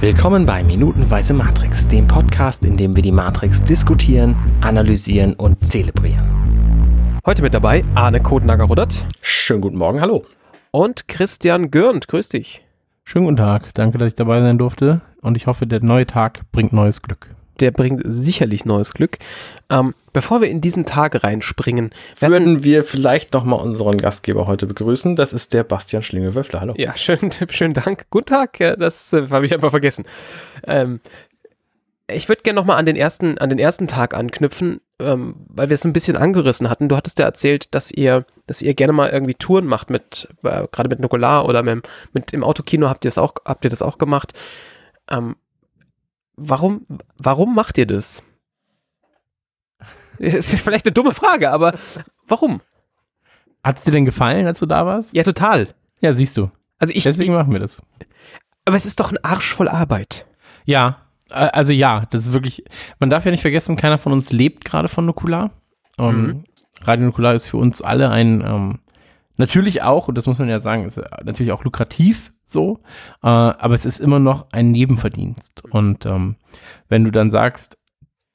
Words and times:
Willkommen 0.00 0.46
bei 0.46 0.64
Minutenweise 0.64 1.34
Matrix, 1.34 1.86
dem 1.86 2.06
Podcast, 2.06 2.64
in 2.64 2.78
dem 2.78 2.96
wir 2.96 3.02
die 3.02 3.12
Matrix 3.12 3.62
diskutieren, 3.62 4.34
analysieren 4.62 5.34
und 5.34 5.66
zelebrieren. 5.66 7.20
Heute 7.26 7.42
mit 7.42 7.52
dabei 7.52 7.84
Arne 7.94 8.22
Kodnager-Ruddert. 8.22 9.04
Schönen 9.20 9.60
guten 9.60 9.76
Morgen, 9.76 10.00
hallo. 10.00 10.24
Und 10.70 11.06
Christian 11.06 11.70
Gürnt, 11.70 12.08
grüß 12.08 12.30
dich. 12.30 12.62
Schönen 13.04 13.26
guten 13.26 13.36
Tag, 13.36 13.74
danke, 13.74 13.98
dass 13.98 14.08
ich 14.08 14.14
dabei 14.14 14.40
sein 14.40 14.56
durfte 14.56 15.02
und 15.20 15.36
ich 15.36 15.46
hoffe, 15.46 15.66
der 15.66 15.84
neue 15.84 16.06
Tag 16.06 16.50
bringt 16.50 16.72
neues 16.72 17.02
Glück 17.02 17.28
der 17.60 17.70
bringt 17.70 18.02
sicherlich 18.04 18.64
neues 18.64 18.92
Glück. 18.92 19.18
Ähm, 19.68 19.94
bevor 20.12 20.40
wir 20.40 20.48
in 20.48 20.60
diesen 20.60 20.84
Tag 20.84 21.22
reinspringen, 21.22 21.90
würden 22.18 22.64
wir 22.64 22.84
vielleicht 22.84 23.32
nochmal 23.32 23.60
unseren 23.60 23.98
Gastgeber 23.98 24.46
heute 24.46 24.66
begrüßen. 24.66 25.16
Das 25.16 25.32
ist 25.32 25.52
der 25.52 25.64
Bastian 25.64 26.02
Schlingelwöffler. 26.02 26.60
Hallo. 26.60 26.74
Ja, 26.76 26.96
schönen, 26.96 27.30
schönen 27.50 27.74
Dank. 27.74 28.06
Guten 28.10 28.26
Tag. 28.26 28.58
Das 28.58 29.12
äh, 29.12 29.28
habe 29.30 29.46
ich 29.46 29.54
einfach 29.54 29.70
vergessen. 29.70 30.04
Ähm, 30.66 31.00
ich 32.12 32.28
würde 32.28 32.42
gerne 32.42 32.58
nochmal 32.58 32.78
an 32.78 32.86
den 32.86 32.96
ersten, 32.96 33.38
an 33.38 33.48
den 33.50 33.58
ersten 33.58 33.86
Tag 33.86 34.14
anknüpfen, 34.14 34.80
ähm, 34.98 35.34
weil 35.48 35.70
wir 35.70 35.74
es 35.74 35.84
ein 35.84 35.92
bisschen 35.92 36.16
angerissen 36.16 36.68
hatten. 36.68 36.88
Du 36.88 36.96
hattest 36.96 37.18
ja 37.18 37.24
erzählt, 37.24 37.74
dass 37.74 37.90
ihr, 37.90 38.24
dass 38.46 38.62
ihr 38.62 38.74
gerne 38.74 38.92
mal 38.92 39.10
irgendwie 39.10 39.34
Touren 39.34 39.66
macht 39.66 39.90
mit, 39.90 40.28
äh, 40.42 40.66
gerade 40.70 40.88
mit 40.88 41.00
Nukular 41.00 41.46
oder 41.46 41.62
mit, 41.62 41.88
mit 42.12 42.32
im 42.32 42.44
Autokino 42.44 42.88
habt 42.88 43.04
ihr 43.04 43.10
das 43.10 43.18
auch, 43.18 43.34
habt 43.44 43.64
ihr 43.64 43.70
das 43.70 43.82
auch 43.82 43.98
gemacht. 43.98 44.32
Ähm, 45.08 45.36
warum, 46.36 46.86
warum 47.16 47.54
macht 47.54 47.78
ihr 47.78 47.86
das? 47.86 48.22
Das 50.20 50.52
ist 50.52 50.62
vielleicht 50.62 50.86
eine 50.86 50.92
dumme 50.92 51.12
Frage, 51.12 51.50
aber 51.50 51.74
warum? 52.28 52.60
Hat 53.64 53.78
es 53.78 53.84
dir 53.84 53.90
denn 53.90 54.04
gefallen, 54.04 54.46
als 54.46 54.58
du 54.58 54.66
da 54.66 54.86
warst? 54.86 55.14
Ja, 55.14 55.22
total. 55.22 55.68
Ja, 56.00 56.12
siehst 56.12 56.36
du. 56.36 56.50
Also 56.78 56.92
ich, 56.94 57.02
Deswegen 57.02 57.32
ich, 57.32 57.38
machen 57.38 57.52
wir 57.52 57.60
das. 57.60 57.82
Aber 58.64 58.76
es 58.76 58.86
ist 58.86 59.00
doch 59.00 59.10
ein 59.10 59.22
Arsch 59.22 59.52
voll 59.54 59.68
Arbeit. 59.68 60.26
Ja, 60.64 60.98
also 61.30 61.72
ja, 61.72 62.06
das 62.10 62.26
ist 62.26 62.32
wirklich, 62.32 62.64
man 62.98 63.10
darf 63.10 63.24
ja 63.24 63.30
nicht 63.30 63.40
vergessen, 63.40 63.76
keiner 63.76 63.98
von 63.98 64.12
uns 64.12 64.30
lebt 64.30 64.64
gerade 64.64 64.88
von 64.88 65.06
Nukular. 65.06 65.50
Ähm, 65.98 66.22
mhm. 66.22 66.44
Radio 66.82 67.06
Nukular 67.06 67.34
ist 67.34 67.46
für 67.46 67.56
uns 67.56 67.82
alle 67.82 68.10
ein, 68.10 68.42
ähm, 68.44 68.80
natürlich 69.36 69.82
auch, 69.82 70.08
und 70.08 70.18
das 70.18 70.26
muss 70.26 70.38
man 70.38 70.48
ja 70.48 70.58
sagen, 70.58 70.84
ist 70.84 71.00
natürlich 71.24 71.52
auch 71.52 71.64
lukrativ, 71.64 72.32
so, 72.44 72.80
äh, 73.22 73.28
aber 73.28 73.74
es 73.74 73.86
ist 73.86 74.00
immer 74.00 74.18
noch 74.18 74.46
ein 74.52 74.70
Nebenverdienst. 74.70 75.64
Und 75.70 76.04
ähm, 76.06 76.36
wenn 76.88 77.04
du 77.04 77.10
dann 77.10 77.30
sagst, 77.30 77.78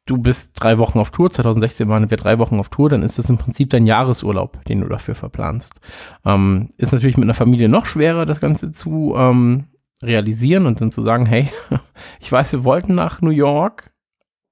du 0.05 0.17
bist 0.17 0.51
drei 0.55 0.77
Wochen 0.77 0.99
auf 0.99 1.09
Tour, 1.09 1.31
2016 1.31 1.89
waren 1.89 2.09
wir 2.09 2.17
drei 2.17 2.39
Wochen 2.39 2.59
auf 2.59 2.69
Tour, 2.69 2.89
dann 2.89 3.03
ist 3.03 3.17
das 3.17 3.29
im 3.29 3.37
Prinzip 3.37 3.71
dein 3.71 3.85
Jahresurlaub, 3.85 4.63
den 4.65 4.81
du 4.81 4.87
dafür 4.87 5.15
verplanst. 5.15 5.81
Ähm, 6.23 6.69
ist 6.77 6.93
natürlich 6.93 7.17
mit 7.17 7.25
einer 7.25 7.33
Familie 7.33 7.69
noch 7.69 7.85
schwerer, 7.85 8.25
das 8.25 8.39
Ganze 8.39 8.71
zu 8.71 9.15
ähm, 9.17 9.65
realisieren 10.03 10.67
und 10.67 10.79
dann 10.79 10.91
zu 10.91 11.01
sagen, 11.01 11.25
hey, 11.25 11.49
ich 12.19 12.31
weiß, 12.31 12.51
wir 12.53 12.63
wollten 12.63 12.93
nach 12.95 13.21
New 13.21 13.31
York, 13.31 13.91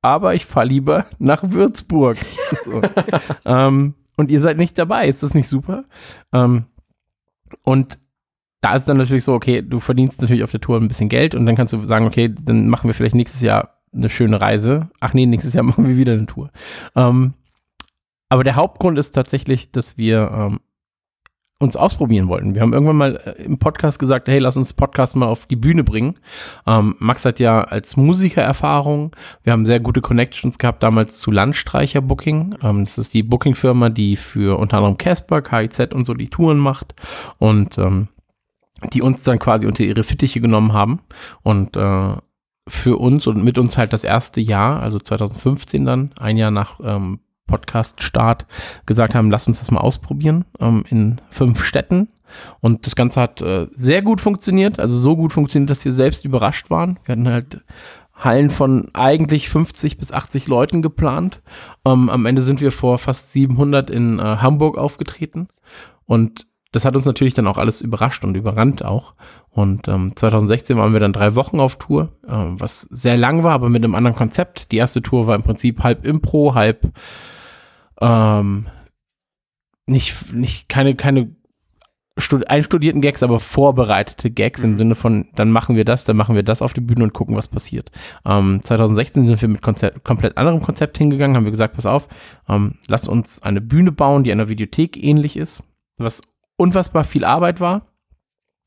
aber 0.02 0.34
ich 0.34 0.46
fahre 0.46 0.68
lieber 0.68 1.06
nach 1.20 1.44
Würzburg. 1.44 2.18
so. 2.66 2.82
ähm, 3.46 3.94
und 4.18 4.32
ihr 4.32 4.42
seid 4.42 4.58
nicht 4.58 4.78
dabei, 4.78 5.08
ist 5.08 5.24
das 5.24 5.34
nicht 5.34 5.48
super? 5.48 5.86
Ähm, 6.32 6.66
und 7.64 8.00
da 8.62 8.76
ist 8.76 8.86
dann 8.86 8.98
natürlich 8.98 9.24
so, 9.24 9.34
okay, 9.34 9.62
du 9.62 9.80
verdienst 9.80 10.22
natürlich 10.22 10.44
auf 10.44 10.52
der 10.52 10.62
Tour 10.62 10.80
ein 10.80 10.88
bisschen 10.88 11.10
Geld 11.10 11.36
und 11.36 11.46
dann 11.46 11.56
kannst 11.56 11.74
du 11.74 11.84
sagen, 11.84 12.06
okay, 12.06 12.34
dann 12.34 12.70
machen 12.70 12.88
wir 12.88 12.94
vielleicht 12.94 13.16
nächstes 13.16 13.42
Jahr 13.42 13.83
eine 13.94 14.10
schöne 14.10 14.42
Reise. 14.42 14.90
Ach 15.00 15.14
nee, 15.14 15.26
nächstes 15.26 15.54
Jahr 15.54 15.64
machen 15.64 15.88
wir 15.88 15.98
wieder 15.98 16.14
eine 16.14 16.26
Tour. 16.26 16.52
Ähm, 16.96 17.34
aber 18.30 18.44
der 18.44 18.56
Hauptgrund 18.56 18.98
ist 18.98 19.12
tatsächlich, 19.12 19.72
dass 19.72 19.98
wir 19.98 20.32
ähm, 20.34 20.60
uns 21.60 21.76
ausprobieren 21.76 22.28
wollten. 22.28 22.56
Wir 22.56 22.62
haben 22.62 22.74
irgendwann 22.74 22.98
mal 22.98 23.16
äh, 23.16 23.44
im 23.44 23.58
Podcast 23.58 24.00
gesagt, 24.00 24.28
hey, 24.28 24.40
lass 24.40 24.58
uns 24.58 24.74
Podcast 24.74 25.16
mal 25.16 25.28
auf 25.28 25.46
die 25.46 25.56
Bühne 25.56 25.84
bringen. 25.84 26.20
Ähm, 26.68 26.96
Max 27.00 27.26
hat 27.26 27.40
ja 27.40 27.62
als 27.62 27.96
Musiker 27.96 28.42
Erfahrung. 28.42 29.16
Wir 29.44 29.54
haben 29.54 29.66
sehr 29.66 29.80
gute 29.80 30.02
Connections 30.02 30.58
gehabt 30.58 30.84
damals 30.84 31.20
zu 31.20 31.32
Landstreicher 31.32 32.02
Booking. 32.02 32.56
Ähm, 32.62 32.84
das 32.84 32.98
ist 32.98 33.14
die 33.14 33.24
Booking-Firma, 33.24 33.90
die 33.90 34.16
für 34.16 34.60
unter 34.60 34.78
anderem 34.78 34.98
Casper, 34.98 35.42
KIZ 35.42 35.94
und 35.94 36.06
so 36.06 36.14
die 36.14 36.30
Touren 36.30 36.58
macht. 36.58 36.96
Und 37.40 37.78
ähm, 37.78 38.10
die 38.92 39.02
uns 39.02 39.24
dann 39.24 39.40
quasi 39.40 39.68
unter 39.68 39.84
ihre 39.84 40.04
Fittiche 40.04 40.42
genommen 40.42 40.74
haben 40.74 41.00
und 41.42 41.78
äh, 41.78 42.16
für 42.68 42.98
uns 42.98 43.28
und 43.28 43.44
mit 43.44 43.58
uns 43.58 43.78
halt 43.78 43.94
das 43.94 44.04
erste 44.04 44.42
Jahr, 44.42 44.82
also 44.82 45.00
2015 45.00 45.86
dann, 45.86 46.12
ein 46.20 46.38
Jahr 46.38 46.52
nach 46.52 46.80
ähm, 46.84 47.20
Podcast-Start, 47.48 48.46
gesagt 48.86 49.16
haben, 49.16 49.30
lass 49.30 49.48
uns 49.48 49.60
das 49.60 49.72
mal 49.72 49.82
ausprobieren 49.82 50.46
ähm, 50.60 50.84
in 50.90 51.22
fünf 51.30 51.64
Städten. 51.64 52.10
Und 52.62 52.88
das 52.88 52.96
Ganze 52.96 53.22
hat 53.22 53.42
äh, 53.42 53.68
sehr 53.74 54.02
gut 54.02 54.22
funktioniert, 54.22 54.80
also 54.80 54.98
so 54.98 55.16
gut 55.16 55.34
funktioniert, 55.34 55.70
dass 55.70 55.86
wir 55.86 55.92
selbst 55.92 56.26
überrascht 56.26 56.70
waren. 56.70 57.00
Wir 57.06 57.14
hatten 57.14 57.28
halt 57.28 57.64
Hallen 58.16 58.50
von 58.50 58.90
eigentlich 58.94 59.50
50 59.50 59.98
bis 59.98 60.12
80 60.12 60.48
Leuten 60.48 60.82
geplant. 60.82 61.42
Ähm, 61.84 62.10
am 62.10 62.26
Ende 62.26 62.42
sind 62.44 62.62
wir 62.62 62.72
vor 62.72 62.98
fast 62.98 63.34
700 63.34 63.90
in 63.90 64.20
äh, 64.20 64.22
Hamburg 64.22 64.78
aufgetreten. 64.78 65.48
Und 66.06 66.48
das 66.74 66.86
hat 66.86 66.96
uns 66.96 67.06
natürlich 67.06 67.36
dann 67.36 67.48
auch 67.48 67.58
alles 67.58 67.82
überrascht 67.82 68.26
und 68.26 68.36
überrannt 68.36 68.84
auch. 68.84 69.14
Und 69.50 69.88
ähm, 69.88 70.14
2016 70.16 70.76
waren 70.76 70.92
wir 70.92 71.00
dann 71.00 71.14
drei 71.14 71.36
Wochen 71.36 71.60
auf 71.60 71.78
Tour, 71.78 72.10
ähm, 72.28 72.60
was 72.60 72.82
sehr 72.82 73.16
lang 73.16 73.44
war, 73.44 73.54
aber 73.54 73.70
mit 73.70 73.84
einem 73.84 73.96
anderen 73.96 74.18
Konzept. 74.18 74.72
Die 74.72 74.78
erste 74.78 75.02
Tour 75.02 75.28
war 75.28 75.36
im 75.36 75.44
Prinzip 75.44 75.84
halb 75.84 76.04
Impro, 76.04 76.56
halb 76.56 76.92
ähm, 78.02 78.68
nicht, 79.86 80.34
nicht 80.34 80.68
keine, 80.68 80.96
keine 80.96 81.36
Stud 82.18 82.50
einstudierten 82.50 83.02
Gags, 83.02 83.22
aber 83.22 83.40
vorbereitete 83.40 84.32
Gags 84.32 84.64
mhm. 84.64 84.72
im 84.72 84.78
Sinne 84.80 84.96
von, 84.96 85.28
dann 85.36 85.52
machen 85.52 85.76
wir 85.76 85.86
das, 85.86 86.06
dann 86.06 86.18
machen 86.18 86.36
wir 86.36 86.44
das 86.44 86.64
auf 86.64 86.74
die 86.74 86.82
Bühne 86.82 87.04
und 87.04 87.14
gucken, 87.14 87.36
was 87.36 87.50
passiert. 87.50 87.92
Ähm, 88.26 88.62
2016 88.64 89.28
sind 89.28 89.42
wir 89.42 89.50
mit 89.50 89.62
Konzept, 89.62 90.04
komplett 90.04 90.38
anderem 90.38 90.62
Konzept 90.64 90.98
hingegangen, 90.98 91.36
haben 91.36 91.46
wir 91.46 91.52
gesagt, 91.52 91.76
pass 91.76 91.86
auf, 91.86 92.08
ähm, 92.50 92.80
lasst 92.88 93.08
uns 93.08 93.44
eine 93.44 93.62
Bühne 93.62 93.92
bauen, 93.92 94.24
die 94.24 94.32
einer 94.32 94.50
Videothek 94.50 94.98
ähnlich 95.04 95.38
ist, 95.38 95.62
was 95.98 96.22
unfassbar 96.64 97.04
viel 97.04 97.26
Arbeit 97.26 97.60
war, 97.60 97.82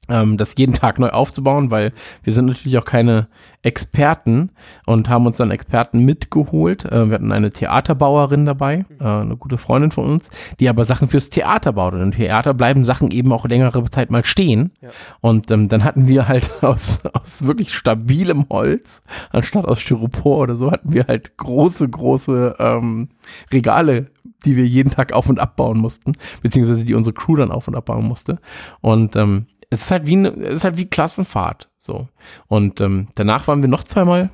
ähm, 0.08 0.36
das 0.36 0.54
jeden 0.56 0.72
Tag 0.72 0.98
neu 0.98 1.08
aufzubauen, 1.08 1.70
weil 1.70 1.92
wir 2.22 2.32
sind 2.32 2.46
natürlich 2.46 2.78
auch 2.78 2.84
keine 2.84 3.28
Experten 3.62 4.50
und 4.86 5.08
haben 5.08 5.26
uns 5.26 5.38
dann 5.38 5.50
Experten 5.50 6.00
mitgeholt. 6.04 6.84
Äh, 6.84 7.08
wir 7.08 7.14
hatten 7.14 7.32
eine 7.32 7.50
Theaterbauerin 7.50 8.44
dabei, 8.44 8.84
äh, 9.00 9.04
eine 9.04 9.36
gute 9.36 9.58
Freundin 9.58 9.90
von 9.90 10.04
uns, 10.04 10.30
die 10.60 10.68
aber 10.68 10.84
Sachen 10.84 11.08
fürs 11.08 11.30
Theater 11.30 11.72
baut. 11.72 11.94
Und 11.94 12.02
im 12.02 12.10
Theater 12.12 12.54
bleiben 12.54 12.84
Sachen 12.84 13.10
eben 13.10 13.32
auch 13.32 13.46
längere 13.46 13.82
Zeit 13.90 14.10
mal 14.10 14.24
stehen. 14.24 14.70
Ja. 14.80 14.90
Und 15.20 15.50
ähm, 15.50 15.68
dann 15.68 15.82
hatten 15.82 16.06
wir 16.06 16.28
halt 16.28 16.50
aus, 16.62 17.00
aus 17.12 17.46
wirklich 17.46 17.74
stabilem 17.74 18.46
Holz, 18.50 19.02
anstatt 19.30 19.64
aus 19.64 19.80
Styropor 19.80 20.38
oder 20.38 20.56
so, 20.56 20.70
hatten 20.70 20.92
wir 20.92 21.06
halt 21.08 21.36
große, 21.36 21.88
große 21.88 22.56
ähm, 22.60 23.08
Regale 23.52 24.06
die 24.44 24.56
wir 24.56 24.66
jeden 24.66 24.90
Tag 24.90 25.12
auf 25.12 25.28
und 25.28 25.38
abbauen 25.38 25.78
mussten, 25.78 26.12
beziehungsweise 26.42 26.84
die 26.84 26.94
unsere 26.94 27.14
Crew 27.14 27.36
dann 27.36 27.50
auf 27.50 27.68
und 27.68 27.74
abbauen 27.74 28.04
musste. 28.04 28.38
Und 28.80 29.16
ähm, 29.16 29.46
es 29.70 29.82
ist 29.82 29.90
halt 29.90 30.06
wie 30.06 30.16
ne, 30.16 30.28
es 30.28 30.58
ist 30.58 30.64
halt 30.64 30.76
wie 30.76 30.86
Klassenfahrt 30.86 31.70
so. 31.78 32.08
Und 32.46 32.80
ähm, 32.80 33.08
danach 33.14 33.48
waren 33.48 33.62
wir 33.62 33.68
noch 33.68 33.84
zweimal 33.84 34.30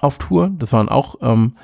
auf 0.00 0.18
Tour. 0.18 0.50
Das 0.58 0.72
waren 0.72 0.88
auch 0.88 1.16
ähm, 1.20 1.56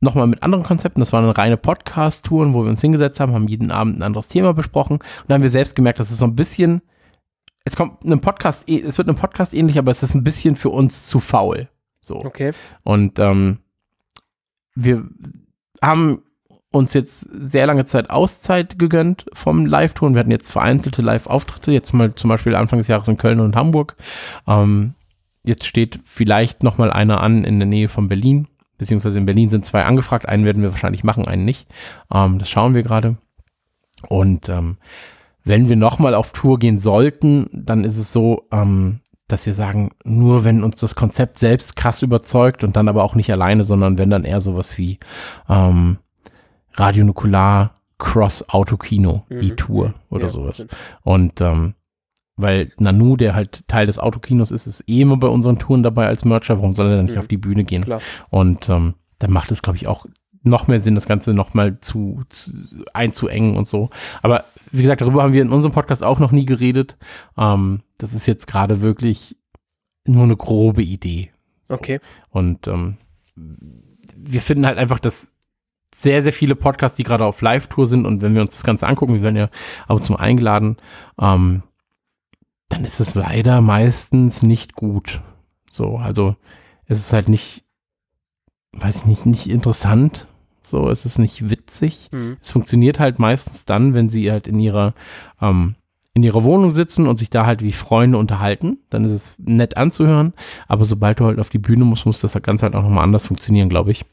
nochmal 0.00 0.26
mit 0.26 0.42
anderen 0.42 0.64
Konzepten. 0.64 1.00
Das 1.00 1.12
waren 1.12 1.28
reine 1.30 1.56
Podcast-Touren, 1.56 2.54
wo 2.54 2.64
wir 2.64 2.70
uns 2.70 2.80
hingesetzt 2.80 3.20
haben, 3.20 3.32
haben 3.34 3.48
jeden 3.48 3.70
Abend 3.70 3.98
ein 3.98 4.02
anderes 4.02 4.28
Thema 4.28 4.52
besprochen. 4.52 4.94
Und 4.94 5.24
dann 5.28 5.36
haben 5.36 5.42
wir 5.42 5.50
selbst 5.50 5.76
gemerkt, 5.76 6.00
dass 6.00 6.10
es 6.10 6.18
so 6.18 6.24
ein 6.24 6.36
bisschen, 6.36 6.82
es 7.64 7.76
kommt 7.76 8.04
einem 8.04 8.20
Podcast, 8.20 8.68
es 8.68 8.98
wird 8.98 9.08
einem 9.08 9.16
Podcast 9.16 9.54
ähnlich, 9.54 9.78
aber 9.78 9.90
es 9.90 10.02
ist 10.02 10.14
ein 10.14 10.24
bisschen 10.24 10.56
für 10.56 10.70
uns 10.70 11.06
zu 11.06 11.20
faul. 11.20 11.68
So. 12.00 12.16
Okay. 12.16 12.52
Und 12.82 13.18
ähm, 13.20 13.58
wir 14.74 15.08
haben 15.80 16.22
uns 16.72 16.94
jetzt 16.94 17.28
sehr 17.32 17.66
lange 17.66 17.84
Zeit 17.84 18.10
Auszeit 18.10 18.78
gegönnt 18.78 19.26
vom 19.32 19.66
Live-Tour. 19.66 20.14
Wir 20.14 20.20
hatten 20.20 20.30
jetzt 20.30 20.50
vereinzelte 20.50 21.02
Live-Auftritte, 21.02 21.70
jetzt 21.70 21.92
mal 21.92 22.14
zum 22.14 22.28
Beispiel 22.28 22.54
Anfang 22.54 22.78
des 22.78 22.88
Jahres 22.88 23.08
in 23.08 23.18
Köln 23.18 23.40
und 23.40 23.54
Hamburg. 23.54 23.96
Ähm, 24.48 24.94
jetzt 25.44 25.66
steht 25.66 26.00
vielleicht 26.04 26.62
noch 26.62 26.78
mal 26.78 26.90
einer 26.90 27.20
an 27.20 27.44
in 27.44 27.58
der 27.58 27.68
Nähe 27.68 27.88
von 27.88 28.08
Berlin, 28.08 28.48
beziehungsweise 28.78 29.18
in 29.18 29.26
Berlin 29.26 29.50
sind 29.50 29.66
zwei 29.66 29.84
angefragt. 29.84 30.28
Einen 30.28 30.44
werden 30.44 30.62
wir 30.62 30.72
wahrscheinlich 30.72 31.04
machen, 31.04 31.28
einen 31.28 31.44
nicht. 31.44 31.68
Ähm, 32.12 32.38
das 32.38 32.50
schauen 32.50 32.74
wir 32.74 32.82
gerade. 32.82 33.18
Und 34.08 34.48
ähm, 34.48 34.78
wenn 35.44 35.68
wir 35.68 35.76
noch 35.76 35.98
mal 35.98 36.14
auf 36.14 36.32
Tour 36.32 36.58
gehen 36.58 36.78
sollten, 36.78 37.48
dann 37.52 37.84
ist 37.84 37.98
es 37.98 38.12
so, 38.12 38.46
ähm, 38.50 39.00
dass 39.28 39.46
wir 39.46 39.54
sagen, 39.54 39.92
nur 40.04 40.44
wenn 40.44 40.62
uns 40.62 40.78
das 40.80 40.94
Konzept 40.94 41.38
selbst 41.38 41.76
krass 41.76 42.02
überzeugt 42.02 42.64
und 42.64 42.76
dann 42.76 42.88
aber 42.88 43.02
auch 43.02 43.14
nicht 43.14 43.32
alleine, 43.32 43.64
sondern 43.64 43.98
wenn 43.98 44.10
dann 44.10 44.24
eher 44.24 44.40
sowas 44.40 44.76
wie 44.78 44.98
ähm, 45.48 45.98
Radionukular 46.74 47.74
Cross 47.98 48.48
Autokino, 48.48 49.24
mhm. 49.28 49.40
die 49.40 49.50
Tour 49.52 49.94
oder 50.10 50.24
ja, 50.24 50.30
sowas. 50.30 50.66
Und 51.02 51.40
ähm, 51.40 51.74
weil 52.36 52.72
Nanu, 52.78 53.16
der 53.16 53.34
halt 53.34 53.66
Teil 53.68 53.86
des 53.86 53.98
Autokinos 53.98 54.50
ist, 54.50 54.66
ist 54.66 54.88
eh 54.88 55.02
immer 55.02 55.16
bei 55.18 55.28
unseren 55.28 55.58
Touren 55.58 55.82
dabei 55.82 56.06
als 56.06 56.24
Mercher. 56.24 56.56
Warum 56.56 56.74
soll 56.74 56.88
er 56.90 56.96
dann 56.96 57.04
nicht 57.04 57.14
mhm. 57.14 57.20
auf 57.20 57.28
die 57.28 57.36
Bühne 57.36 57.64
gehen? 57.64 57.84
Klar. 57.84 58.00
Und 58.30 58.68
ähm, 58.68 58.94
dann 59.18 59.30
macht 59.30 59.52
es, 59.52 59.62
glaube 59.62 59.76
ich, 59.76 59.86
auch 59.86 60.06
noch 60.42 60.66
mehr 60.66 60.80
Sinn, 60.80 60.96
das 60.96 61.06
Ganze 61.06 61.34
noch 61.34 61.54
mal 61.54 61.78
zu, 61.80 62.22
zu 62.30 62.50
einzuengen 62.92 63.56
und 63.56 63.66
so. 63.66 63.90
Aber 64.22 64.44
wie 64.72 64.82
gesagt, 64.82 65.00
darüber 65.00 65.22
haben 65.22 65.32
wir 65.32 65.42
in 65.42 65.52
unserem 65.52 65.72
Podcast 65.72 66.02
auch 66.02 66.18
noch 66.18 66.32
nie 66.32 66.46
geredet. 66.46 66.96
Ähm, 67.38 67.82
das 67.98 68.14
ist 68.14 68.26
jetzt 68.26 68.46
gerade 68.46 68.80
wirklich 68.80 69.36
nur 70.04 70.24
eine 70.24 70.36
grobe 70.36 70.82
Idee. 70.82 71.30
So. 71.62 71.74
Okay. 71.74 72.00
Und 72.30 72.66
ähm, 72.66 72.96
wir 73.36 74.40
finden 74.40 74.66
halt 74.66 74.78
einfach, 74.78 74.98
dass 74.98 75.32
sehr, 75.94 76.22
sehr 76.22 76.32
viele 76.32 76.54
Podcasts, 76.54 76.96
die 76.96 77.04
gerade 77.04 77.24
auf 77.24 77.40
Live-Tour 77.40 77.86
sind 77.86 78.06
und 78.06 78.22
wenn 78.22 78.34
wir 78.34 78.42
uns 78.42 78.54
das 78.54 78.64
Ganze 78.64 78.86
angucken, 78.86 79.14
wir 79.14 79.22
werden 79.22 79.36
ja 79.36 79.50
ab 79.86 79.96
und 79.96 80.04
zu 80.04 80.12
mal 80.12 80.20
eingeladen, 80.20 80.76
ähm, 81.20 81.62
dann 82.68 82.84
ist 82.84 83.00
es 83.00 83.14
leider 83.14 83.60
meistens 83.60 84.42
nicht 84.42 84.74
gut. 84.74 85.20
So, 85.70 85.96
also 85.96 86.36
es 86.86 86.98
ist 86.98 87.12
halt 87.12 87.28
nicht, 87.28 87.64
weiß 88.72 88.96
ich 88.96 89.06
nicht, 89.06 89.26
nicht 89.26 89.50
interessant. 89.50 90.26
So, 90.62 90.88
es 90.88 91.04
ist 91.04 91.18
nicht 91.18 91.50
witzig. 91.50 92.08
Mhm. 92.12 92.38
Es 92.40 92.50
funktioniert 92.50 92.98
halt 92.98 93.18
meistens 93.18 93.64
dann, 93.64 93.94
wenn 93.94 94.08
sie 94.08 94.30
halt 94.30 94.46
in 94.46 94.58
ihrer 94.58 94.94
ähm, 95.40 95.74
in 96.14 96.22
ihrer 96.22 96.44
Wohnung 96.44 96.72
sitzen 96.72 97.06
und 97.06 97.18
sich 97.18 97.30
da 97.30 97.46
halt 97.46 97.62
wie 97.62 97.72
Freunde 97.72 98.18
unterhalten, 98.18 98.78
dann 98.90 99.04
ist 99.04 99.12
es 99.12 99.36
nett 99.38 99.76
anzuhören. 99.78 100.34
Aber 100.68 100.84
sobald 100.84 101.20
du 101.20 101.24
halt 101.24 101.38
auf 101.38 101.48
die 101.48 101.58
Bühne 101.58 101.84
musst, 101.84 102.04
muss 102.04 102.20
das 102.20 102.34
Ganze 102.42 102.64
halt 102.64 102.74
auch 102.74 102.82
nochmal 102.82 103.04
anders 103.04 103.26
funktionieren, 103.26 103.70
glaube 103.70 103.92
ich. 103.92 104.04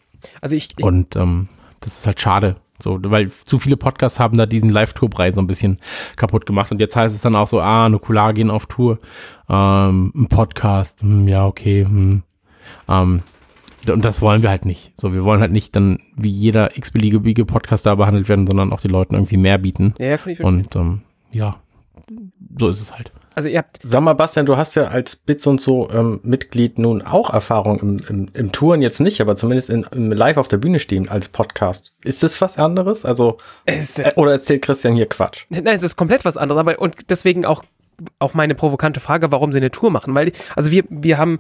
Also 0.42 0.56
ich, 0.56 0.70
ich 0.78 0.84
Und 0.84 1.18
ähm, 1.18 1.50
das 1.82 2.00
ist 2.00 2.08
halt 2.08 2.20
schade. 2.20 2.58
So, 2.82 2.98
weil 3.02 3.30
zu 3.30 3.60
viele 3.60 3.76
Podcasts 3.76 4.20
haben 4.20 4.38
da 4.38 4.46
diesen 4.46 4.70
Live-Tour-Preis 4.70 5.36
so 5.36 5.42
ein 5.42 5.48
bisschen 5.48 5.80
kaputt 6.16 6.46
gemacht. 6.46 6.72
Und 6.72 6.80
jetzt 6.80 6.96
heißt 6.96 7.14
es 7.14 7.22
dann 7.22 7.36
auch 7.36 7.48
so, 7.48 7.60
ah, 7.60 7.90
Nukular 7.90 8.34
gehen 8.34 8.50
auf 8.50 8.68
Tour, 8.68 9.00
ähm, 9.50 10.14
ein 10.16 10.28
Podcast, 10.28 11.02
hm, 11.02 11.28
ja, 11.28 11.46
okay, 11.46 11.84
hm. 11.84 12.24
ähm, 12.88 13.22
und 13.88 14.04
das 14.04 14.22
wollen 14.22 14.42
wir 14.42 14.50
halt 14.50 14.66
nicht. 14.66 14.92
So, 15.00 15.14
wir 15.14 15.24
wollen 15.24 15.42
halt 15.42 15.52
nicht 15.52 15.76
dann 15.76 16.00
wie 16.16 16.30
jeder 16.30 16.78
x-beliebige 16.78 17.46
Podcast 17.46 17.86
da 17.86 17.96
behandelt 17.96 18.28
werden, 18.30 18.46
sondern 18.46 18.74
auch 18.74 18.82
die 18.82 18.90
Leuten 18.90 19.16
irgendwie 19.16 19.38
mehr 19.38 19.58
bieten. 19.58 19.96
ja, 19.98 20.08
ja, 20.08 20.18
kann 20.18 20.32
ich 20.32 20.38
verstehen. 20.40 20.66
Und 20.66 20.76
ähm, 20.76 21.02
ja, 21.32 21.56
so 22.58 22.68
ist 22.68 22.82
es 22.82 22.96
halt. 22.96 23.12
Also 23.40 23.48
ihr 23.48 23.60
habt, 23.60 23.80
Sag 23.84 24.02
mal, 24.02 24.16
Bastian, 24.16 24.46
du 24.46 24.58
hast 24.58 24.76
ja 24.76 24.90
als 24.90 25.16
Bits 25.16 25.48
und 25.48 25.62
so 25.62 25.90
ähm, 25.92 26.20
Mitglied 26.24 26.78
nun 26.78 27.02
auch 27.02 27.30
Erfahrung 27.30 27.80
im, 27.80 28.02
im, 28.10 28.28
im 28.34 28.52
Touren 28.52 28.82
jetzt 28.82 29.00
nicht, 29.00 29.22
aber 29.22 29.38
zumindest 29.38 29.70
in, 29.70 29.84
im 29.94 30.12
Live 30.12 30.36
auf 30.36 30.50
der 30.50 30.58
Bühne 30.58 30.78
stehen 30.82 31.08
als 31.08 31.30
Podcast. 31.30 31.94
Ist 32.04 32.22
das 32.22 32.42
was 32.42 32.58
anderes? 32.58 33.06
Also, 33.06 33.38
es, 33.64 33.98
äh, 33.98 34.12
oder 34.18 34.34
erzählt 34.34 34.62
Christian 34.62 34.94
hier 34.94 35.06
Quatsch? 35.06 35.46
Nein, 35.48 35.66
es 35.68 35.84
ist 35.84 35.96
komplett 35.96 36.26
was 36.26 36.36
anderes, 36.36 36.60
aber 36.60 36.80
und 36.80 37.10
deswegen 37.10 37.46
auch, 37.46 37.64
auch 38.20 38.34
meine 38.34 38.56
provokante 38.56 39.00
Frage, 39.00 39.32
warum 39.32 39.54
sie 39.54 39.60
eine 39.60 39.72
Tour 39.72 39.90
machen. 39.90 40.14
Weil, 40.14 40.34
also 40.58 40.72
wir, 40.72 40.84
wir 40.90 41.18
haben 41.18 41.40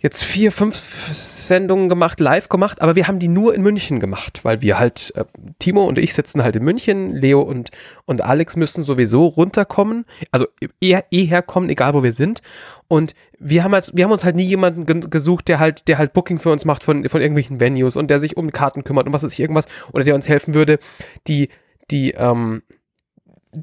jetzt 0.00 0.22
vier, 0.22 0.52
fünf 0.52 1.08
Sendungen 1.12 1.88
gemacht, 1.88 2.20
live 2.20 2.48
gemacht, 2.48 2.80
aber 2.80 2.94
wir 2.94 3.08
haben 3.08 3.18
die 3.18 3.26
nur 3.26 3.52
in 3.54 3.62
München 3.62 3.98
gemacht, 3.98 4.44
weil 4.44 4.62
wir 4.62 4.78
halt, 4.78 5.12
äh, 5.16 5.24
Timo 5.58 5.84
und 5.84 5.98
ich 5.98 6.14
sitzen 6.14 6.42
halt 6.44 6.54
in 6.54 6.62
München, 6.62 7.16
Leo 7.16 7.42
und, 7.42 7.70
und 8.04 8.20
Alex 8.20 8.54
müssen 8.54 8.84
sowieso 8.84 9.26
runterkommen, 9.26 10.04
also 10.30 10.46
eher, 10.80 11.04
eh 11.10 11.24
herkommen, 11.24 11.68
egal 11.68 11.94
wo 11.94 12.04
wir 12.04 12.12
sind. 12.12 12.42
Und 12.86 13.14
wir 13.40 13.64
haben, 13.64 13.74
als, 13.74 13.94
wir 13.96 14.04
haben 14.04 14.12
uns 14.12 14.24
halt 14.24 14.36
nie 14.36 14.46
jemanden 14.46 14.86
ge 14.86 15.00
gesucht, 15.10 15.48
der 15.48 15.58
halt, 15.58 15.88
der 15.88 15.98
halt 15.98 16.12
Booking 16.12 16.38
für 16.38 16.52
uns 16.52 16.64
macht 16.64 16.84
von, 16.84 17.08
von 17.08 17.20
irgendwelchen 17.20 17.60
Venues 17.60 17.96
und 17.96 18.08
der 18.08 18.20
sich 18.20 18.36
um 18.36 18.52
Karten 18.52 18.84
kümmert 18.84 19.06
und 19.06 19.12
was 19.12 19.24
ich, 19.24 19.40
irgendwas, 19.40 19.66
oder 19.92 20.04
der 20.04 20.14
uns 20.14 20.28
helfen 20.28 20.54
würde, 20.54 20.78
die, 21.26 21.48
die, 21.90 22.12
ähm, 22.12 22.62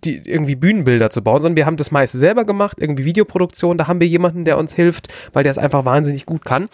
die 0.02 0.22
irgendwie 0.30 0.56
Bühnenbilder 0.56 1.10
zu 1.10 1.24
bauen, 1.24 1.42
sondern 1.42 1.58
wir 1.58 1.66
haben 1.66 1.78
das 1.78 1.92
meiste 1.92 2.18
selber 2.18 2.46
gemacht, 2.46 2.78
irgendwie 2.80 3.06
Videoproduktion, 3.06 3.78
da 3.78 3.88
haben 3.88 4.00
wir 4.00 4.08
jemanden, 4.08 4.46
der 4.46 4.58
uns 4.58 4.74
hilft, 4.74 5.08
weil 5.34 5.44
der 5.44 5.52
es 5.52 5.58
einfach 5.58 5.86
wahnsinnig 5.86 6.26
gut 6.26 6.46
kann. 6.46 6.70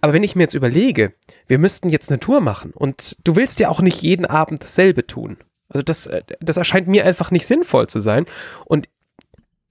Aber 0.00 0.12
wenn 0.12 0.22
ich 0.22 0.36
mir 0.36 0.42
jetzt 0.42 0.54
überlege, 0.54 1.14
wir 1.46 1.58
müssten 1.58 1.88
jetzt 1.88 2.10
eine 2.10 2.20
Tour 2.20 2.40
machen 2.40 2.72
und 2.72 3.16
du 3.24 3.36
willst 3.36 3.60
ja 3.60 3.68
auch 3.68 3.80
nicht 3.80 4.02
jeden 4.02 4.26
Abend 4.26 4.62
dasselbe 4.62 5.06
tun. 5.06 5.38
Also 5.68 5.82
das, 5.82 6.06
äh, 6.06 6.22
das 6.40 6.56
erscheint 6.56 6.88
mir 6.88 7.04
einfach 7.04 7.30
nicht 7.30 7.46
sinnvoll 7.46 7.88
zu 7.88 8.00
sein. 8.00 8.26
Und 8.66 8.88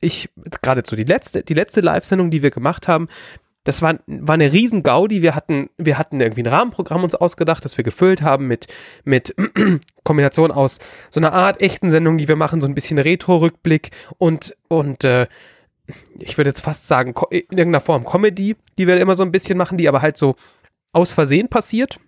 ich, 0.01 0.29
geradezu 0.61 0.95
die 0.95 1.03
letzte, 1.03 1.43
die 1.43 1.53
letzte 1.53 1.81
Live-Sendung, 1.81 2.31
die 2.31 2.43
wir 2.43 2.51
gemacht 2.51 2.87
haben, 2.87 3.07
das 3.65 3.81
war, 3.81 3.99
war 4.07 4.35
eine 4.35 4.53
riesen 4.53 4.83
Gaudi. 4.83 5.21
Wir 5.21 5.35
hatten, 5.35 5.69
wir 5.77 5.97
hatten 5.97 6.21
irgendwie 6.21 6.43
ein 6.43 6.47
Rahmenprogramm 6.47 7.03
uns 7.03 7.15
ausgedacht, 7.15 7.65
das 7.65 7.75
wir 7.77 7.83
gefüllt 7.83 8.21
haben 8.21 8.47
mit, 8.47 8.67
mit 9.03 9.35
Kombination 10.03 10.51
aus 10.51 10.79
so 11.09 11.19
einer 11.19 11.33
Art 11.33 11.61
echten 11.61 11.89
Sendung, 11.89 12.17
die 12.17 12.27
wir 12.27 12.37
machen, 12.37 12.61
so 12.61 12.67
ein 12.67 12.75
bisschen 12.75 12.99
Retro-Rückblick 12.99 13.91
und, 14.17 14.55
und 14.69 15.03
äh, 15.03 15.27
ich 16.19 16.37
würde 16.37 16.49
jetzt 16.49 16.61
fast 16.61 16.87
sagen, 16.87 17.13
in 17.29 17.39
irgendeiner 17.39 17.81
Form 17.81 18.05
Comedy, 18.05 18.55
die 18.77 18.87
wir 18.87 18.97
immer 18.97 19.15
so 19.15 19.23
ein 19.23 19.31
bisschen 19.31 19.57
machen, 19.57 19.77
die 19.77 19.89
aber 19.89 20.01
halt 20.01 20.17
so 20.17 20.35
aus 20.93 21.11
Versehen 21.11 21.49
passiert. 21.49 21.99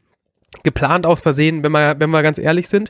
Geplant 0.63 1.05
aus 1.05 1.21
Versehen, 1.21 1.63
wenn 1.63 1.73
wir, 1.73 1.99
wenn 1.99 2.09
wir 2.09 2.23
ganz 2.23 2.37
ehrlich 2.39 2.69
sind. 2.69 2.89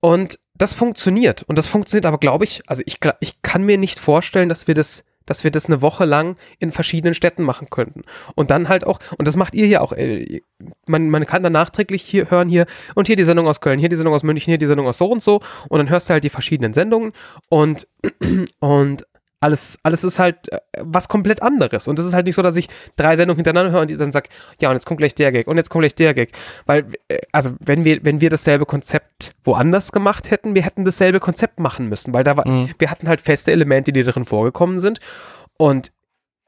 Und 0.00 0.38
das 0.54 0.74
funktioniert. 0.74 1.42
Und 1.42 1.58
das 1.58 1.66
funktioniert 1.66 2.06
aber, 2.06 2.18
glaube 2.18 2.44
ich, 2.44 2.62
also 2.66 2.82
ich, 2.86 3.00
ich 3.20 3.42
kann 3.42 3.64
mir 3.64 3.78
nicht 3.78 3.98
vorstellen, 3.98 4.48
dass 4.48 4.66
wir 4.66 4.74
das, 4.74 5.04
dass 5.28 5.44
wir 5.44 5.50
das 5.50 5.66
eine 5.66 5.82
Woche 5.82 6.04
lang 6.04 6.36
in 6.58 6.72
verschiedenen 6.72 7.14
Städten 7.14 7.42
machen 7.42 7.68
könnten. 7.70 8.02
Und 8.34 8.50
dann 8.50 8.68
halt 8.68 8.86
auch, 8.86 8.98
und 9.16 9.28
das 9.28 9.36
macht 9.36 9.54
ihr 9.54 9.66
hier 9.66 9.82
auch, 9.82 9.92
äh, 9.92 10.40
man, 10.86 11.10
man 11.10 11.26
kann 11.26 11.42
dann 11.42 11.52
nachträglich 11.52 12.02
hier 12.02 12.30
hören 12.30 12.48
hier, 12.48 12.66
und 12.94 13.06
hier 13.06 13.16
die 13.16 13.24
Sendung 13.24 13.46
aus 13.46 13.60
Köln, 13.60 13.78
hier 13.78 13.88
die 13.88 13.96
Sendung 13.96 14.14
aus 14.14 14.22
München, 14.22 14.50
hier 14.50 14.58
die 14.58 14.66
Sendung 14.66 14.86
aus 14.86 14.98
so 14.98 15.06
und 15.06 15.22
so. 15.22 15.40
Und 15.68 15.78
dann 15.78 15.90
hörst 15.90 16.08
du 16.08 16.14
halt 16.14 16.24
die 16.24 16.30
verschiedenen 16.30 16.72
Sendungen 16.72 17.12
und, 17.48 17.86
und 18.60 19.04
alles, 19.40 19.78
alles 19.82 20.04
ist 20.04 20.18
halt 20.18 20.50
äh, 20.52 20.58
was 20.80 21.08
komplett 21.08 21.42
anderes. 21.42 21.86
Und 21.88 21.98
es 21.98 22.06
ist 22.06 22.14
halt 22.14 22.26
nicht 22.26 22.34
so, 22.34 22.42
dass 22.42 22.56
ich 22.56 22.68
drei 22.96 23.16
Sendungen 23.16 23.36
hintereinander 23.36 23.72
höre 23.72 23.82
und 23.82 24.00
dann 24.00 24.12
sag, 24.12 24.28
ja, 24.60 24.68
und 24.68 24.74
jetzt 24.76 24.84
kommt 24.86 24.98
gleich 24.98 25.14
der 25.14 25.30
Gag 25.32 25.46
und 25.46 25.56
jetzt 25.56 25.70
kommt 25.70 25.82
gleich 25.82 25.94
der 25.94 26.14
Gag. 26.14 26.32
Weil, 26.66 26.86
äh, 27.08 27.18
also 27.32 27.52
wenn 27.60 27.84
wir, 27.84 28.04
wenn 28.04 28.20
wir 28.20 28.30
dasselbe 28.30 28.66
Konzept 28.66 29.32
woanders 29.44 29.92
gemacht 29.92 30.30
hätten, 30.30 30.54
wir 30.54 30.62
hätten 30.62 30.84
dasselbe 30.84 31.20
Konzept 31.20 31.60
machen 31.60 31.88
müssen, 31.88 32.12
weil 32.14 32.24
da 32.24 32.36
war, 32.36 32.48
Mhm. 32.48 32.70
wir 32.78 32.90
hatten 32.90 33.08
halt 33.08 33.20
feste 33.20 33.52
Elemente, 33.52 33.92
die 33.92 34.02
darin 34.02 34.24
vorgekommen 34.24 34.80
sind. 34.80 34.98
Und 35.56 35.92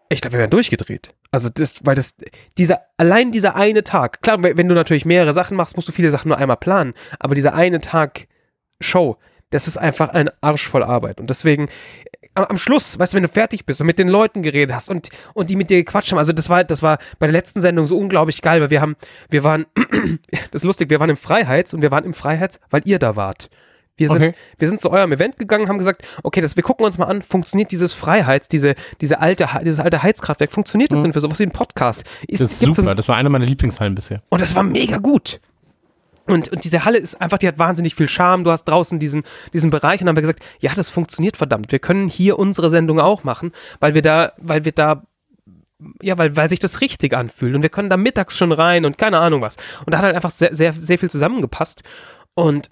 ich 0.08 0.20
glaube, 0.20 0.32
wir 0.34 0.40
wären 0.40 0.50
durchgedreht. 0.50 1.14
Also 1.30 1.48
das, 1.52 1.86
weil 1.86 1.94
das, 1.94 2.14
dieser, 2.58 2.80
allein 2.96 3.30
dieser 3.30 3.54
eine 3.54 3.84
Tag, 3.84 4.20
klar, 4.22 4.42
wenn 4.42 4.68
du 4.68 4.74
natürlich 4.74 5.04
mehrere 5.04 5.32
Sachen 5.32 5.56
machst, 5.56 5.76
musst 5.76 5.86
du 5.86 5.92
viele 5.92 6.10
Sachen 6.10 6.28
nur 6.28 6.38
einmal 6.38 6.56
planen, 6.56 6.94
aber 7.20 7.36
dieser 7.36 7.54
eine 7.54 7.80
Tag 7.80 8.26
Show, 8.80 9.16
das 9.50 9.68
ist 9.68 9.76
einfach 9.76 10.08
ein 10.08 10.30
Arsch 10.40 10.66
voll 10.68 10.82
Arbeit. 10.82 11.20
Und 11.20 11.30
deswegen, 11.30 11.68
am, 12.34 12.56
Schluss, 12.58 12.98
weißt 12.98 13.12
du, 13.12 13.16
wenn 13.16 13.22
du 13.22 13.28
fertig 13.28 13.66
bist 13.66 13.80
und 13.80 13.86
mit 13.86 13.98
den 13.98 14.08
Leuten 14.08 14.42
geredet 14.42 14.74
hast 14.74 14.90
und, 14.90 15.08
und 15.34 15.50
die 15.50 15.56
mit 15.56 15.70
dir 15.70 15.78
gequatscht 15.78 16.12
haben, 16.12 16.18
also 16.18 16.32
das 16.32 16.48
war, 16.48 16.64
das 16.64 16.82
war 16.82 16.98
bei 17.18 17.26
der 17.26 17.32
letzten 17.32 17.60
Sendung 17.60 17.86
so 17.86 17.96
unglaublich 17.98 18.42
geil, 18.42 18.60
weil 18.60 18.70
wir 18.70 18.80
haben, 18.80 18.96
wir 19.30 19.42
waren, 19.44 19.66
das 20.50 20.62
ist 20.62 20.64
lustig, 20.64 20.90
wir 20.90 21.00
waren 21.00 21.10
im 21.10 21.16
Freiheits 21.16 21.74
und 21.74 21.82
wir 21.82 21.90
waren 21.90 22.04
im 22.04 22.14
Freiheits, 22.14 22.60
weil 22.70 22.82
ihr 22.84 22.98
da 22.98 23.16
wart. 23.16 23.50
Wir 23.96 24.08
sind, 24.08 24.16
Okay. 24.16 24.32
wir 24.58 24.68
sind 24.68 24.80
zu 24.80 24.90
eurem 24.90 25.12
Event 25.12 25.36
gegangen, 25.38 25.68
haben 25.68 25.76
gesagt, 25.76 26.06
okay, 26.22 26.40
das, 26.40 26.56
wir 26.56 26.62
gucken 26.62 26.86
uns 26.86 26.96
mal 26.96 27.04
an, 27.06 27.20
funktioniert 27.22 27.70
dieses 27.70 27.92
Freiheits, 27.92 28.48
diese, 28.48 28.74
diese 29.02 29.20
alte, 29.20 29.46
dieses 29.62 29.78
alte 29.80 30.02
Heizkraftwerk, 30.02 30.50
funktioniert 30.52 30.90
das 30.90 31.00
Mhm. 31.00 31.04
denn 31.04 31.12
für 31.12 31.20
sowas 31.20 31.38
wie 31.38 31.42
ein 31.42 31.50
Podcast? 31.50 32.04
Ist, 32.26 32.40
Das 32.40 32.52
ist 32.52 32.60
super. 32.60 32.82
das- 32.82 32.96
Das 32.96 33.08
war 33.08 33.16
eine 33.16 33.28
meiner 33.28 33.44
Lieblingshallen 33.44 33.94
bisher. 33.94 34.22
und 34.30 34.40
das 34.40 34.54
war 34.54 34.62
mega 34.62 34.96
gut. 34.98 35.40
Und, 36.30 36.48
und 36.48 36.64
diese 36.64 36.84
Halle 36.84 36.98
ist 36.98 37.20
einfach, 37.20 37.38
die 37.38 37.48
hat 37.48 37.58
wahnsinnig 37.58 37.94
viel 37.94 38.08
Charme. 38.08 38.44
Du 38.44 38.50
hast 38.50 38.64
draußen 38.64 38.98
diesen, 38.98 39.24
diesen 39.52 39.70
Bereich 39.70 40.00
und 40.00 40.06
dann 40.06 40.10
haben 40.10 40.16
wir 40.16 40.22
gesagt, 40.22 40.42
ja, 40.60 40.72
das 40.74 40.90
funktioniert 40.90 41.36
verdammt. 41.36 41.72
Wir 41.72 41.78
können 41.78 42.08
hier 42.08 42.38
unsere 42.38 42.70
Sendung 42.70 43.00
auch 43.00 43.24
machen, 43.24 43.52
weil 43.80 43.94
wir 43.94 44.02
da, 44.02 44.32
weil 44.38 44.64
wir 44.64 44.72
da, 44.72 45.02
ja, 46.02 46.16
weil, 46.18 46.36
weil 46.36 46.48
sich 46.48 46.60
das 46.60 46.80
richtig 46.80 47.16
anfühlt 47.16 47.54
und 47.54 47.62
wir 47.62 47.70
können 47.70 47.90
da 47.90 47.96
mittags 47.96 48.36
schon 48.36 48.52
rein 48.52 48.84
und 48.84 48.98
keine 48.98 49.18
Ahnung 49.18 49.40
was. 49.40 49.56
Und 49.84 49.92
da 49.92 49.98
hat 49.98 50.04
halt 50.04 50.14
einfach 50.16 50.30
sehr, 50.30 50.54
sehr, 50.54 50.74
sehr 50.78 50.98
viel 50.98 51.10
zusammengepasst. 51.10 51.82
Und 52.34 52.70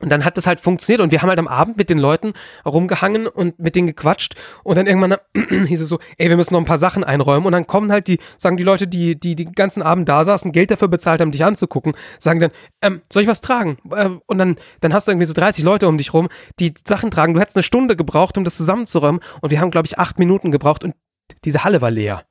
und 0.00 0.10
dann 0.10 0.24
hat 0.24 0.36
das 0.36 0.46
halt 0.46 0.60
funktioniert 0.60 1.00
und 1.00 1.12
wir 1.12 1.22
haben 1.22 1.28
halt 1.28 1.38
am 1.38 1.48
Abend 1.48 1.76
mit 1.76 1.90
den 1.90 1.98
Leuten 1.98 2.32
rumgehangen 2.64 3.26
und 3.26 3.58
mit 3.58 3.76
denen 3.76 3.86
gequatscht 3.86 4.34
und 4.64 4.76
dann 4.76 4.86
irgendwann 4.86 5.16
hieß 5.66 5.80
es 5.80 5.88
so, 5.88 5.98
ey, 6.18 6.28
wir 6.28 6.36
müssen 6.36 6.54
noch 6.54 6.60
ein 6.60 6.66
paar 6.66 6.78
Sachen 6.78 7.04
einräumen 7.04 7.46
und 7.46 7.52
dann 7.52 7.66
kommen 7.66 7.92
halt 7.92 8.08
die, 8.08 8.18
sagen 8.38 8.56
die 8.56 8.62
Leute, 8.62 8.88
die, 8.88 9.18
die 9.18 9.36
den 9.36 9.52
ganzen 9.52 9.82
Abend 9.82 10.08
da 10.08 10.24
saßen, 10.24 10.52
Geld 10.52 10.70
dafür 10.70 10.88
bezahlt 10.88 11.20
haben, 11.20 11.30
dich 11.30 11.44
anzugucken, 11.44 11.92
sagen 12.18 12.40
dann, 12.40 12.50
ähm, 12.82 13.02
soll 13.12 13.22
ich 13.22 13.28
was 13.28 13.40
tragen? 13.40 13.78
Ähm, 13.96 14.22
und 14.26 14.38
dann, 14.38 14.56
dann 14.80 14.94
hast 14.94 15.06
du 15.06 15.12
irgendwie 15.12 15.26
so 15.26 15.34
30 15.34 15.64
Leute 15.64 15.88
um 15.88 15.98
dich 15.98 16.12
rum, 16.14 16.28
die 16.58 16.72
Sachen 16.86 17.10
tragen. 17.10 17.34
Du 17.34 17.40
hättest 17.40 17.56
eine 17.56 17.62
Stunde 17.62 17.96
gebraucht, 17.96 18.38
um 18.38 18.44
das 18.44 18.56
zusammenzuräumen 18.56 19.20
und 19.40 19.50
wir 19.50 19.60
haben, 19.60 19.70
glaube 19.70 19.86
ich, 19.86 19.98
acht 19.98 20.18
Minuten 20.18 20.50
gebraucht 20.50 20.84
und 20.84 20.94
diese 21.44 21.64
Halle 21.64 21.80
war 21.80 21.90
leer. 21.90 22.24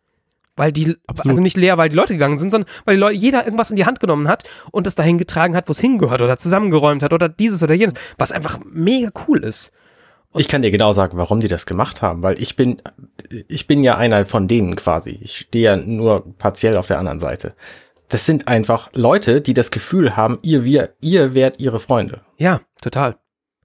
Weil 0.60 0.74
die, 0.74 0.98
Absolut. 1.08 1.32
also 1.32 1.42
nicht 1.42 1.56
leer, 1.56 1.78
weil 1.78 1.88
die 1.88 1.96
Leute 1.96 2.12
gegangen 2.12 2.38
sind, 2.38 2.50
sondern 2.50 2.70
weil 2.84 2.96
die 2.96 3.00
Leute, 3.00 3.16
jeder 3.16 3.46
irgendwas 3.46 3.70
in 3.70 3.78
die 3.78 3.86
Hand 3.86 4.02
genommen 4.02 4.28
hat 4.28 4.44
und 4.72 4.86
es 4.88 4.94
dahin 4.94 5.18
getragen 5.18 5.56
hat, 5.56 5.70
wo 5.70 5.72
es 5.72 5.80
hingehört 5.80 6.22
oder 6.22 6.38
zusammengeräumt 6.38 7.02
hat 7.02 7.14
oder 7.14 7.30
dieses 7.30 7.64
oder 7.64 7.74
jenes, 7.74 7.94
was 8.18 8.34
einfach 8.34 8.60
mega 8.70 9.10
cool 9.26 9.42
ist. 9.42 9.72
Ich 10.36 10.50
kann 10.50 10.62
dir 10.62 10.70
genau 10.70 10.92
sagen, 10.92 11.18
warum 11.18 11.40
die 11.40 11.48
das 11.48 11.66
gemacht 11.66 12.02
haben, 12.02 12.24
weil 12.24 12.42
ich 12.42 12.58
bin, 12.58 12.82
ich 13.48 13.68
bin 13.68 13.84
ja 13.84 13.96
einer 13.98 14.26
von 14.26 14.50
denen 14.50 14.76
quasi. 14.76 15.18
Ich 15.22 15.38
stehe 15.38 15.64
ja 15.64 15.78
nur 15.78 16.26
partiell 16.38 16.76
auf 16.76 16.88
der 16.88 17.00
anderen 17.00 17.22
Seite. 17.22 17.54
Das 18.10 18.26
sind 18.26 18.50
einfach 18.50 18.90
Leute, 18.94 19.40
die 19.40 19.54
das 19.54 19.72
Gefühl 19.72 20.18
haben, 20.18 20.40
ihr, 20.42 20.66
wir, 20.66 20.90
ihr 21.00 21.36
wärt 21.36 21.62
ihre 21.62 21.80
Freunde. 21.80 22.20
Ja, 22.38 22.60
total. 22.82 23.16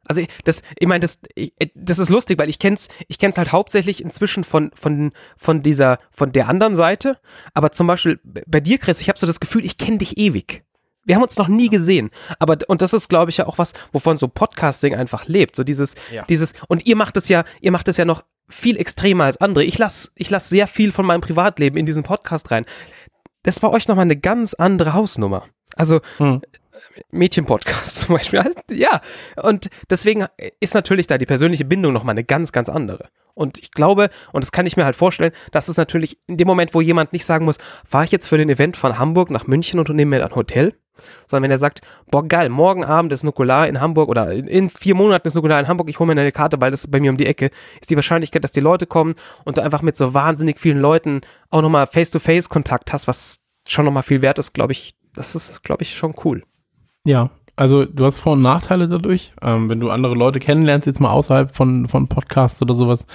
Also 0.06 0.20
ich- 0.22 0.28
das, 0.44 0.62
ich 0.78 0.86
meine, 0.86 1.00
das, 1.00 1.18
ich- 1.34 1.52
das 1.74 1.98
ist 1.98 2.08
lustig, 2.10 2.38
weil 2.38 2.48
ich 2.50 2.58
kenn's, 2.58 2.88
ich 3.08 3.18
kenn's 3.18 3.38
halt 3.38 3.52
hauptsächlich 3.52 4.02
inzwischen 4.02 4.44
von 4.44 4.70
von 4.74 5.12
von 5.36 5.62
dieser 5.62 5.98
von 6.10 6.32
der 6.32 6.48
anderen 6.48 6.76
Seite. 6.76 7.18
Aber 7.54 7.72
zum 7.72 7.86
Beispiel 7.86 8.20
bei 8.46 8.60
dir, 8.60 8.78
Chris, 8.78 9.00
ich 9.00 9.08
habe 9.08 9.18
so 9.18 9.26
das 9.26 9.40
Gefühl, 9.40 9.64
ich 9.64 9.76
kenne 9.78 9.98
dich 9.98 10.18
ewig. 10.18 10.64
Wir 11.06 11.16
haben 11.16 11.22
uns 11.22 11.36
noch 11.36 11.48
nie 11.48 11.68
gesehen, 11.68 12.10
aber 12.38 12.56
und 12.66 12.80
das 12.80 12.94
ist, 12.94 13.08
glaube 13.10 13.30
ich, 13.30 13.36
ja 13.36 13.46
auch 13.46 13.58
was, 13.58 13.74
wovon 13.92 14.16
so 14.16 14.26
Podcasting 14.26 14.94
einfach 14.94 15.26
lebt. 15.28 15.54
So 15.54 15.62
dieses, 15.62 15.94
Ja. 16.10 16.24
dieses 16.24 16.54
und 16.68 16.86
ihr 16.86 16.96
macht 16.96 17.16
es 17.18 17.28
ja, 17.28 17.44
ihr 17.60 17.72
macht 17.72 17.88
es 17.88 17.98
ja 17.98 18.06
noch 18.06 18.24
viel 18.48 18.78
extremer 18.78 19.24
als 19.24 19.36
andere. 19.38 19.64
Ich 19.64 19.76
lasse 19.78 20.10
ich 20.14 20.30
lass 20.30 20.48
sehr 20.48 20.66
viel 20.66 20.92
von 20.92 21.04
meinem 21.04 21.20
Privatleben 21.20 21.76
in 21.76 21.84
diesen 21.86 22.04
Podcast 22.04 22.50
rein. 22.50 22.64
Das 23.42 23.62
war 23.62 23.70
euch 23.72 23.86
nochmal 23.88 24.04
eine 24.06 24.16
ganz 24.16 24.54
andere 24.54 24.94
Hausnummer. 24.94 25.46
Also 25.76 26.00
hm. 26.16 26.40
Mädchenpodcast 27.10 27.96
zum 28.06 28.16
Beispiel. 28.16 28.42
Ja, 28.70 29.00
und 29.42 29.70
deswegen 29.90 30.26
ist 30.60 30.74
natürlich 30.74 31.06
da 31.06 31.18
die 31.18 31.26
persönliche 31.26 31.64
Bindung 31.64 31.92
nochmal 31.92 32.12
eine 32.12 32.24
ganz, 32.24 32.52
ganz 32.52 32.68
andere. 32.68 33.08
Und 33.34 33.58
ich 33.58 33.72
glaube, 33.72 34.10
und 34.32 34.44
das 34.44 34.52
kann 34.52 34.66
ich 34.66 34.76
mir 34.76 34.84
halt 34.84 34.96
vorstellen, 34.96 35.32
dass 35.50 35.68
es 35.68 35.76
natürlich 35.76 36.18
in 36.26 36.36
dem 36.36 36.46
Moment, 36.46 36.72
wo 36.72 36.80
jemand 36.80 37.12
nicht 37.12 37.24
sagen 37.24 37.44
muss, 37.44 37.58
fahre 37.84 38.04
ich 38.04 38.12
jetzt 38.12 38.28
für 38.28 38.38
den 38.38 38.48
Event 38.48 38.76
von 38.76 38.98
Hamburg 38.98 39.30
nach 39.30 39.46
München 39.46 39.80
und 39.80 39.88
nehme 39.88 40.18
mir 40.18 40.24
ein 40.24 40.34
Hotel, 40.36 40.74
sondern 41.26 41.44
wenn 41.44 41.50
er 41.50 41.58
sagt, 41.58 41.80
boah 42.10 42.26
geil, 42.26 42.48
morgen 42.48 42.84
Abend 42.84 43.12
ist 43.12 43.24
Nukular 43.24 43.66
in 43.66 43.80
Hamburg 43.80 44.08
oder 44.08 44.30
in 44.30 44.70
vier 44.70 44.94
Monaten 44.94 45.26
ist 45.26 45.34
Nukular 45.34 45.58
in 45.58 45.66
Hamburg, 45.66 45.90
ich 45.90 45.98
hole 45.98 46.14
mir 46.14 46.20
eine 46.20 46.30
Karte, 46.30 46.60
weil 46.60 46.70
das 46.70 46.84
ist 46.84 46.90
bei 46.92 47.00
mir 47.00 47.10
um 47.10 47.16
die 47.16 47.26
Ecke, 47.26 47.50
ist 47.80 47.90
die 47.90 47.96
Wahrscheinlichkeit, 47.96 48.44
dass 48.44 48.52
die 48.52 48.60
Leute 48.60 48.86
kommen 48.86 49.16
und 49.44 49.58
du 49.58 49.62
einfach 49.62 49.82
mit 49.82 49.96
so 49.96 50.14
wahnsinnig 50.14 50.60
vielen 50.60 50.78
Leuten 50.78 51.22
auch 51.50 51.62
nochmal 51.62 51.88
Face-to-Face 51.88 52.48
Kontakt 52.48 52.92
hast, 52.92 53.08
was 53.08 53.40
schon 53.66 53.84
nochmal 53.84 54.04
viel 54.04 54.22
wert 54.22 54.38
ist, 54.38 54.52
glaube 54.52 54.72
ich, 54.72 54.94
das 55.16 55.34
ist, 55.34 55.64
glaube 55.64 55.82
ich, 55.82 55.96
schon 55.96 56.14
cool. 56.24 56.44
Ja, 57.06 57.30
also 57.56 57.84
du 57.84 58.04
hast 58.04 58.18
Vor- 58.18 58.32
und 58.32 58.42
Nachteile 58.42 58.88
dadurch. 58.88 59.32
Ähm, 59.42 59.70
wenn 59.70 59.80
du 59.80 59.90
andere 59.90 60.14
Leute 60.14 60.40
kennenlernst, 60.40 60.86
jetzt 60.86 61.00
mal 61.00 61.10
außerhalb 61.10 61.54
von, 61.54 61.88
von 61.88 62.08
Podcasts 62.08 62.60
oder 62.62 62.74
sowas 62.74 63.06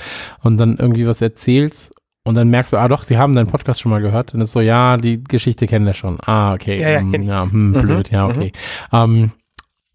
und 0.42 0.58
dann 0.58 0.78
irgendwie 0.78 1.08
was 1.08 1.22
erzählst 1.22 1.94
und 2.24 2.36
dann 2.36 2.50
merkst 2.50 2.74
du, 2.74 2.78
ah 2.78 2.88
doch, 2.88 3.04
sie 3.04 3.18
haben 3.18 3.36
deinen 3.36 3.48
Podcast 3.48 3.82
schon 3.82 3.90
mal 3.90 4.02
gehört. 4.02 4.34
Dann 4.34 4.42
ist 4.42 4.52
so, 4.52 4.62
ja, 4.62 4.98
die 4.98 5.24
Geschichte 5.24 5.68
kennen 5.68 5.86
wir 5.86 5.94
schon. 5.94 6.20
Ah, 6.22 6.54
okay. 6.54 6.80
Ja, 6.80 6.90
ja, 6.90 7.00
hm, 7.00 7.24
ja 7.24 7.44
hm, 7.44 7.70
mhm, 7.70 7.82
blöd, 7.82 8.12
ja, 8.12 8.28
okay. 8.28 8.52
Mhm. 8.92 8.98
Ähm, 8.98 9.32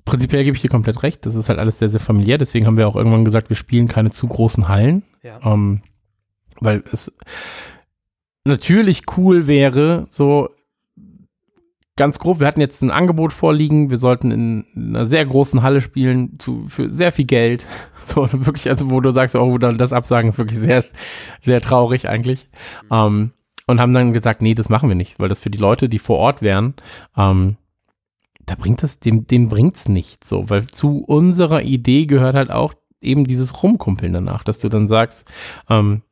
prinzipiell 0.04 0.44
gebe 0.44 0.56
ich 0.56 0.62
dir 0.62 0.68
komplett 0.68 1.02
recht. 1.02 1.24
Das 1.24 1.36
ist 1.36 1.48
halt 1.48 1.58
alles 1.58 1.78
sehr, 1.78 1.88
sehr 1.88 2.00
familiär. 2.00 2.36
Deswegen 2.36 2.66
haben 2.66 2.76
wir 2.76 2.88
auch 2.88 2.96
irgendwann 2.96 3.24
gesagt, 3.24 3.48
wir 3.48 3.56
spielen 3.56 3.88
keine 3.88 4.10
zu 4.10 4.26
großen 4.26 4.68
Hallen. 4.68 5.04
Ja. 5.22 5.38
Ähm, 5.44 5.82
weil 6.60 6.82
es 6.92 7.14
natürlich 8.44 9.02
cool 9.16 9.46
wäre, 9.46 10.06
so 10.08 10.50
ganz 11.96 12.18
grob, 12.18 12.40
wir 12.40 12.46
hatten 12.46 12.60
jetzt 12.60 12.82
ein 12.82 12.90
Angebot 12.90 13.32
vorliegen, 13.32 13.90
wir 13.90 13.98
sollten 13.98 14.30
in 14.30 14.66
einer 14.76 15.06
sehr 15.06 15.24
großen 15.24 15.62
Halle 15.62 15.80
spielen, 15.80 16.38
zu, 16.38 16.66
für 16.68 16.90
sehr 16.90 17.12
viel 17.12 17.26
Geld. 17.26 17.66
So, 18.06 18.30
wirklich, 18.30 18.68
also 18.68 18.90
wo 18.90 19.00
du 19.00 19.12
sagst, 19.12 19.34
oh, 19.34 19.56
das 19.56 19.94
Absagen 19.94 20.28
ist 20.28 20.36
wirklich 20.36 20.58
sehr, 20.58 20.84
sehr 21.40 21.62
traurig 21.62 22.06
eigentlich. 22.06 22.50
Mhm. 22.82 22.88
Ähm, 22.92 23.30
und 23.66 23.80
haben 23.80 23.94
dann 23.94 24.12
gesagt, 24.12 24.42
nee, 24.42 24.54
das 24.54 24.68
machen 24.68 24.90
wir 24.90 24.94
nicht, 24.94 25.18
weil 25.18 25.30
das 25.30 25.40
für 25.40 25.48
die 25.48 25.56
Leute, 25.56 25.88
die 25.88 25.98
vor 25.98 26.18
Ort 26.18 26.42
wären, 26.42 26.74
ähm, 27.16 27.56
da 28.44 28.56
bringt 28.56 28.82
das, 28.82 29.00
dem, 29.00 29.26
dem 29.26 29.48
bringt's 29.48 29.88
nicht 29.88 30.28
so, 30.28 30.50
weil 30.50 30.66
zu 30.66 30.98
unserer 30.98 31.62
Idee 31.62 32.04
gehört 32.04 32.34
halt 32.34 32.50
auch 32.50 32.74
eben 33.00 33.24
dieses 33.24 33.62
Rumkumpeln 33.62 34.12
danach, 34.12 34.44
dass 34.44 34.58
du 34.58 34.68
dann 34.68 34.86
sagst, 34.86 35.26
ähm, 35.70 36.02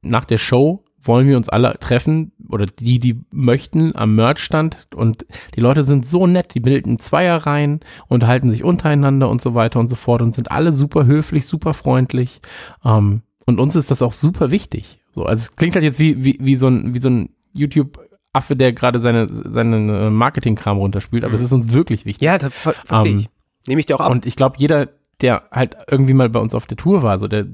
nach 0.00 0.24
der 0.24 0.38
Show 0.38 0.84
wollen 1.02 1.26
wir 1.26 1.36
uns 1.36 1.48
alle 1.48 1.78
treffen 1.80 2.32
oder 2.48 2.66
die, 2.66 2.98
die 2.98 3.20
möchten 3.32 3.96
am 3.96 4.14
Merchstand 4.14 4.88
und 4.94 5.26
die 5.56 5.60
Leute 5.60 5.82
sind 5.82 6.04
so 6.06 6.26
nett, 6.26 6.54
die 6.54 6.60
bilden 6.60 6.98
Zweierreihen, 6.98 7.80
unterhalten 8.08 8.50
sich 8.50 8.64
untereinander 8.64 9.28
und 9.28 9.40
so 9.40 9.54
weiter 9.54 9.80
und 9.80 9.88
so 9.88 9.96
fort 9.96 10.22
und 10.22 10.34
sind 10.34 10.50
alle 10.50 10.72
super 10.72 11.06
höflich, 11.06 11.46
super 11.46 11.74
freundlich 11.74 12.40
ähm, 12.84 13.22
und 13.46 13.60
uns 13.60 13.76
ist 13.76 13.90
das 13.90 14.02
auch 14.02 14.12
super 14.12 14.50
wichtig. 14.50 15.00
So, 15.14 15.24
also 15.24 15.42
es 15.42 15.56
klingt 15.56 15.74
halt 15.74 15.84
jetzt 15.84 15.98
wie, 15.98 16.24
wie, 16.24 16.38
wie 16.40 16.56
so 16.56 16.68
ein, 16.68 16.94
wie 16.94 16.98
so 16.98 17.08
ein 17.08 17.30
YouTube 17.52 17.98
Affe, 18.32 18.54
der 18.54 18.72
gerade 18.72 19.00
seine, 19.00 19.26
seinen 19.28 19.88
äh, 19.88 20.10
Marketing-Kram 20.10 20.78
runterspielt, 20.78 21.24
aber 21.24 21.30
mhm. 21.30 21.36
es 21.36 21.42
ist 21.42 21.52
uns 21.52 21.72
wirklich 21.72 22.04
wichtig. 22.04 22.22
Ja, 22.22 22.38
das 22.38 22.52
verstehe 22.54 23.12
ähm, 23.12 23.18
ich. 23.20 23.28
Nehme 23.66 23.80
ich 23.80 23.86
dir 23.86 23.96
auch 23.96 24.00
ab. 24.00 24.12
Und 24.12 24.24
ich 24.24 24.36
glaube, 24.36 24.56
jeder, 24.58 24.88
der 25.20 25.48
halt 25.50 25.76
irgendwie 25.90 26.14
mal 26.14 26.28
bei 26.28 26.38
uns 26.38 26.54
auf 26.54 26.66
der 26.66 26.76
Tour 26.76 27.02
war, 27.02 27.18
so 27.18 27.26
der 27.26 27.46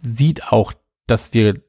sieht 0.00 0.50
auch, 0.50 0.72
dass 1.06 1.34
wir 1.34 1.60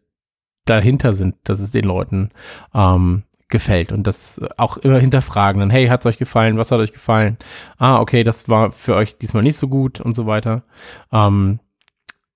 dahinter 0.65 1.13
sind, 1.13 1.35
dass 1.43 1.59
es 1.59 1.71
den 1.71 1.83
Leuten 1.83 2.29
ähm, 2.73 3.23
gefällt 3.49 3.91
und 3.91 4.07
das 4.07 4.41
auch 4.57 4.77
immer 4.77 4.99
hinterfragen. 4.99 5.59
Dann, 5.59 5.69
hey, 5.69 5.87
hat's 5.87 6.05
euch 6.05 6.17
gefallen? 6.17 6.57
Was 6.57 6.71
hat 6.71 6.79
euch 6.79 6.91
gefallen? 6.91 7.37
Ah, 7.77 7.99
okay, 7.99 8.23
das 8.23 8.49
war 8.49 8.71
für 8.71 8.95
euch 8.95 9.17
diesmal 9.17 9.43
nicht 9.43 9.57
so 9.57 9.67
gut 9.67 10.01
und 10.01 10.15
so 10.15 10.25
weiter. 10.25 10.63
Ähm, 11.11 11.59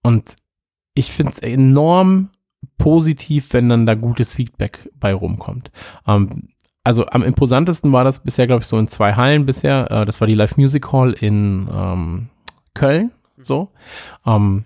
und 0.03 0.35
ich 0.93 1.11
finde 1.11 1.33
es 1.33 1.39
enorm 1.39 2.29
positiv, 2.77 3.53
wenn 3.53 3.69
dann 3.69 3.85
da 3.85 3.95
gutes 3.95 4.33
Feedback 4.33 4.89
bei 4.95 5.13
rumkommt. 5.13 5.71
Ähm, 6.05 6.49
also 6.83 7.05
am 7.07 7.23
imposantesten 7.23 7.91
war 7.91 8.03
das 8.03 8.21
bisher, 8.23 8.47
glaube 8.47 8.61
ich, 8.61 8.67
so 8.67 8.77
in 8.77 8.87
zwei 8.87 9.15
Hallen 9.15 9.45
bisher. 9.45 9.91
Äh, 9.91 10.05
das 10.05 10.21
war 10.21 10.27
die 10.27 10.35
Live 10.35 10.55
Music 10.55 10.91
Hall 10.93 11.13
in 11.13 11.67
ähm, 11.71 12.29
Köln, 12.73 13.11
so. 13.41 13.71
Ähm, 14.25 14.65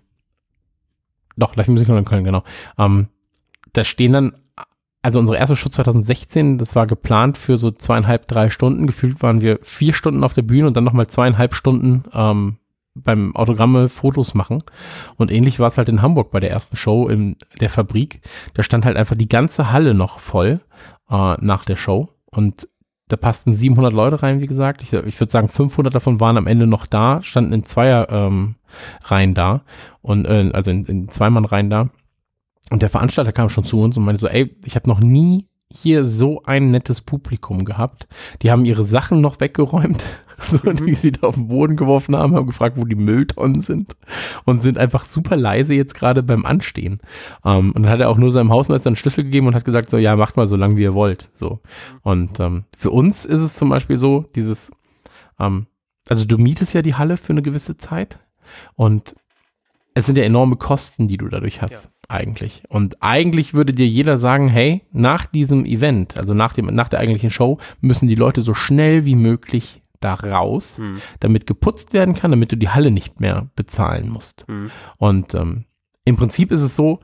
doch, 1.37 1.55
Live 1.55 1.67
Music 1.69 1.89
Hall 1.89 1.97
in 1.97 2.05
Köln, 2.05 2.23
genau. 2.23 2.43
Ähm, 2.77 3.07
da 3.73 3.83
stehen 3.83 4.13
dann, 4.13 4.33
also 5.01 5.19
unsere 5.19 5.37
erste 5.37 5.55
Show 5.55 5.69
2016, 5.69 6.57
das 6.57 6.75
war 6.75 6.87
geplant 6.87 7.37
für 7.37 7.57
so 7.57 7.71
zweieinhalb, 7.71 8.27
drei 8.27 8.49
Stunden. 8.49 8.87
Gefühlt 8.87 9.21
waren 9.21 9.41
wir 9.41 9.59
vier 9.63 9.93
Stunden 9.93 10.23
auf 10.23 10.33
der 10.33 10.43
Bühne 10.43 10.67
und 10.67 10.75
dann 10.75 10.83
nochmal 10.83 11.07
zweieinhalb 11.07 11.55
Stunden 11.55 12.03
ähm, 12.13 12.57
beim 12.93 13.35
Autogramme 13.35 13.89
Fotos 13.89 14.33
machen. 14.33 14.63
Und 15.17 15.31
ähnlich 15.31 15.59
war 15.59 15.67
es 15.67 15.77
halt 15.77 15.89
in 15.89 16.01
Hamburg 16.01 16.31
bei 16.31 16.39
der 16.39 16.51
ersten 16.51 16.77
Show 16.77 17.07
in 17.07 17.37
der 17.59 17.69
Fabrik. 17.69 18.21
Da 18.53 18.63
stand 18.63 18.85
halt 18.85 18.97
einfach 18.97 19.15
die 19.15 19.29
ganze 19.29 19.71
Halle 19.71 19.93
noch 19.93 20.19
voll 20.19 20.61
äh, 21.09 21.35
nach 21.39 21.65
der 21.65 21.77
Show. 21.77 22.09
Und 22.25 22.67
da 23.07 23.17
passten 23.17 23.53
700 23.53 23.93
Leute 23.93 24.23
rein, 24.23 24.41
wie 24.41 24.47
gesagt. 24.47 24.81
Ich, 24.81 24.93
ich 24.93 25.19
würde 25.19 25.31
sagen, 25.31 25.49
500 25.49 25.93
davon 25.93 26.19
waren 26.19 26.37
am 26.37 26.47
Ende 26.47 26.67
noch 26.67 26.85
da, 26.85 27.21
standen 27.23 27.53
in 27.53 27.63
Zweier 27.63 28.07
ähm, 28.09 28.55
Reihen 29.03 29.33
da 29.33 29.61
und 30.01 30.25
äh, 30.25 30.49
also 30.53 30.71
in, 30.71 30.85
in 30.85 31.09
Zweimann 31.09 31.45
Reihen 31.45 31.69
da. 31.69 31.89
Und 32.71 32.81
der 32.81 32.89
Veranstalter 32.89 33.33
kam 33.33 33.49
schon 33.49 33.65
zu 33.65 33.79
uns 33.81 33.97
und 33.97 34.05
meinte 34.05 34.21
so, 34.21 34.27
ey, 34.27 34.55
ich 34.63 34.75
habe 34.75 34.89
noch 34.89 35.01
nie 35.01 35.45
hier 35.69 36.05
so 36.05 36.41
ein 36.43 36.71
nettes 36.71 37.01
Publikum 37.01 37.65
gehabt. 37.65 38.07
Die 38.41 38.49
haben 38.49 38.63
ihre 38.63 38.85
Sachen 38.85 39.19
noch 39.19 39.41
weggeräumt, 39.41 40.01
so, 40.37 40.57
mhm. 40.63 40.85
die 40.85 40.93
sie 40.93 41.11
da 41.11 41.27
auf 41.27 41.35
den 41.35 41.49
Boden 41.49 41.75
geworfen 41.75 42.15
haben, 42.15 42.33
haben 42.33 42.47
gefragt, 42.47 42.77
wo 42.77 42.85
die 42.85 42.95
Mülltonnen 42.95 43.59
sind 43.59 43.97
und 44.45 44.61
sind 44.61 44.77
einfach 44.77 45.03
super 45.03 45.35
leise 45.35 45.75
jetzt 45.75 45.95
gerade 45.95 46.23
beim 46.23 46.45
Anstehen. 46.45 47.01
Um, 47.43 47.51
ähm, 47.51 47.71
und 47.73 47.83
dann 47.83 47.91
hat 47.91 47.99
er 47.99 48.09
auch 48.09 48.17
nur 48.17 48.31
seinem 48.31 48.51
Hausmeister 48.51 48.87
einen 48.87 48.95
Schlüssel 48.95 49.25
gegeben 49.25 49.47
und 49.47 49.55
hat 49.55 49.65
gesagt, 49.65 49.89
so, 49.89 49.97
ja, 49.97 50.15
macht 50.15 50.37
mal 50.37 50.47
so 50.47 50.55
lange, 50.55 50.77
wie 50.77 50.83
ihr 50.83 50.93
wollt. 50.93 51.29
So. 51.33 51.59
Und 52.03 52.39
um, 52.39 52.45
ähm, 52.45 52.63
für 52.75 52.91
uns 52.91 53.25
ist 53.25 53.41
es 53.41 53.55
zum 53.55 53.67
Beispiel 53.67 53.97
so, 53.97 54.25
dieses, 54.33 54.71
um, 55.37 55.45
ähm, 55.45 55.67
also 56.07 56.23
du 56.23 56.37
mietest 56.37 56.73
ja 56.73 56.81
die 56.81 56.95
Halle 56.95 57.17
für 57.17 57.33
eine 57.33 57.41
gewisse 57.41 57.75
Zeit 57.75 58.19
und 58.75 59.15
es 59.93 60.05
sind 60.05 60.17
ja 60.17 60.23
enorme 60.23 60.55
Kosten, 60.55 61.09
die 61.09 61.17
du 61.17 61.27
dadurch 61.27 61.61
hast. 61.61 61.85
Ja 61.85 61.91
eigentlich. 62.11 62.63
Und 62.67 63.01
eigentlich 63.01 63.53
würde 63.53 63.73
dir 63.73 63.87
jeder 63.87 64.17
sagen, 64.17 64.47
hey, 64.47 64.81
nach 64.91 65.25
diesem 65.25 65.65
Event, 65.65 66.17
also 66.17 66.33
nach 66.33 66.53
dem, 66.53 66.67
nach 66.67 66.89
der 66.89 66.99
eigentlichen 66.99 67.29
Show, 67.29 67.57
müssen 67.79 68.07
die 68.07 68.15
Leute 68.15 68.41
so 68.41 68.53
schnell 68.53 69.05
wie 69.05 69.15
möglich 69.15 69.81
da 69.99 70.15
raus, 70.15 70.79
hm. 70.79 70.97
damit 71.19 71.45
geputzt 71.45 71.93
werden 71.93 72.15
kann, 72.15 72.31
damit 72.31 72.51
du 72.51 72.57
die 72.57 72.69
Halle 72.69 72.91
nicht 72.91 73.19
mehr 73.19 73.49
bezahlen 73.55 74.09
musst. 74.09 74.45
Hm. 74.47 74.69
Und 74.97 75.33
ähm, 75.35 75.65
im 76.05 76.17
Prinzip 76.17 76.51
ist 76.51 76.61
es 76.61 76.75
so, 76.75 76.99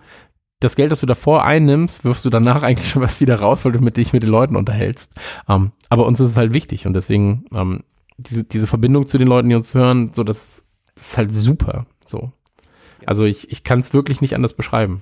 das 0.59 0.75
Geld, 0.75 0.91
das 0.91 1.01
du 1.01 1.05
davor 1.05 1.45
einnimmst, 1.45 2.03
wirfst 2.03 2.25
du 2.25 2.29
danach 2.29 2.63
eigentlich 2.63 2.89
schon 2.89 3.01
was 3.01 3.21
wieder 3.21 3.39
raus, 3.39 3.63
weil 3.63 3.71
du 3.71 3.79
mit 3.79 3.97
dich 3.97 4.13
mit 4.13 4.23
den 4.23 4.31
Leuten 4.31 4.55
unterhältst. 4.55 5.13
Ähm, 5.47 5.71
aber 5.89 6.05
uns 6.05 6.19
ist 6.19 6.31
es 6.31 6.37
halt 6.37 6.53
wichtig 6.53 6.87
und 6.87 6.93
deswegen 6.93 7.45
ähm, 7.53 7.83
diese, 8.17 8.43
diese 8.43 8.67
Verbindung 8.67 9.07
zu 9.07 9.17
den 9.17 9.27
Leuten, 9.27 9.49
die 9.49 9.55
uns 9.55 9.73
hören, 9.73 10.11
so 10.13 10.23
das, 10.23 10.65
das 10.95 11.09
ist 11.09 11.17
halt 11.17 11.31
super. 11.31 11.85
So. 12.05 12.31
Also 13.07 13.25
ich, 13.25 13.49
ich 13.51 13.63
kann 13.63 13.79
es 13.79 13.93
wirklich 13.93 14.21
nicht 14.21 14.35
anders 14.35 14.53
beschreiben. 14.53 15.01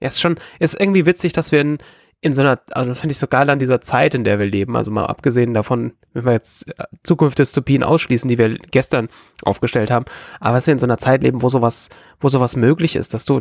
Ja, 0.00 0.08
ist 0.08 0.20
schon, 0.20 0.36
ist 0.58 0.78
irgendwie 0.78 1.06
witzig, 1.06 1.32
dass 1.32 1.52
wir 1.52 1.60
in, 1.60 1.78
in 2.20 2.34
so 2.34 2.42
einer, 2.42 2.60
also 2.72 2.90
das 2.90 3.00
finde 3.00 3.12
ich 3.12 3.18
so 3.18 3.26
geil 3.26 3.48
an 3.48 3.58
dieser 3.58 3.80
Zeit, 3.80 4.14
in 4.14 4.24
der 4.24 4.38
wir 4.38 4.46
leben, 4.46 4.76
also 4.76 4.90
mal 4.90 5.06
abgesehen 5.06 5.54
davon, 5.54 5.94
wenn 6.12 6.26
wir 6.26 6.32
jetzt 6.32 6.68
äh, 6.78 6.84
Zukunftsdystopien 7.02 7.82
ausschließen, 7.82 8.28
die 8.28 8.36
wir 8.36 8.58
gestern 8.58 9.08
aufgestellt 9.42 9.90
haben, 9.90 10.04
aber 10.38 10.54
dass 10.54 10.66
wir 10.66 10.72
in 10.72 10.78
so 10.78 10.86
einer 10.86 10.98
Zeit 10.98 11.22
leben, 11.22 11.40
wo 11.40 11.48
sowas, 11.48 11.88
wo 12.20 12.28
sowas 12.28 12.56
möglich 12.56 12.94
ist, 12.94 13.14
dass 13.14 13.24
du 13.24 13.40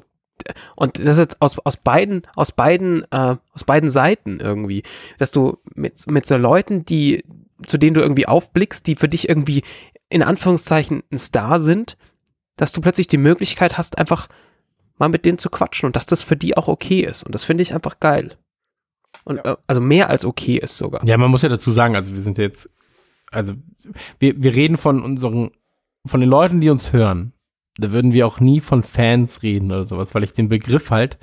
und 0.75 0.98
das 0.98 1.05
ist 1.05 1.20
jetzt 1.20 1.41
aus, 1.41 1.60
aus 1.60 1.77
beiden, 1.77 2.24
aus 2.36 2.51
beiden, 2.51 3.03
äh, 3.12 3.36
aus 3.53 3.63
beiden 3.65 3.91
Seiten 3.91 4.39
irgendwie, 4.39 4.81
dass 5.20 5.31
du 5.31 5.58
mit, 5.75 6.08
mit 6.08 6.25
so 6.25 6.38
Leuten, 6.38 6.86
die, 6.86 7.24
zu 7.67 7.77
denen 7.77 7.93
du 7.93 8.01
irgendwie 8.01 8.27
aufblickst, 8.27 8.88
die 8.88 8.96
für 8.96 9.10
dich 9.10 9.29
irgendwie 9.29 9.62
in 10.10 10.24
Anführungszeichen 10.24 11.03
ein 11.12 11.20
Star 11.20 11.60
sind, 11.60 11.96
dass 12.55 12.72
du 12.72 12.81
plötzlich 12.81 13.08
die 13.08 13.17
Möglichkeit 13.17 13.77
hast, 13.77 13.98
einfach 13.98 14.27
mal 14.98 15.10
mit 15.10 15.25
denen 15.25 15.38
zu 15.38 15.50
quatschen 15.50 15.88
und 15.88 15.96
dass 15.96 16.05
das 16.05 16.22
für 16.22 16.36
die 16.36 16.55
auch 16.58 16.67
okay 16.67 17.01
ist. 17.01 17.24
Und 17.24 17.34
das 17.34 17.43
finde 17.43 17.63
ich 17.63 17.74
einfach 17.74 18.00
geil. 18.00 18.38
Und 19.24 19.38
ja. 19.38 19.53
äh, 19.53 19.58
also 19.67 19.81
mehr 19.81 20.10
als 20.10 20.25
okay 20.25 20.58
ist 20.58 20.77
sogar. 20.77 21.03
Ja, 21.05 21.17
man 21.17 21.31
muss 21.31 21.41
ja 21.41 21.50
dazu 21.50 21.72
sagen, 21.72 21.96
also 21.96 22.13
wir 22.13 22.22
sind 22.22 22.38
jetzt, 22.38 22.70
also 23.31 23.53
wir, 24.20 24.41
wir 24.41 24.53
reden 24.53 24.77
von 24.77 25.01
unseren, 25.01 25.51
von 26.05 26.20
den 26.20 26.29
Leuten, 26.29 26.62
die 26.62 26.70
uns 26.70 26.93
hören. 26.93 27.34
Da 27.77 27.91
würden 27.93 28.13
wir 28.13 28.27
auch 28.27 28.39
nie 28.39 28.60
von 28.60 28.84
Fans 28.84 29.43
reden 29.43 29.72
oder 29.72 29.86
sowas, 29.86 30.13
weil 30.13 30.24
ich 30.24 30.34
den 30.34 30.50
Begriff 30.50 30.91
halt 30.91 31.17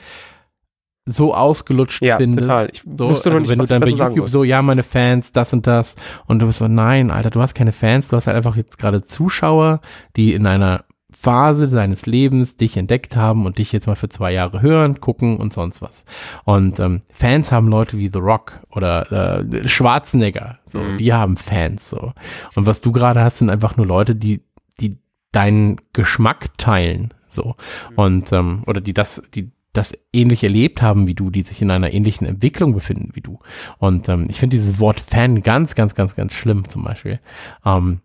so 1.04 1.34
ausgelutscht 1.34 2.02
ja, 2.02 2.16
finde. 2.18 2.42
total. 2.42 2.68
Ich 2.72 2.82
so, 2.82 3.08
wusste 3.10 3.30
also 3.30 3.40
nicht, 3.40 3.50
wenn 3.50 3.58
du 3.58 3.66
dann 3.66 3.80
bei 3.80 3.88
YouTube 3.88 4.28
so, 4.28 4.44
ja, 4.44 4.60
meine 4.62 4.82
Fans, 4.82 5.32
das 5.32 5.52
und 5.52 5.66
das 5.66 5.94
und 6.26 6.40
du 6.40 6.46
bist 6.46 6.58
so, 6.58 6.68
nein, 6.68 7.10
Alter, 7.10 7.30
du 7.30 7.40
hast 7.40 7.54
keine 7.54 7.72
Fans, 7.72 8.08
du 8.08 8.16
hast 8.16 8.26
halt 8.26 8.36
einfach 8.36 8.56
jetzt 8.56 8.78
gerade 8.78 9.02
Zuschauer, 9.02 9.80
die 10.16 10.34
in 10.34 10.46
einer 10.46 10.84
Phase 11.10 11.68
seines 11.70 12.04
Lebens 12.04 12.56
dich 12.56 12.76
entdeckt 12.76 13.16
haben 13.16 13.46
und 13.46 13.58
dich 13.58 13.72
jetzt 13.72 13.86
mal 13.86 13.96
für 13.96 14.10
zwei 14.10 14.32
Jahre 14.32 14.60
hören, 14.60 15.00
gucken 15.00 15.38
und 15.38 15.52
sonst 15.54 15.80
was. 15.80 16.04
Und 16.44 16.78
ähm, 16.80 17.00
Fans 17.12 17.50
haben 17.50 17.68
Leute 17.68 17.96
wie 17.98 18.10
The 18.12 18.18
Rock 18.18 18.60
oder 18.70 19.40
äh, 19.40 19.68
Schwarzenegger, 19.68 20.58
so, 20.66 20.78
Mhm. 20.80 20.98
die 20.98 21.12
haben 21.14 21.36
Fans 21.38 21.88
so. 21.88 22.12
Und 22.54 22.66
was 22.66 22.82
du 22.82 22.92
gerade 22.92 23.22
hast, 23.22 23.38
sind 23.38 23.48
einfach 23.50 23.76
nur 23.78 23.86
Leute, 23.86 24.14
die, 24.14 24.42
die 24.80 24.98
deinen 25.32 25.76
Geschmack 25.94 26.56
teilen, 26.58 27.14
so. 27.28 27.56
Und, 27.96 28.30
ähm, 28.32 28.62
oder 28.66 28.80
die 28.82 28.92
das, 28.94 29.22
die 29.34 29.50
das 29.72 29.96
ähnlich 30.12 30.42
erlebt 30.42 30.82
haben 30.82 31.06
wie 31.06 31.14
du, 31.14 31.30
die 31.30 31.42
sich 31.42 31.62
in 31.62 31.70
einer 31.70 31.92
ähnlichen 31.92 32.26
Entwicklung 32.26 32.72
befinden 32.74 33.10
wie 33.14 33.20
du. 33.20 33.38
Und 33.78 34.08
ähm, 34.08 34.26
ich 34.28 34.40
finde 34.40 34.56
dieses 34.56 34.78
Wort 34.80 34.98
Fan 35.00 35.42
ganz, 35.42 35.74
ganz, 35.74 35.94
ganz, 35.94 36.16
ganz 36.16 36.32
schlimm 36.34 36.68
zum 36.68 36.84
Beispiel. 36.84 37.20
Ähm, 37.64 38.00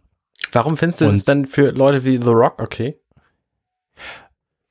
Warum 0.52 0.78
findest 0.78 1.02
du 1.02 1.06
es 1.06 1.24
dann 1.24 1.46
für 1.46 1.72
Leute 1.72 2.06
wie 2.06 2.18
The 2.18 2.30
Rock 2.30 2.62
okay? 2.62 3.00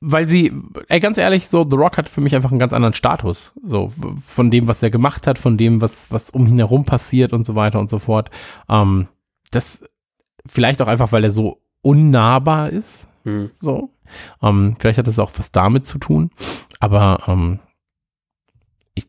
weil 0.05 0.27
sie, 0.27 0.51
ey, 0.89 0.99
ganz 0.99 1.17
ehrlich, 1.17 1.47
so, 1.47 1.63
The 1.63 1.77
Rock 1.77 1.97
hat 1.97 2.09
für 2.09 2.19
mich 2.19 2.35
einfach 2.35 2.51
einen 2.51 2.59
ganz 2.59 2.73
anderen 2.73 2.93
Status. 2.93 3.53
So, 3.65 3.89
von 4.25 4.51
dem, 4.51 4.67
was 4.67 4.83
er 4.83 4.89
gemacht 4.89 5.27
hat, 5.27 5.39
von 5.39 5.57
dem, 5.57 5.79
was, 5.79 6.11
was 6.11 6.29
um 6.29 6.45
ihn 6.45 6.57
herum 6.57 6.83
passiert 6.83 7.31
und 7.31 7.45
so 7.45 7.55
weiter 7.55 7.79
und 7.79 7.89
so 7.89 7.99
fort. 7.99 8.29
Ähm, 8.67 9.07
das, 9.51 9.81
vielleicht 10.45 10.81
auch 10.81 10.87
einfach, 10.87 11.13
weil 11.13 11.23
er 11.23 11.31
so 11.31 11.61
unnahbar 11.81 12.69
ist, 12.69 13.07
Hm. 13.23 13.51
so. 13.55 13.91
Ähm, 14.41 14.75
vielleicht 14.77 14.99
hat 14.99 15.07
das 15.07 15.19
auch 15.19 15.31
was 15.37 15.53
damit 15.53 15.85
zu 15.85 15.97
tun. 15.99 16.31
Aber 16.81 17.23
ähm, 17.27 17.59
ich, 18.95 19.05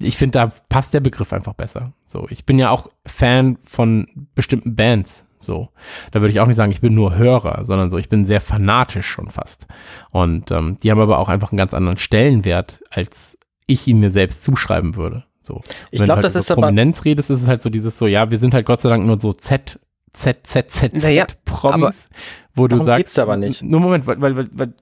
ich 0.00 0.16
finde, 0.16 0.38
da 0.38 0.52
passt 0.70 0.94
der 0.94 1.00
Begriff 1.00 1.34
einfach 1.34 1.52
besser. 1.52 1.92
So, 2.06 2.26
ich 2.30 2.46
bin 2.46 2.58
ja 2.58 2.70
auch 2.70 2.88
Fan 3.04 3.58
von 3.64 4.28
bestimmten 4.34 4.74
Bands. 4.74 5.27
So, 5.40 5.68
da 6.10 6.20
würde 6.20 6.30
ich 6.30 6.40
auch 6.40 6.46
nicht 6.46 6.56
sagen, 6.56 6.72
ich 6.72 6.80
bin 6.80 6.94
nur 6.94 7.16
Hörer, 7.16 7.64
sondern 7.64 7.90
so, 7.90 7.98
ich 7.98 8.08
bin 8.08 8.24
sehr 8.24 8.40
fanatisch 8.40 9.06
schon 9.06 9.28
fast. 9.28 9.66
Und 10.10 10.50
ähm, 10.50 10.78
die 10.82 10.90
haben 10.90 11.00
aber 11.00 11.18
auch 11.18 11.28
einfach 11.28 11.52
einen 11.52 11.58
ganz 11.58 11.74
anderen 11.74 11.98
Stellenwert, 11.98 12.80
als 12.90 13.38
ich 13.66 13.86
ihn 13.86 14.00
mir 14.00 14.10
selbst 14.10 14.42
zuschreiben 14.42 14.96
würde. 14.96 15.24
So, 15.40 15.62
Ich 15.90 16.00
Wenn 16.00 16.00
du 16.00 16.04
glaube, 16.06 16.16
halt 16.16 16.24
das 16.24 16.32
über 16.32 16.40
ist 16.40 16.50
aber 16.50 16.62
Prominenz 16.62 17.04
redest, 17.04 17.30
ist 17.30 17.42
es 17.42 17.46
halt 17.48 17.62
so 17.62 17.70
dieses 17.70 17.96
so, 17.96 18.06
ja, 18.06 18.30
wir 18.30 18.38
sind 18.38 18.54
halt 18.54 18.66
Gott 18.66 18.80
sei 18.80 18.88
Dank 18.88 19.06
nur 19.06 19.20
so 19.20 19.32
Z, 19.32 19.78
Z, 20.12 20.46
Z, 20.46 20.70
Z, 20.70 20.94
Naja, 20.94 21.26
Z 21.26 21.44
Promis, 21.44 22.08
wo 22.54 22.66
du 22.66 22.78
sagst, 22.78 22.98
geht's 22.98 23.18
aber 23.18 23.36
nicht. 23.36 23.62
Nur 23.62 23.80
Moment, 23.80 24.06
weil, 24.06 24.20
weil, 24.20 24.36
weil, 24.36 24.48
weil 24.52 24.74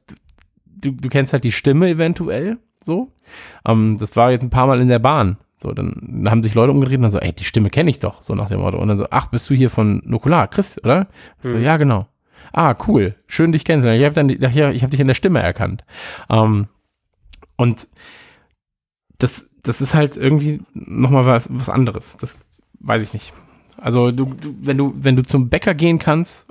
du, 0.66 0.92
du 0.92 1.08
kennst 1.08 1.32
halt 1.32 1.44
die 1.44 1.52
Stimme 1.52 1.88
eventuell, 1.88 2.58
so. 2.82 3.12
Ähm, 3.66 3.96
das 3.98 4.16
war 4.16 4.30
jetzt 4.30 4.42
ein 4.42 4.50
paar 4.50 4.66
Mal 4.66 4.80
in 4.80 4.88
der 4.88 4.98
Bahn. 4.98 5.36
So, 5.56 5.72
dann, 5.72 5.94
dann 6.02 6.30
haben 6.30 6.42
sich 6.42 6.54
Leute 6.54 6.70
umgedreht 6.72 6.98
und 6.98 7.02
dann 7.02 7.10
so, 7.10 7.18
ey, 7.18 7.32
die 7.32 7.44
Stimme 7.44 7.70
kenne 7.70 7.88
ich 7.90 7.98
doch, 7.98 8.20
so 8.22 8.34
nach 8.34 8.48
dem 8.48 8.60
Motto. 8.60 8.78
Und 8.78 8.88
dann 8.88 8.96
so, 8.98 9.06
ach, 9.10 9.26
bist 9.26 9.48
du 9.48 9.54
hier 9.54 9.70
von 9.70 10.02
Nukular, 10.04 10.48
Chris, 10.48 10.78
oder? 10.84 11.06
So, 11.40 11.50
Hm. 11.54 11.62
ja, 11.62 11.76
genau. 11.78 12.06
Ah, 12.52 12.74
cool. 12.86 13.14
Schön, 13.26 13.52
dich 13.52 13.64
kennenzulernen. 13.64 14.00
Ich 14.00 14.04
habe 14.04 14.14
dann, 14.14 14.28
ich 14.28 14.82
habe 14.82 14.90
dich 14.90 15.00
in 15.00 15.06
der 15.08 15.14
Stimme 15.14 15.40
erkannt. 15.40 15.84
Ähm, 16.30 16.68
und 17.56 17.88
das, 19.18 19.48
das 19.62 19.80
ist 19.80 19.94
halt 19.94 20.16
irgendwie 20.16 20.60
nochmal 20.74 21.24
was, 21.26 21.46
was 21.50 21.68
anderes. 21.70 22.16
Das 22.18 22.38
weiß 22.80 23.02
ich 23.02 23.12
nicht. 23.14 23.32
Also 23.78 24.10
du, 24.10 24.26
du, 24.26 24.54
wenn 24.62 24.76
du, 24.76 24.94
wenn 24.96 25.16
du 25.16 25.22
zum 25.22 25.48
Bäcker 25.48 25.74
gehen 25.74 25.98
kannst, 25.98 26.45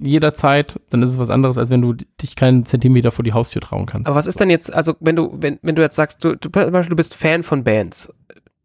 jederzeit, 0.00 0.78
dann 0.90 1.02
ist 1.02 1.10
es 1.10 1.18
was 1.18 1.30
anderes, 1.30 1.58
als 1.58 1.70
wenn 1.70 1.82
du 1.82 1.94
dich 1.94 2.36
keinen 2.36 2.64
Zentimeter 2.64 3.10
vor 3.10 3.24
die 3.24 3.32
Haustür 3.32 3.60
trauen 3.60 3.86
kannst. 3.86 4.06
Aber 4.06 4.16
was 4.16 4.26
ist 4.26 4.40
denn 4.40 4.50
jetzt, 4.50 4.72
also 4.72 4.94
wenn 5.00 5.16
du, 5.16 5.36
wenn, 5.40 5.58
wenn 5.62 5.74
du 5.74 5.82
jetzt 5.82 5.96
sagst, 5.96 6.24
du, 6.24 6.36
du, 6.36 6.48
du 6.48 6.96
bist 6.96 7.14
Fan 7.14 7.42
von 7.42 7.64
Bands 7.64 8.12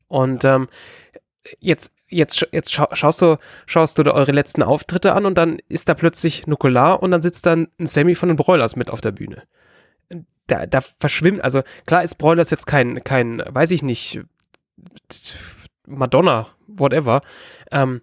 und 0.08 0.46
ähm, 0.46 0.68
jetzt, 1.60 1.94
jetzt, 2.08 2.48
jetzt 2.52 2.72
schau, 2.72 2.86
schaust 2.94 3.22
du, 3.22 3.38
schaust 3.66 3.98
du 3.98 4.04
da 4.04 4.12
eure 4.12 4.32
letzten 4.32 4.64
Auftritte 4.64 5.14
an 5.14 5.26
und 5.26 5.38
dann 5.38 5.58
ist 5.70 5.90
da 5.90 5.94
plötzlich 5.94 6.48
Nukular 6.48 7.02
und 7.02 7.12
dann 7.12 7.22
sitzt 7.22 7.46
dann 7.46 7.68
ein 7.80 7.88
Sammy 7.88 8.16
von 8.16 8.30
den 8.30 8.38
Broilers 8.38 8.76
mit 8.76 8.90
auf 8.90 9.02
der 9.02 9.12
Bühne. 9.12 9.44
Da, 10.48 10.66
da 10.66 10.82
verschwimmt, 11.00 11.44
also 11.44 11.62
klar 11.86 12.04
ist 12.04 12.18
Broilers 12.18 12.52
jetzt 12.52 12.68
kein, 12.68 13.04
kein, 13.04 13.42
weiß 13.48 13.72
ich 13.72 13.82
nicht, 13.82 14.22
Madonna, 15.88 16.48
whatever, 16.68 17.22
ähm, 17.72 18.02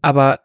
aber 0.00 0.40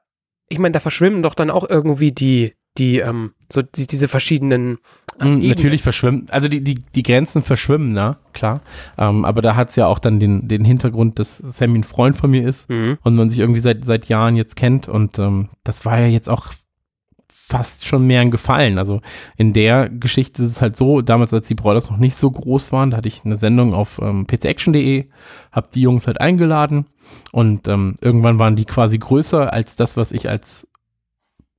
ich 0.49 0.60
meine, 0.60 0.73
da 0.73 0.79
verschwimmen 0.79 1.23
doch 1.23 1.36
dann 1.36 1.49
auch 1.49 1.69
irgendwie 1.69 2.12
die, 2.12 2.53
die, 2.77 2.97
ähm, 2.99 3.34
so 3.51 3.62
die, 3.62 3.88
diese 3.88 4.08
verschiedenen 4.08 4.77
äh, 5.19 5.25
Mm, 5.25 5.27
Ebenen. 5.38 5.49
Natürlich 5.49 5.84
verschwimmen, 5.84 6.25
also 6.32 6.47
die, 6.47 6.62
die, 6.62 6.75
die 6.75 7.03
Grenzen 7.03 7.43
verschwimmen, 7.43 7.93
na, 7.93 8.17
klar. 8.34 8.62
Ähm, 8.97 9.25
aber 9.25 9.41
da 9.43 9.56
hat's 9.56 9.75
ja 9.75 9.86
auch 9.86 9.99
dann 9.99 10.19
den, 10.19 10.47
den 10.47 10.65
Hintergrund, 10.65 11.19
dass 11.19 11.38
Sammy 11.38 11.79
ein 11.79 11.84
Freund 11.84 12.15
von 12.17 12.32
mir 12.32 12.47
ist 12.47 12.69
Mhm. 12.69 12.97
und 13.03 13.15
man 13.15 13.29
sich 13.29 13.39
irgendwie 13.39 13.60
seit, 13.60 13.86
seit 13.86 14.06
Jahren 14.06 14.36
jetzt 14.36 14.56
kennt 14.56 14.88
und 14.88 15.19
ähm, 15.19 15.49
das 15.63 15.86
war 15.86 15.99
ja 15.99 16.08
jetzt 16.08 16.29
auch 16.29 16.53
fast 17.54 17.86
schon 17.86 18.08
mehr 18.08 18.22
ein 18.22 18.32
Gefallen. 18.32 18.80
Also 18.80 19.02
in 19.38 19.54
der 19.54 19.88
Geschichte 19.89 20.42
ist 20.42 20.50
es 20.50 20.62
halt 20.62 20.76
so, 20.76 21.02
damals 21.02 21.34
als 21.34 21.48
die 21.48 21.54
Brothers 21.56 21.92
noch 21.92 21.98
nicht 21.98 22.16
so 22.16 22.32
groß 22.32 22.72
waren, 22.72 22.89
da 22.89 22.98
hatte 22.98 23.08
ich 23.08 23.24
eine 23.26 23.36
Sendung 23.36 23.76
auf 23.76 24.00
ähm, 24.02 24.26
pcaction.de, 24.26 25.06
habe 25.52 25.68
die 25.72 25.82
Jungs 25.82 26.08
halt 26.08 26.20
eingeladen 26.20 26.88
und 27.32 27.68
ähm, 27.68 27.96
irgendwann 28.02 28.39
waren 28.39 28.56
die 28.56 28.66
quasi 28.66 28.98
größer 28.98 29.54
als 29.54 29.76
das, 29.76 29.98
was 29.98 30.12
ich 30.12 30.30
als 30.30 30.68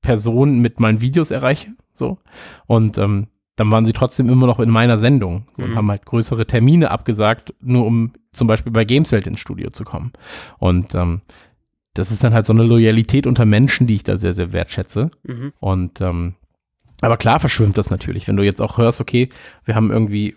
Person 0.02 0.58
mit 0.58 0.80
meinen 0.80 1.00
Videos 1.00 1.30
erreiche. 1.30 1.70
So. 1.92 2.18
Und 2.66 2.98
ähm, 2.98 3.28
dann 3.56 3.70
waren 3.70 3.86
sie 3.86 3.92
trotzdem 3.92 4.28
immer 4.28 4.46
noch 4.46 4.58
in 4.58 4.70
meiner 4.70 4.98
Sendung 4.98 5.46
und 5.56 5.70
Mhm. 5.70 5.76
haben 5.76 5.90
halt 5.90 6.04
größere 6.06 6.44
Termine 6.46 6.90
abgesagt, 6.90 7.54
nur 7.60 7.86
um 7.86 8.12
zum 8.32 8.48
Beispiel 8.48 8.72
bei 8.72 8.84
Gameswelt 8.84 9.28
ins 9.28 9.38
Studio 9.38 9.70
zu 9.70 9.84
kommen. 9.84 10.12
Und 10.58 10.94
ähm, 10.96 11.20
das 11.94 12.10
ist 12.10 12.22
dann 12.24 12.34
halt 12.34 12.44
so 12.44 12.52
eine 12.52 12.64
Loyalität 12.64 13.26
unter 13.26 13.44
Menschen, 13.44 13.86
die 13.86 13.96
ich 13.96 14.02
da 14.02 14.16
sehr, 14.16 14.32
sehr 14.32 14.52
wertschätze. 14.52 15.10
Mhm. 15.22 15.52
Und 15.60 16.00
ähm, 16.00 16.34
aber 17.00 17.16
klar 17.16 17.40
verschwimmt 17.40 17.76
das 17.78 17.90
natürlich, 17.90 18.28
wenn 18.28 18.36
du 18.36 18.42
jetzt 18.42 18.62
auch 18.62 18.78
hörst, 18.78 19.00
okay, 19.00 19.28
wir 19.64 19.74
haben 19.74 19.90
irgendwie 19.90 20.36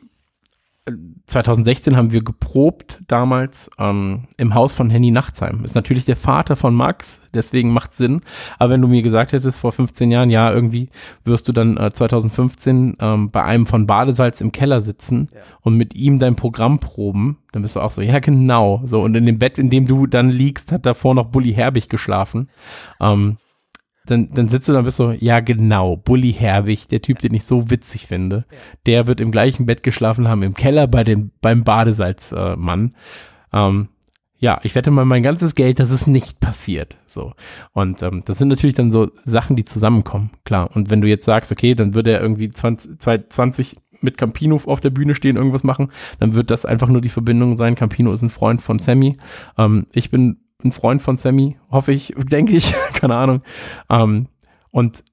2016 1.25 1.97
haben 1.97 2.11
wir 2.11 2.23
geprobt 2.23 3.01
damals 3.07 3.69
ähm, 3.77 4.27
im 4.37 4.53
Haus 4.53 4.73
von 4.73 4.89
Henny 4.89 5.11
Nachtsheim. 5.11 5.63
Ist 5.65 5.75
natürlich 5.75 6.05
der 6.05 6.15
Vater 6.15 6.55
von 6.55 6.73
Max, 6.73 7.21
deswegen 7.33 7.71
macht 7.71 7.93
Sinn. 7.93 8.21
Aber 8.59 8.71
wenn 8.71 8.81
du 8.81 8.87
mir 8.87 9.01
gesagt 9.01 9.33
hättest 9.33 9.59
vor 9.59 9.71
15 9.71 10.11
Jahren, 10.11 10.29
ja, 10.29 10.51
irgendwie 10.51 10.89
wirst 11.25 11.47
du 11.47 11.51
dann 11.51 11.77
äh, 11.77 11.91
2015 11.91 12.97
ähm, 12.99 13.31
bei 13.31 13.43
einem 13.43 13.65
von 13.65 13.85
Badesalz 13.87 14.39
im 14.41 14.51
Keller 14.51 14.79
sitzen 14.79 15.29
Ja. 15.33 15.41
und 15.61 15.75
mit 15.75 15.93
ihm 15.95 16.19
dein 16.19 16.35
Programm 16.35 16.79
proben, 16.79 17.37
dann 17.51 17.61
bist 17.61 17.75
du 17.75 17.81
auch 17.81 17.91
so, 17.91 18.01
ja 18.01 18.19
genau. 18.19 18.81
So 18.85 19.01
und 19.01 19.15
in 19.15 19.25
dem 19.25 19.39
Bett, 19.39 19.57
in 19.57 19.69
dem 19.69 19.87
du 19.87 20.07
dann 20.07 20.29
liegst, 20.29 20.71
hat 20.71 20.85
davor 20.85 21.15
noch 21.15 21.27
Bully 21.27 21.53
Herbig 21.53 21.89
geschlafen. 21.89 22.49
Ähm, 23.01 23.37
dann, 24.07 24.31
dann 24.33 24.47
sitzt 24.47 24.67
du 24.67 24.73
da 24.73 24.79
und 24.79 24.85
bist 24.85 24.97
so, 24.97 25.11
ja 25.11 25.39
genau, 25.39 25.97
Bully 25.97 26.33
Herbig, 26.33 26.87
der 26.87 27.01
Typ, 27.01 27.19
den 27.19 27.33
ich 27.33 27.45
so 27.45 27.69
witzig 27.69 28.07
finde, 28.07 28.45
der 28.85 29.07
wird 29.07 29.21
im 29.21 29.31
gleichen 29.31 29.65
Bett 29.65 29.83
geschlafen 29.83 30.27
haben, 30.27 30.43
im 30.43 30.53
Keller 30.53 30.87
bei 30.87 31.03
dem, 31.03 31.31
beim 31.41 31.63
Badesalzmann. 31.63 32.95
Äh, 33.53 33.57
ähm, 33.57 33.89
ja, 34.39 34.59
ich 34.63 34.75
wette 34.75 34.91
mal 34.91 35.05
mein 35.05 35.23
ganzes 35.23 35.55
Geld, 35.55 35.79
dass 35.79 35.89
es 35.89 36.05
nicht 36.05 36.39
passiert. 36.39 36.97
So. 37.07 37.33
Und 37.73 38.03
ähm, 38.03 38.21
das 38.25 38.37
sind 38.37 38.49
natürlich 38.49 38.75
dann 38.75 38.91
so 38.91 39.09
Sachen, 39.25 39.55
die 39.55 39.65
zusammenkommen, 39.65 40.31
klar. 40.43 40.69
Und 40.75 40.89
wenn 40.89 41.01
du 41.01 41.07
jetzt 41.07 41.25
sagst, 41.25 41.51
okay, 41.51 41.73
dann 41.73 41.95
würde 41.95 42.11
er 42.11 42.21
irgendwie 42.21 42.49
20, 42.49 42.99
20 42.99 43.77
mit 43.99 44.17
Campino 44.17 44.61
auf 44.65 44.79
der 44.79 44.91
Bühne 44.91 45.15
stehen, 45.15 45.37
irgendwas 45.37 45.63
machen, 45.63 45.91
dann 46.19 46.35
wird 46.35 46.51
das 46.51 46.65
einfach 46.65 46.87
nur 46.87 47.01
die 47.01 47.09
Verbindung 47.09 47.57
sein. 47.57 47.75
Campino 47.75 48.13
ist 48.13 48.21
ein 48.21 48.29
Freund 48.29 48.61
von 48.61 48.77
Sammy. 48.77 49.17
Ähm, 49.57 49.87
ich 49.91 50.11
bin 50.11 50.37
ein 50.67 50.71
Freund 50.71 51.01
von 51.01 51.17
Sammy, 51.17 51.57
hoffe 51.71 51.91
ich, 51.91 52.13
denke 52.17 52.53
ich, 52.53 52.73
keine 52.93 53.15
Ahnung. 53.15 53.41
Ähm, 53.89 54.27
und 54.71 55.03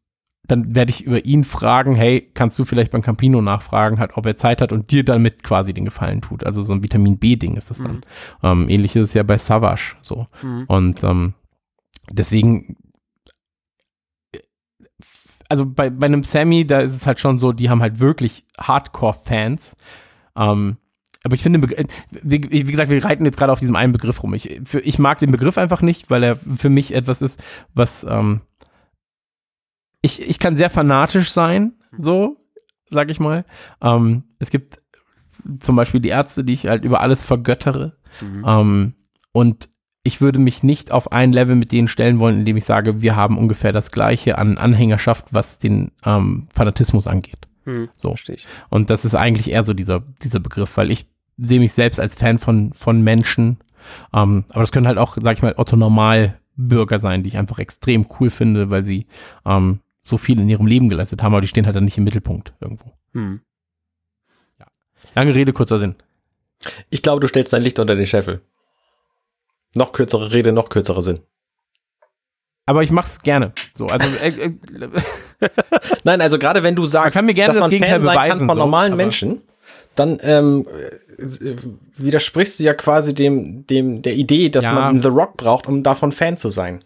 dann 0.46 0.74
werde 0.74 0.90
ich 0.90 1.04
über 1.04 1.24
ihn 1.24 1.42
fragen, 1.42 1.94
hey, 1.94 2.30
kannst 2.34 2.58
du 2.58 2.64
vielleicht 2.64 2.92
beim 2.92 3.00
Campino 3.00 3.40
nachfragen, 3.40 3.98
halt, 3.98 4.16
ob 4.16 4.26
er 4.26 4.36
Zeit 4.36 4.60
hat 4.60 4.72
und 4.72 4.90
dir 4.90 5.04
damit 5.04 5.42
quasi 5.42 5.72
den 5.72 5.86
Gefallen 5.86 6.20
tut. 6.20 6.44
Also 6.44 6.60
so 6.60 6.74
ein 6.74 6.82
Vitamin 6.82 7.18
B-Ding 7.18 7.56
ist 7.56 7.70
das 7.70 7.78
dann. 7.78 8.02
Ähm, 8.42 8.68
ähnlich 8.68 8.94
ist 8.94 9.08
es 9.08 9.14
ja 9.14 9.22
bei 9.22 9.38
Savage 9.38 9.96
so. 10.02 10.26
Mhm. 10.42 10.64
Und 10.66 11.02
ähm, 11.02 11.34
deswegen, 12.10 12.76
also 15.48 15.64
bei, 15.64 15.88
bei 15.88 16.06
einem 16.06 16.22
Sammy, 16.22 16.66
da 16.66 16.80
ist 16.80 16.94
es 16.94 17.06
halt 17.06 17.20
schon 17.20 17.38
so, 17.38 17.52
die 17.52 17.70
haben 17.70 17.80
halt 17.80 18.00
wirklich 18.00 18.44
Hardcore-Fans. 18.58 19.76
Ähm, 20.36 20.76
aber 21.24 21.34
ich 21.34 21.42
finde, 21.42 21.58
äh, 21.74 21.86
wie, 22.22 22.40
gesagt, 22.40 22.90
wir 22.90 23.02
reiten 23.02 23.24
jetzt 23.24 23.38
gerade 23.38 23.50
auf 23.50 23.58
diesem 23.58 23.76
einen 23.76 23.92
Begriff 23.92 24.22
rum. 24.22 24.34
Ich, 24.34 24.60
für, 24.64 24.80
ich 24.80 24.98
mag 24.98 25.18
den 25.18 25.32
Begriff 25.32 25.56
einfach 25.58 25.80
nicht, 25.80 26.10
weil 26.10 26.22
er 26.22 26.36
für 26.36 26.68
mich 26.68 26.94
etwas 26.94 27.22
ist, 27.22 27.42
was 27.72 28.06
ähm, 28.08 28.42
ich, 30.02 30.20
ich 30.20 30.38
kann 30.38 30.54
sehr 30.54 30.68
fanatisch 30.68 31.32
sein, 31.32 31.72
so, 31.96 32.36
sag 32.90 33.10
ich 33.10 33.20
mal. 33.20 33.46
Ähm, 33.80 34.24
es 34.38 34.50
gibt 34.50 34.78
zum 35.60 35.76
Beispiel 35.76 36.00
die 36.00 36.10
Ärzte, 36.10 36.44
die 36.44 36.52
ich 36.52 36.66
halt 36.66 36.84
über 36.84 37.00
alles 37.00 37.24
vergöttere. 37.24 37.96
Mhm. 38.20 38.44
Ähm, 38.46 38.94
und 39.32 39.70
ich 40.02 40.20
würde 40.20 40.38
mich 40.38 40.62
nicht 40.62 40.92
auf 40.92 41.10
ein 41.10 41.32
Level 41.32 41.56
mit 41.56 41.72
denen 41.72 41.88
stellen 41.88 42.20
wollen, 42.20 42.40
indem 42.40 42.58
ich 42.58 42.66
sage, 42.66 43.00
wir 43.00 43.16
haben 43.16 43.38
ungefähr 43.38 43.72
das 43.72 43.90
gleiche 43.90 44.36
an 44.36 44.58
Anhängerschaft, 44.58 45.32
was 45.32 45.58
den 45.58 45.92
ähm, 46.04 46.48
Fanatismus 46.54 47.06
angeht. 47.06 47.48
Mhm. 47.64 47.88
So. 47.96 48.14
Und 48.68 48.90
das 48.90 49.06
ist 49.06 49.14
eigentlich 49.14 49.50
eher 49.50 49.62
so 49.62 49.72
dieser, 49.72 50.00
dieser 50.22 50.40
Begriff, 50.40 50.76
weil 50.76 50.90
ich 50.90 51.06
sehe 51.38 51.60
mich 51.60 51.72
selbst 51.72 52.00
als 52.00 52.14
Fan 52.14 52.38
von, 52.38 52.72
von 52.72 53.02
Menschen. 53.02 53.58
Ähm, 54.12 54.44
aber 54.50 54.60
das 54.60 54.72
können 54.72 54.86
halt 54.86 54.98
auch, 54.98 55.16
sag 55.20 55.36
ich 55.36 55.42
mal, 55.42 55.54
Otto 55.56 55.76
Normalbürger 55.76 56.98
sein, 56.98 57.22
die 57.22 57.28
ich 57.28 57.36
einfach 57.36 57.58
extrem 57.58 58.06
cool 58.18 58.30
finde, 58.30 58.70
weil 58.70 58.84
sie 58.84 59.06
ähm, 59.44 59.80
so 60.00 60.16
viel 60.16 60.38
in 60.40 60.48
ihrem 60.48 60.66
Leben 60.66 60.88
geleistet 60.88 61.22
haben, 61.22 61.32
aber 61.32 61.40
die 61.40 61.48
stehen 61.48 61.66
halt 61.66 61.76
dann 61.76 61.84
nicht 61.84 61.98
im 61.98 62.04
Mittelpunkt 62.04 62.52
irgendwo. 62.60 62.92
Hm. 63.12 63.40
Lange 65.14 65.34
Rede, 65.34 65.52
kurzer 65.52 65.78
Sinn. 65.78 65.96
Ich 66.90 67.02
glaube, 67.02 67.20
du 67.20 67.28
stellst 67.28 67.52
dein 67.52 67.62
Licht 67.62 67.78
unter 67.78 67.94
den 67.94 68.06
Scheffel. 68.06 68.40
Noch 69.74 69.92
kürzere 69.92 70.32
Rede, 70.32 70.52
noch 70.52 70.68
kürzerer 70.68 71.02
Sinn. 71.02 71.20
Aber 72.66 72.82
ich 72.82 72.90
mach's 72.90 73.20
gerne. 73.20 73.52
So, 73.74 73.86
also 73.86 74.08
äh, 74.16 74.28
äh, 74.28 74.52
Nein, 76.04 76.20
also 76.22 76.38
gerade 76.38 76.62
wenn 76.62 76.74
du 76.74 76.86
sagst, 76.86 77.14
Man 77.14 77.20
kann 77.20 77.26
mir 77.26 77.34
gerne 77.34 77.48
dass 77.48 77.56
das 77.56 77.60
man 77.62 77.70
Gegenteil 77.70 78.00
Fan 78.00 78.02
sein 78.02 78.16
kann 78.16 78.24
beweisen, 78.28 78.48
von 78.48 78.56
so, 78.56 78.62
normalen 78.62 78.92
aber- 78.94 79.02
Menschen, 79.02 79.42
dann 79.96 80.18
ähm, 80.22 80.66
äh, 81.18 81.56
widersprichst 81.96 82.58
du 82.60 82.64
ja 82.64 82.74
quasi 82.74 83.14
dem, 83.14 83.66
dem 83.66 84.02
der 84.02 84.14
Idee, 84.14 84.48
dass 84.48 84.64
Ja. 84.64 84.72
man 84.72 85.00
The 85.00 85.08
Rock 85.08 85.36
braucht, 85.36 85.66
um 85.68 85.82
davon 85.82 86.12
Fan 86.12 86.36
zu 86.36 86.48
sein. 86.48 86.80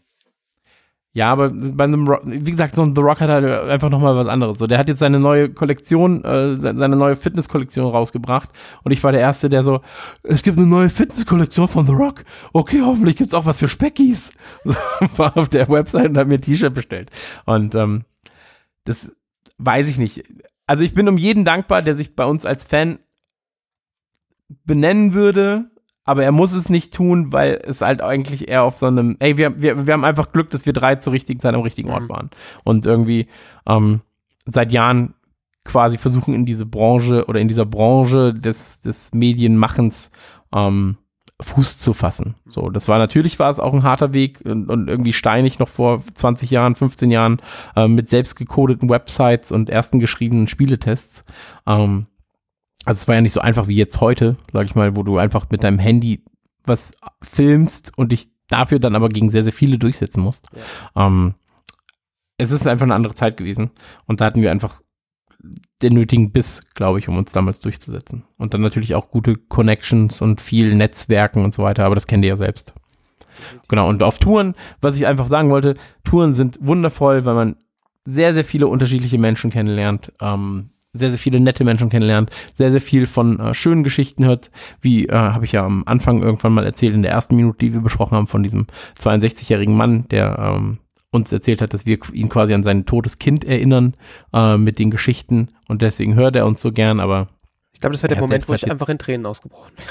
Ja, 1.14 1.32
aber 1.32 1.50
bei 1.50 1.84
einem 1.84 2.06
Rock, 2.06 2.20
wie 2.26 2.50
gesagt, 2.50 2.76
so 2.76 2.82
ein 2.82 2.94
The 2.94 3.00
Rock 3.00 3.20
hat 3.20 3.30
halt 3.30 3.44
einfach 3.44 3.90
nochmal 3.90 4.14
was 4.14 4.28
anderes. 4.28 4.58
So, 4.58 4.66
der 4.66 4.78
hat 4.78 4.88
jetzt 4.88 4.98
seine 5.00 5.18
neue 5.18 5.48
Kollektion, 5.48 6.22
äh, 6.22 6.54
se- 6.54 6.76
seine 6.76 6.94
neue 6.96 7.16
Fitnesskollektion 7.16 7.90
rausgebracht 7.90 8.50
und 8.84 8.92
ich 8.92 9.02
war 9.02 9.10
der 9.10 9.22
Erste, 9.22 9.48
der 9.48 9.64
so, 9.64 9.80
es 10.22 10.42
gibt 10.42 10.58
eine 10.58 10.66
neue 10.68 10.90
Fitnesskollektion 10.90 11.66
von 11.66 11.86
The 11.86 11.92
Rock. 11.92 12.24
Okay, 12.52 12.82
hoffentlich 12.84 13.16
gibt's 13.16 13.34
auch 13.34 13.46
was 13.46 13.58
für 13.58 13.68
Speckies. 13.68 14.32
So, 14.64 14.74
war 15.16 15.36
auf 15.36 15.48
der 15.48 15.68
Website 15.68 16.10
und 16.10 16.18
hat 16.18 16.28
mir 16.28 16.34
ein 16.34 16.40
T-Shirt 16.42 16.74
bestellt. 16.74 17.10
Und 17.46 17.74
ähm, 17.74 18.04
das 18.84 19.12
weiß 19.56 19.88
ich 19.88 19.98
nicht. 19.98 20.22
Also 20.68 20.84
ich 20.84 20.94
bin 20.94 21.08
um 21.08 21.16
jeden 21.16 21.44
dankbar, 21.44 21.82
der 21.82 21.96
sich 21.96 22.14
bei 22.14 22.24
uns 22.24 22.46
als 22.46 22.64
Fan 22.64 22.98
benennen 24.64 25.14
würde, 25.14 25.70
aber 26.04 26.24
er 26.24 26.32
muss 26.32 26.52
es 26.52 26.68
nicht 26.68 26.94
tun, 26.94 27.32
weil 27.32 27.60
es 27.64 27.80
halt 27.80 28.00
eigentlich 28.00 28.48
eher 28.48 28.62
auf 28.62 28.76
so 28.76 28.86
einem, 28.86 29.16
ey, 29.18 29.36
wir, 29.36 29.60
wir, 29.60 29.86
wir 29.86 29.94
haben 29.94 30.04
einfach 30.04 30.30
Glück, 30.32 30.50
dass 30.50 30.64
wir 30.66 30.72
drei 30.72 30.96
zur 30.96 31.12
richtigen 31.12 31.40
Zeit 31.40 31.54
am 31.54 31.62
richtigen 31.62 31.90
Ort 31.90 32.04
Mhm. 32.04 32.08
waren. 32.08 32.30
Und 32.64 32.86
irgendwie 32.86 33.28
ähm, 33.66 34.00
seit 34.46 34.72
Jahren 34.72 35.14
quasi 35.64 35.98
versuchen 35.98 36.32
in 36.34 36.46
diese 36.46 36.64
Branche 36.64 37.26
oder 37.26 37.40
in 37.40 37.48
dieser 37.48 37.66
Branche 37.66 38.32
des, 38.32 38.80
des 38.80 39.12
Medienmachens 39.12 40.10
ähm, 40.54 40.96
Fuß 41.40 41.78
zu 41.78 41.94
fassen. 41.94 42.34
So, 42.48 42.68
das 42.68 42.88
war 42.88 42.98
natürlich 42.98 43.38
war 43.38 43.48
es 43.48 43.60
auch 43.60 43.72
ein 43.72 43.84
harter 43.84 44.12
Weg 44.12 44.40
und, 44.44 44.68
und 44.68 44.88
irgendwie 44.88 45.12
steinig 45.12 45.58
noch 45.60 45.68
vor 45.68 46.02
20 46.14 46.50
Jahren, 46.50 46.74
15 46.74 47.10
Jahren 47.10 47.40
ähm, 47.76 47.94
mit 47.94 48.08
selbst 48.08 48.34
gecodeten 48.34 48.88
Websites 48.88 49.52
und 49.52 49.70
ersten 49.70 50.00
geschriebenen 50.00 50.48
Spieletests. 50.48 51.24
Ähm, 51.66 52.06
also 52.84 52.98
es 52.98 53.08
war 53.08 53.14
ja 53.14 53.20
nicht 53.20 53.34
so 53.34 53.40
einfach 53.40 53.68
wie 53.68 53.76
jetzt 53.76 54.00
heute, 54.00 54.36
sag 54.52 54.66
ich 54.66 54.74
mal, 54.74 54.96
wo 54.96 55.04
du 55.04 55.18
einfach 55.18 55.46
mit 55.50 55.62
deinem 55.62 55.78
Handy 55.78 56.24
was 56.64 56.92
filmst 57.22 57.96
und 57.96 58.10
dich 58.10 58.30
dafür 58.48 58.80
dann 58.80 58.96
aber 58.96 59.08
gegen 59.08 59.30
sehr, 59.30 59.44
sehr 59.44 59.52
viele 59.52 59.78
durchsetzen 59.78 60.22
musst. 60.22 60.48
Ähm, 60.96 61.34
es 62.36 62.50
ist 62.50 62.66
einfach 62.66 62.84
eine 62.84 62.94
andere 62.94 63.14
Zeit 63.14 63.36
gewesen 63.36 63.70
und 64.06 64.20
da 64.20 64.24
hatten 64.24 64.42
wir 64.42 64.50
einfach 64.50 64.80
den 65.82 65.94
nötigen 65.94 66.32
Biss, 66.32 66.62
glaube 66.74 66.98
ich, 66.98 67.08
um 67.08 67.16
uns 67.16 67.32
damals 67.32 67.60
durchzusetzen. 67.60 68.24
Und 68.36 68.54
dann 68.54 68.60
natürlich 68.60 68.94
auch 68.94 69.10
gute 69.10 69.36
Connections 69.36 70.20
und 70.20 70.40
viel 70.40 70.74
Netzwerken 70.74 71.44
und 71.44 71.54
so 71.54 71.62
weiter, 71.62 71.84
aber 71.84 71.94
das 71.94 72.06
kennt 72.06 72.24
ihr 72.24 72.30
ja 72.30 72.36
selbst. 72.36 72.74
Genau, 73.68 73.88
und 73.88 74.02
auf 74.02 74.18
Touren, 74.18 74.54
was 74.80 74.96
ich 74.96 75.06
einfach 75.06 75.28
sagen 75.28 75.50
wollte, 75.50 75.74
Touren 76.04 76.32
sind 76.32 76.58
wundervoll, 76.60 77.24
weil 77.24 77.34
man 77.34 77.56
sehr, 78.04 78.34
sehr 78.34 78.44
viele 78.44 78.66
unterschiedliche 78.66 79.18
Menschen 79.18 79.50
kennenlernt, 79.50 80.12
ähm, 80.20 80.70
sehr, 80.92 81.10
sehr 81.10 81.18
viele 81.18 81.40
nette 81.40 81.64
Menschen 81.64 81.90
kennenlernt, 81.90 82.30
sehr, 82.54 82.70
sehr 82.70 82.80
viel 82.80 83.06
von 83.06 83.38
äh, 83.38 83.54
schönen 83.54 83.84
Geschichten 83.84 84.24
hört, 84.24 84.50
wie 84.80 85.06
äh, 85.06 85.12
habe 85.12 85.44
ich 85.44 85.52
ja 85.52 85.64
am 85.64 85.82
Anfang 85.86 86.22
irgendwann 86.22 86.54
mal 86.54 86.64
erzählt, 86.64 86.94
in 86.94 87.02
der 87.02 87.12
ersten 87.12 87.36
Minute, 87.36 87.58
die 87.58 87.74
wir 87.74 87.80
besprochen 87.80 88.16
haben, 88.16 88.26
von 88.26 88.42
diesem 88.42 88.66
62-jährigen 88.98 89.76
Mann, 89.76 90.08
der 90.08 90.38
ähm, 90.38 90.78
uns 91.10 91.32
erzählt 91.32 91.62
hat, 91.62 91.72
dass 91.72 91.86
wir 91.86 91.98
ihn 92.12 92.28
quasi 92.28 92.54
an 92.54 92.62
sein 92.62 92.86
totes 92.86 93.18
Kind 93.18 93.44
erinnern 93.44 93.96
äh, 94.32 94.56
mit 94.56 94.78
den 94.78 94.90
Geschichten 94.90 95.48
und 95.68 95.82
deswegen 95.82 96.14
hört 96.14 96.36
er 96.36 96.46
uns 96.46 96.60
so 96.60 96.70
gern, 96.72 97.00
aber 97.00 97.28
Ich 97.72 97.80
glaube, 97.80 97.92
das 97.94 98.02
wäre 98.02 98.12
Er 98.12 98.16
der 98.16 98.22
Moment, 98.22 98.48
wo 98.48 98.54
ich 98.54 98.70
einfach 98.70 98.88
in 98.88 98.98
Tränen 98.98 99.26
ausgebrochen 99.26 99.72
wäre. 99.76 99.88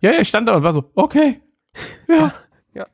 Ja, 0.00 0.12
ja, 0.12 0.20
ich 0.20 0.28
stand 0.28 0.48
da 0.48 0.54
und 0.54 0.62
war 0.62 0.72
so, 0.72 0.90
okay. 0.94 1.40
Ja. 2.08 2.32
Ja. 2.74 2.86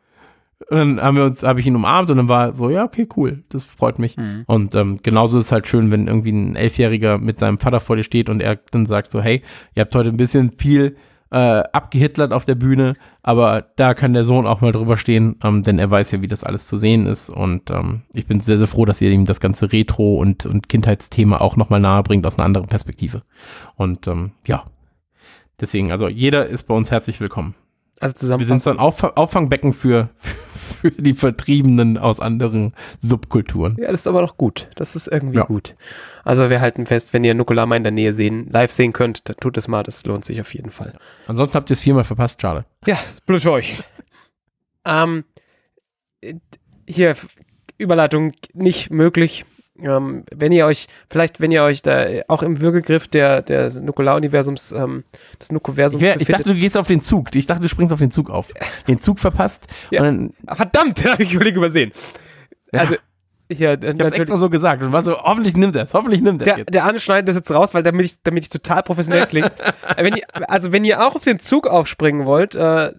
Und 0.70 0.79
dann 0.79 1.01
haben 1.03 1.16
wir 1.16 1.25
uns, 1.25 1.42
habe 1.42 1.61
ich 1.61 1.66
ihn 1.66 1.77
umarmt 1.77 2.11
und 2.11 2.16
dann 2.16 2.29
war 2.29 2.55
so, 2.55 2.70
ja, 2.70 2.85
okay, 2.85 3.09
cool, 3.16 3.44
das 3.49 3.64
freut 3.64 3.99
mich. 3.99 4.16
Mhm. 4.16 4.44
Und 4.47 4.75
ähm, 4.75 5.01
genauso 5.03 5.38
ist 5.38 5.47
es 5.47 5.53
halt 5.53 5.66
schön, 5.66 5.90
wenn 5.90 6.07
irgendwie 6.07 6.33
ein 6.33 6.57
Elfjähriger 6.57 7.18
mit 7.18 7.38
seinem 7.38 7.59
Vater 7.59 7.81
vor 7.81 7.97
dir 7.97 8.05
steht 8.05 8.29
und 8.29 8.40
er 8.40 8.57
dann 8.70 8.87
sagt 8.87 9.11
so, 9.11 9.20
hey, 9.20 9.42
ihr 9.75 9.83
habt 9.83 9.94
heute 9.94 10.11
ein 10.11 10.16
bisschen 10.16 10.53
viel 10.53 10.97
äh, 11.35 11.64
abgehitlert 11.73 12.33
auf 12.33 12.44
der 12.44 12.55
Bühne, 12.55 12.94
aber 13.25 13.66
da 13.75 13.94
kann 13.94 14.12
der 14.12 14.23
Sohn 14.23 14.47
auch 14.47 14.61
mal 14.61 14.70
drüber 14.70 14.97
stehen, 14.97 15.35
ähm, 15.42 15.64
denn 15.64 15.81
er 15.81 15.90
weiß 15.90 16.12
ja, 16.12 16.23
wie 16.23 16.29
das 16.29 16.44
alles 16.44 16.68
zu 16.68 16.77
sehen 16.77 17.07
ist. 17.07 17.29
Und 17.29 17.70
ähm, 17.70 18.03
ich 18.12 18.29
bin 18.29 18.38
sehr, 18.38 18.57
sehr 18.57 18.68
froh, 18.68 18.85
dass 18.85 19.01
ihr 19.01 19.11
ihm 19.11 19.25
das 19.25 19.40
ganze 19.40 19.73
Retro- 19.73 20.18
und, 20.18 20.47
und 20.47 20.68
Kindheitsthema 20.68 21.40
auch 21.40 21.57
nochmal 21.57 21.81
nahe 21.81 22.05
bringt 22.05 22.25
aus 22.25 22.38
einer 22.38 22.44
anderen 22.44 22.68
Perspektive. 22.68 23.23
Und 23.75 24.07
ähm, 24.07 24.31
ja, 24.47 24.62
deswegen, 25.61 25.90
also 25.90 26.07
jeder 26.07 26.47
ist 26.47 26.68
bei 26.68 26.75
uns 26.75 26.92
herzlich 26.92 27.18
willkommen. 27.18 27.57
Also 28.00 28.38
Wir 28.38 28.44
sind 28.46 28.61
so 28.61 28.70
ein 28.70 28.78
Auff 28.78 29.02
Auffangbecken 29.04 29.72
für, 29.72 30.11
für 30.16 30.90
die 30.90 31.14
Vertriebenen 31.14 31.96
aus 31.96 32.20
anderen 32.20 32.74
Subkulturen. 32.98 33.76
Ja, 33.78 33.90
das 33.90 34.00
ist 34.02 34.07
aber 34.07 34.20
doch 34.20 34.37
gut. 34.37 34.68
Das 34.74 34.96
ist 34.96 35.07
irgendwie 35.07 35.38
Ja. 35.38 35.44
gut. 35.44 35.76
Also 36.24 36.50
wir 36.50 36.61
halten 36.61 36.87
fest, 36.87 37.12
wenn 37.12 37.24
ihr 37.24 37.35
Nukulama 37.35 37.76
in 37.76 37.83
der 37.85 37.92
Nähe 37.92 38.12
sehen, 38.12 38.48
live 38.50 38.72
sehen 38.72 38.92
könnt, 38.92 39.28
dann 39.28 39.37
tut 39.37 39.57
es 39.57 39.68
mal, 39.68 39.83
das 39.83 40.04
lohnt 40.07 40.24
sich 40.24 40.40
auf 40.40 40.52
jeden 40.54 40.70
Fall. 40.70 40.94
Ansonsten 41.26 41.54
habt 41.57 41.70
ihr 41.70 41.74
es 41.74 41.80
viermal 41.80 42.04
verpasst, 42.04 42.42
schade. 42.42 42.64
Ja, 42.87 42.98
blöd 43.26 43.42
für 43.42 43.52
euch. 43.52 43.78
Ähm, 44.85 45.24
äh, 46.20 46.35
hier, 46.88 47.16
Überleitung 47.78 48.33
nicht 48.52 48.90
möglich. 48.90 49.44
Ähm, 49.80 50.24
wenn 50.32 50.52
ihr 50.52 50.66
euch, 50.66 50.87
vielleicht, 51.10 51.40
wenn 51.40 51.50
ihr 51.50 51.64
euch 51.64 51.82
da 51.82 52.04
äh, 52.04 52.22
auch 52.28 52.42
im 52.44 52.60
Würgegriff 52.60 53.08
der, 53.08 53.42
der 53.42 53.72
Nukular-Universums, 53.72 54.70
ähm, 54.70 55.02
des 55.40 55.48
Ich, 55.48 55.52
Nukuversums 55.52 56.00
wär, 56.00 56.20
ich 56.20 56.28
dachte, 56.28 56.44
du 56.44 56.54
gehst 56.54 56.76
auf 56.76 56.87
den 56.87 57.00
Zug. 57.00 57.34
Ich 57.34 57.46
dachte, 57.46 57.62
du 57.62 57.68
springst 57.68 57.92
auf 57.92 57.98
den 57.98 58.12
Zug 58.12 58.30
auf. 58.30 58.52
Den 58.88 59.00
Zug 59.00 59.18
verpasst. 59.18 59.66
Ja. 59.90 60.02
Ah, 60.46 60.54
verdammt, 60.54 61.04
habe 61.10 61.22
ich 61.24 61.34
völlig 61.34 61.56
übersehen. 61.56 61.90
Ja. 62.72 62.80
Also, 62.80 62.94
hier, 63.50 63.70
äh, 63.70 63.74
ich 63.74 63.82
natürlich, 63.82 64.14
extra 64.14 64.37
so 64.37 64.48
gesagt. 64.48 64.82
Und 64.82 64.92
war 64.92 65.02
so, 65.02 65.16
hoffentlich 65.18 65.56
nimmt 65.56 65.74
er 65.74 65.84
es. 65.84 65.94
Hoffentlich 65.94 66.20
nimmt 66.20 66.42
er 66.42 66.48
es 66.48 66.54
der, 66.54 66.64
der 66.64 66.84
Arne 66.84 67.00
schneidet 67.00 67.28
das 67.28 67.37
jetzt 67.37 67.50
raus, 67.50 67.74
weil 67.74 67.82
damit 67.82 68.06
ich, 68.06 68.22
damit 68.22 68.44
ich 68.44 68.50
total 68.50 68.82
professionell 68.82 69.26
klinge. 69.26 69.50
Wenn 69.96 70.14
ihr, 70.16 70.24
also 70.48 70.72
wenn 70.72 70.84
ihr 70.84 71.04
auch 71.04 71.14
auf 71.14 71.24
den 71.24 71.38
Zug 71.38 71.66
aufspringen 71.66 72.26
wollt, 72.26 72.54
äh, 72.54 72.92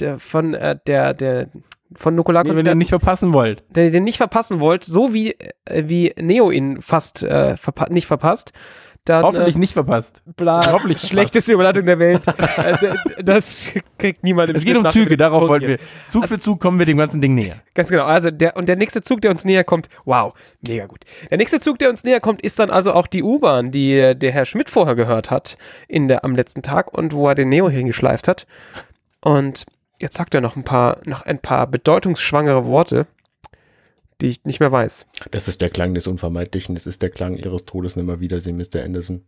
der, 0.00 0.18
von 0.18 0.54
äh, 0.54 0.76
der, 0.86 1.14
der 1.14 1.48
von 1.96 2.14
Nukular 2.14 2.44
Nee, 2.44 2.56
wenn 2.56 2.66
ihr 2.66 2.74
nicht 2.74 2.88
verpassen 2.90 3.32
wollt. 3.32 3.62
der 3.70 3.84
ihr 3.86 3.90
den 3.90 4.04
nicht 4.04 4.16
verpassen 4.18 4.60
wollt, 4.60 4.84
so 4.84 5.12
wie, 5.14 5.32
äh, 5.64 5.84
wie 5.86 6.12
Neo 6.20 6.50
ihn 6.50 6.80
fast 6.80 7.22
äh, 7.22 7.56
verpa 7.56 7.86
nicht 7.90 8.06
verpasst, 8.06 8.52
dann 9.06 9.22
Hoffentlich 9.22 9.56
äh, 9.56 9.58
nicht 9.58 9.74
verpasst. 9.74 10.22
bla, 10.34 10.66
hoffentlich 10.72 10.98
schlechteste 11.02 11.52
Überleitung 11.52 11.84
der 11.84 11.98
Welt. 11.98 12.22
d- 12.26 12.94
das 13.22 13.70
kriegt 13.98 14.24
niemand 14.24 14.48
im 14.48 14.56
Es 14.56 14.64
geht 14.64 14.78
um 14.78 14.88
Züge, 14.88 15.18
darauf 15.18 15.46
wollten 15.46 15.66
Ton 15.66 15.76
wir. 15.76 15.78
Zug 16.08 16.24
für 16.24 16.40
Zug 16.40 16.58
kommen 16.58 16.78
wir 16.78 16.86
dem 16.86 16.96
ganzen 16.96 17.20
Ding 17.20 17.34
näher. 17.34 17.56
Ganz 17.74 17.90
genau. 17.90 18.04
Also 18.04 18.30
der 18.30 18.56
und 18.56 18.66
der 18.66 18.76
nächste 18.76 19.02
Zug, 19.02 19.20
der 19.20 19.30
uns 19.30 19.44
näher 19.44 19.62
kommt, 19.62 19.88
wow, 20.06 20.32
mega 20.66 20.86
gut. 20.86 21.00
Der 21.30 21.36
nächste 21.36 21.60
Zug, 21.60 21.78
der 21.80 21.90
uns 21.90 22.02
näher 22.02 22.20
kommt, 22.20 22.40
ist 22.40 22.58
dann 22.58 22.70
also 22.70 22.94
auch 22.94 23.06
die 23.06 23.22
U-Bahn, 23.22 23.70
die 23.70 23.92
äh, 23.98 24.14
der 24.16 24.32
Herr 24.32 24.46
Schmidt 24.46 24.70
vorher 24.70 24.94
gehört 24.94 25.30
hat 25.30 25.58
in 25.86 26.08
der 26.08 26.24
am 26.24 26.34
letzten 26.34 26.62
Tag 26.62 26.96
und 26.96 27.12
wo 27.12 27.28
er 27.28 27.34
den 27.34 27.50
Neo 27.50 27.68
hingeschleift 27.68 28.26
hat. 28.26 28.46
Und 29.20 29.66
jetzt 30.00 30.16
sagt 30.16 30.34
er 30.34 30.40
noch 30.40 30.56
ein 30.56 30.64
paar 30.64 30.98
noch 31.04 31.22
ein 31.22 31.38
paar 31.38 31.66
bedeutungsschwangere 31.66 32.66
Worte, 32.66 33.06
die 34.20 34.28
ich 34.28 34.44
nicht 34.44 34.60
mehr 34.60 34.72
weiß. 34.72 35.06
Das 35.30 35.48
ist 35.48 35.60
der 35.60 35.70
Klang 35.70 35.94
des 35.94 36.06
Unvermeidlichen. 36.06 36.74
Das 36.74 36.86
ist 36.86 37.02
der 37.02 37.10
Klang 37.10 37.34
ihres 37.34 37.64
Todes. 37.64 37.96
Nimmer 37.96 38.20
Wiedersehen, 38.20 38.56
Mr. 38.56 38.82
Anderson. 38.84 39.24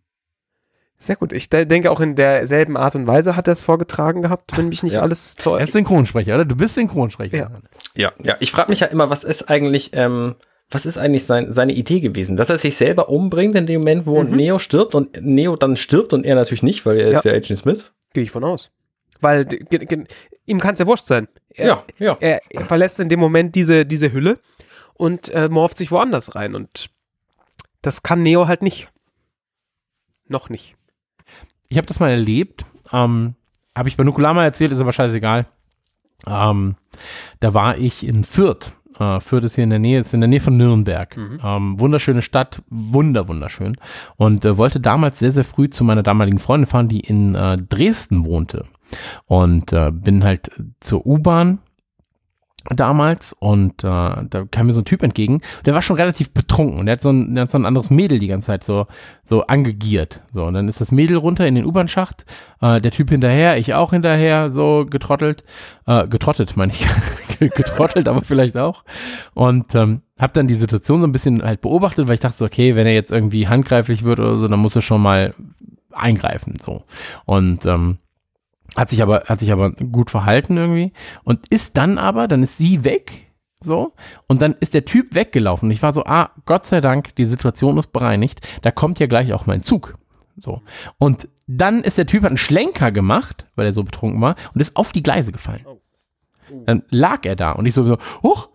Sehr 0.98 1.16
gut. 1.16 1.32
Ich 1.32 1.50
de- 1.50 1.66
denke 1.66 1.90
auch 1.90 2.00
in 2.00 2.14
derselben 2.14 2.76
Art 2.78 2.94
und 2.94 3.06
Weise 3.06 3.36
hat 3.36 3.46
er 3.48 3.52
es 3.52 3.60
vorgetragen 3.60 4.22
gehabt, 4.22 4.56
wenn 4.56 4.70
mich 4.70 4.82
nicht 4.82 4.94
Ja. 4.94 5.02
alles 5.02 5.34
toll. 5.36 5.58
Er 5.58 5.64
ist 5.64 5.72
Synchronsprecher, 5.72 6.34
oder? 6.36 6.44
Du 6.46 6.56
bist 6.56 6.74
Synchronsprecher. 6.74 7.36
Ja. 7.36 7.50
Ja, 7.94 8.12
ja. 8.22 8.36
Ich 8.40 8.50
frage 8.50 8.70
mich 8.70 8.80
ja 8.80 8.86
immer, 8.86 9.10
was 9.10 9.22
ist 9.22 9.50
eigentlich, 9.50 9.90
ähm, 9.92 10.36
was 10.70 10.86
ist 10.86 10.96
eigentlich 10.96 11.26
sein, 11.26 11.52
seine 11.52 11.74
Idee 11.74 12.00
gewesen? 12.00 12.36
Dass 12.38 12.48
er 12.48 12.56
sich 12.56 12.76
selber 12.78 13.10
umbringt 13.10 13.54
in 13.56 13.66
dem 13.66 13.80
Moment, 13.82 14.06
wo 14.06 14.22
Mhm. 14.22 14.36
Neo 14.36 14.58
stirbt 14.58 14.94
und 14.94 15.20
Neo 15.22 15.56
dann 15.56 15.76
stirbt 15.76 16.14
und 16.14 16.24
er 16.24 16.34
natürlich 16.34 16.62
nicht, 16.62 16.86
weil 16.86 16.98
er 16.98 17.18
ist 17.18 17.24
ja 17.26 17.32
Agent 17.32 17.58
Smith. 17.58 17.92
Gehe 18.14 18.22
ich 18.22 18.30
von 18.30 18.42
aus. 18.44 18.70
Weil 19.20 19.46
ihm 20.46 20.60
kann 20.60 20.74
es 20.74 20.78
ja 20.78 20.86
wurscht 20.86 21.06
sein. 21.06 21.28
Er, 21.50 21.66
ja, 21.66 21.84
ja. 21.98 22.16
er, 22.20 22.40
er 22.50 22.64
verlässt 22.64 23.00
in 23.00 23.08
dem 23.08 23.20
Moment 23.20 23.54
diese, 23.54 23.86
diese 23.86 24.12
Hülle 24.12 24.40
und 24.94 25.28
äh, 25.30 25.48
morpht 25.48 25.76
sich 25.76 25.90
woanders 25.90 26.34
rein. 26.34 26.54
Und 26.54 26.90
das 27.82 28.02
kann 28.02 28.22
Neo 28.22 28.48
halt 28.48 28.62
nicht. 28.62 28.88
Noch 30.28 30.48
nicht. 30.48 30.74
Ich 31.68 31.76
habe 31.76 31.86
das 31.86 32.00
mal 32.00 32.10
erlebt. 32.10 32.64
Ähm, 32.92 33.34
habe 33.76 33.88
ich 33.88 33.96
bei 33.96 34.04
Nukulama 34.04 34.44
erzählt, 34.44 34.72
ist 34.72 34.80
aber 34.80 34.92
scheißegal. 34.92 35.46
Ähm, 36.26 36.76
da 37.40 37.54
war 37.54 37.76
ich 37.76 38.06
in 38.06 38.24
Fürth. 38.24 38.72
Äh, 38.98 39.20
Fürth 39.20 39.44
ist 39.44 39.56
hier 39.56 39.64
in 39.64 39.70
der 39.70 39.78
Nähe, 39.78 40.00
ist 40.00 40.14
in 40.14 40.20
der 40.20 40.28
Nähe 40.28 40.40
von 40.40 40.56
Nürnberg. 40.56 41.16
Ähm, 41.44 41.78
wunderschöne 41.78 42.22
Stadt, 42.22 42.62
wunder, 42.70 43.28
wunderschön. 43.28 43.76
Und 44.16 44.44
äh, 44.44 44.56
wollte 44.56 44.80
damals 44.80 45.18
sehr, 45.18 45.30
sehr 45.30 45.44
früh 45.44 45.68
zu 45.68 45.84
meiner 45.84 46.02
damaligen 46.02 46.38
Freundin 46.38 46.66
fahren, 46.66 46.88
die 46.88 47.00
in 47.00 47.34
äh, 47.34 47.56
Dresden 47.56 48.24
wohnte. 48.24 48.64
Und 49.26 49.72
äh, 49.72 49.90
bin 49.90 50.24
halt 50.24 50.50
zur 50.80 51.06
U-Bahn 51.06 51.58
damals 52.74 53.32
und 53.32 53.84
äh, 53.84 53.86
da 53.86 54.44
kam 54.50 54.66
mir 54.66 54.72
so 54.72 54.80
ein 54.80 54.86
Typ 54.86 55.02
entgegen, 55.02 55.40
der 55.64 55.74
war 55.74 55.82
schon 55.82 55.96
relativ 55.96 56.30
betrunken. 56.30 56.80
Und 56.80 56.86
der 56.86 56.94
hat 56.94 57.00
so 57.00 57.10
ein, 57.10 57.34
der 57.34 57.42
hat 57.42 57.50
so 57.50 57.58
ein 57.58 57.66
anderes 57.66 57.90
Mädel 57.90 58.18
die 58.18 58.26
ganze 58.26 58.46
Zeit 58.46 58.64
so 58.64 58.86
so 59.22 59.46
angegiert. 59.46 60.22
So 60.32 60.44
und 60.44 60.54
dann 60.54 60.68
ist 60.68 60.80
das 60.80 60.92
Mädel 60.92 61.16
runter 61.16 61.46
in 61.46 61.54
den 61.54 61.66
U-Bahn-Schacht, 61.66 62.24
äh, 62.60 62.80
der 62.80 62.90
Typ 62.90 63.10
hinterher, 63.10 63.58
ich 63.58 63.74
auch 63.74 63.90
hinterher, 63.90 64.50
so 64.50 64.86
getrottelt, 64.88 65.44
äh, 65.86 66.06
getrottet 66.08 66.56
meine 66.56 66.72
ich, 66.72 66.86
getrottelt, 67.38 68.08
aber 68.08 68.22
vielleicht 68.22 68.56
auch. 68.56 68.84
Und 69.34 69.74
ähm, 69.74 70.02
habe 70.18 70.32
dann 70.32 70.48
die 70.48 70.54
Situation 70.54 71.00
so 71.00 71.06
ein 71.06 71.12
bisschen 71.12 71.42
halt 71.42 71.60
beobachtet, 71.60 72.08
weil 72.08 72.14
ich 72.14 72.20
dachte 72.20 72.36
so, 72.36 72.44
okay, 72.44 72.74
wenn 72.74 72.86
er 72.86 72.94
jetzt 72.94 73.12
irgendwie 73.12 73.48
handgreiflich 73.48 74.04
wird 74.04 74.18
oder 74.18 74.36
so, 74.36 74.48
dann 74.48 74.60
muss 74.60 74.76
er 74.76 74.82
schon 74.82 75.02
mal 75.02 75.34
eingreifen 75.92 76.56
so. 76.60 76.84
Und 77.24 77.64
ähm, 77.66 77.98
hat 78.76 78.90
sich 78.90 79.02
aber, 79.02 79.24
hat 79.26 79.40
sich 79.40 79.52
aber 79.52 79.72
gut 79.72 80.10
verhalten 80.10 80.56
irgendwie 80.56 80.92
und 81.24 81.48
ist 81.48 81.76
dann 81.76 81.98
aber, 81.98 82.28
dann 82.28 82.42
ist 82.42 82.58
sie 82.58 82.84
weg, 82.84 83.32
so, 83.60 83.94
und 84.28 84.42
dann 84.42 84.54
ist 84.60 84.74
der 84.74 84.84
Typ 84.84 85.14
weggelaufen. 85.14 85.68
Und 85.68 85.72
ich 85.72 85.82
war 85.82 85.92
so, 85.92 86.04
ah, 86.04 86.30
Gott 86.44 86.66
sei 86.66 86.80
Dank, 86.80 87.14
die 87.16 87.24
Situation 87.24 87.78
ist 87.78 87.92
bereinigt, 87.92 88.46
da 88.62 88.70
kommt 88.70 88.98
ja 89.00 89.06
gleich 89.06 89.32
auch 89.32 89.46
mein 89.46 89.62
Zug. 89.62 89.98
So. 90.36 90.62
Und 90.98 91.28
dann 91.46 91.82
ist 91.82 91.96
der 91.96 92.06
Typ, 92.06 92.22
hat 92.22 92.30
einen 92.30 92.36
Schlenker 92.36 92.92
gemacht, 92.92 93.46
weil 93.56 93.66
er 93.66 93.72
so 93.72 93.82
betrunken 93.82 94.20
war, 94.20 94.36
und 94.54 94.60
ist 94.60 94.76
auf 94.76 94.92
die 94.92 95.02
Gleise 95.02 95.32
gefallen. 95.32 95.64
Dann 96.66 96.84
lag 96.90 97.24
er 97.24 97.34
da 97.34 97.52
und 97.52 97.66
ich 97.66 97.74
so, 97.74 97.84
so 97.84 97.98
huch, 98.22 98.50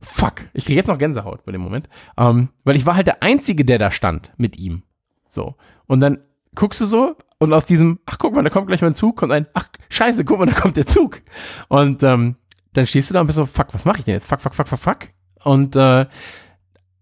fuck, 0.00 0.42
ich 0.52 0.66
kriege 0.66 0.78
jetzt 0.78 0.88
noch 0.88 0.98
Gänsehaut 0.98 1.44
bei 1.44 1.52
dem 1.52 1.62
Moment, 1.62 1.88
ähm, 2.16 2.50
weil 2.64 2.76
ich 2.76 2.86
war 2.86 2.96
halt 2.96 3.06
der 3.06 3.22
Einzige, 3.22 3.64
der 3.64 3.78
da 3.78 3.90
stand 3.90 4.32
mit 4.36 4.56
ihm. 4.58 4.82
So. 5.26 5.54
Und 5.86 6.00
dann 6.00 6.18
guckst 6.54 6.80
du 6.80 6.86
so 6.86 7.16
und 7.44 7.52
aus 7.52 7.66
diesem, 7.66 8.00
ach 8.06 8.18
guck 8.18 8.34
mal, 8.34 8.42
da 8.42 8.50
kommt 8.50 8.66
gleich 8.66 8.82
mein 8.82 8.94
Zug, 8.94 9.16
kommt 9.16 9.32
ein, 9.32 9.46
ach 9.54 9.68
scheiße, 9.88 10.24
guck 10.24 10.38
mal, 10.38 10.46
da 10.46 10.52
kommt 10.52 10.76
der 10.76 10.86
Zug. 10.86 11.22
Und 11.68 12.02
ähm, 12.02 12.36
dann 12.72 12.86
stehst 12.86 13.10
du 13.10 13.14
da 13.14 13.20
und 13.20 13.26
bist 13.26 13.36
so, 13.36 13.46
fuck, 13.46 13.68
was 13.72 13.84
mache 13.84 14.00
ich 14.00 14.04
denn 14.04 14.14
jetzt? 14.14 14.26
Fuck, 14.26 14.40
fuck, 14.40 14.54
fuck, 14.54 14.68
fuck, 14.68 14.78
fuck. 14.80 14.98
Und 15.44 15.76
äh, 15.76 16.06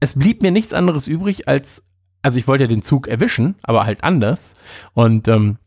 es 0.00 0.18
blieb 0.18 0.42
mir 0.42 0.50
nichts 0.50 0.72
anderes 0.72 1.06
übrig, 1.06 1.48
als, 1.48 1.82
also 2.22 2.38
ich 2.38 2.46
wollte 2.46 2.64
ja 2.64 2.68
den 2.68 2.82
Zug 2.82 3.08
erwischen, 3.08 3.56
aber 3.62 3.86
halt 3.86 4.04
anders. 4.04 4.54
Und 4.94 5.28
ähm, 5.28 5.58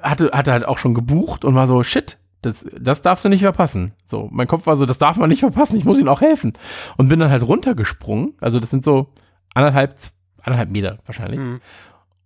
hatte, 0.00 0.30
hatte 0.32 0.52
halt 0.52 0.64
auch 0.64 0.78
schon 0.78 0.94
gebucht 0.94 1.44
und 1.44 1.54
war 1.54 1.66
so, 1.66 1.82
shit, 1.82 2.18
das, 2.42 2.66
das 2.78 3.02
darfst 3.02 3.24
du 3.24 3.28
nicht 3.28 3.42
verpassen. 3.42 3.92
So, 4.04 4.28
mein 4.30 4.46
Kopf 4.46 4.66
war 4.66 4.76
so, 4.76 4.86
das 4.86 4.98
darf 4.98 5.16
man 5.16 5.28
nicht 5.28 5.40
verpassen, 5.40 5.76
ich 5.76 5.84
muss 5.84 5.98
ihm 5.98 6.08
auch 6.08 6.20
helfen. 6.20 6.52
Und 6.96 7.08
bin 7.08 7.18
dann 7.18 7.30
halt 7.30 7.42
runtergesprungen. 7.42 8.34
Also 8.40 8.60
das 8.60 8.70
sind 8.70 8.84
so 8.84 9.12
anderthalb, 9.54 9.94
anderthalb 10.42 10.70
Meter 10.70 10.98
wahrscheinlich. 11.04 11.40
Mhm. 11.40 11.60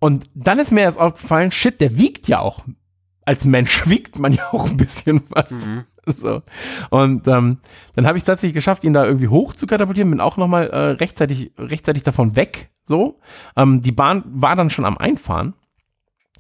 Und 0.03 0.29
dann 0.35 0.59
ist 0.59 0.73
mir 0.73 0.81
erst 0.81 0.99
aufgefallen, 0.99 1.53
shit, 1.53 1.81
der 1.81 1.97
wiegt 1.97 2.27
ja 2.27 2.41
auch. 2.41 2.65
Als 3.25 3.45
Mensch 3.45 3.87
wiegt 3.89 4.19
man 4.19 4.33
ja 4.33 4.53
auch 4.53 4.69
ein 4.69 4.77
bisschen 4.77 5.23
was. 5.29 5.69
Mhm. 5.69 5.85
So. 6.07 6.43
Und 6.91 7.29
ähm, 7.29 7.59
dann 7.95 8.07
habe 8.09 8.19
ich 8.19 8.23
es 8.23 8.27
tatsächlich 8.27 8.55
geschafft, 8.55 8.83
ihn 8.83 8.95
da 8.95 9.05
irgendwie 9.05 9.29
hoch 9.29 9.55
zu 9.55 9.69
katapultieren, 9.69 10.11
bin 10.11 10.21
auch 10.21 10.37
nochmal 10.37 10.69
äh, 10.71 10.77
rechtzeitig, 10.95 11.53
rechtzeitig 11.57 12.03
davon 12.03 12.35
weg. 12.35 12.73
So. 12.83 13.21
Ähm, 13.55 13.81
die 13.81 13.93
Bahn 13.93 14.25
war 14.27 14.57
dann 14.57 14.71
schon 14.71 14.87
am 14.87 14.99
Einfahren. 14.99 15.55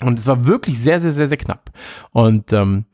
Und 0.00 0.18
es 0.18 0.26
war 0.26 0.44
wirklich 0.44 0.80
sehr, 0.80 0.98
sehr, 0.98 1.12
sehr, 1.12 1.28
sehr 1.28 1.36
knapp. 1.36 1.70
Und 2.10 2.52
ähm, 2.52 2.86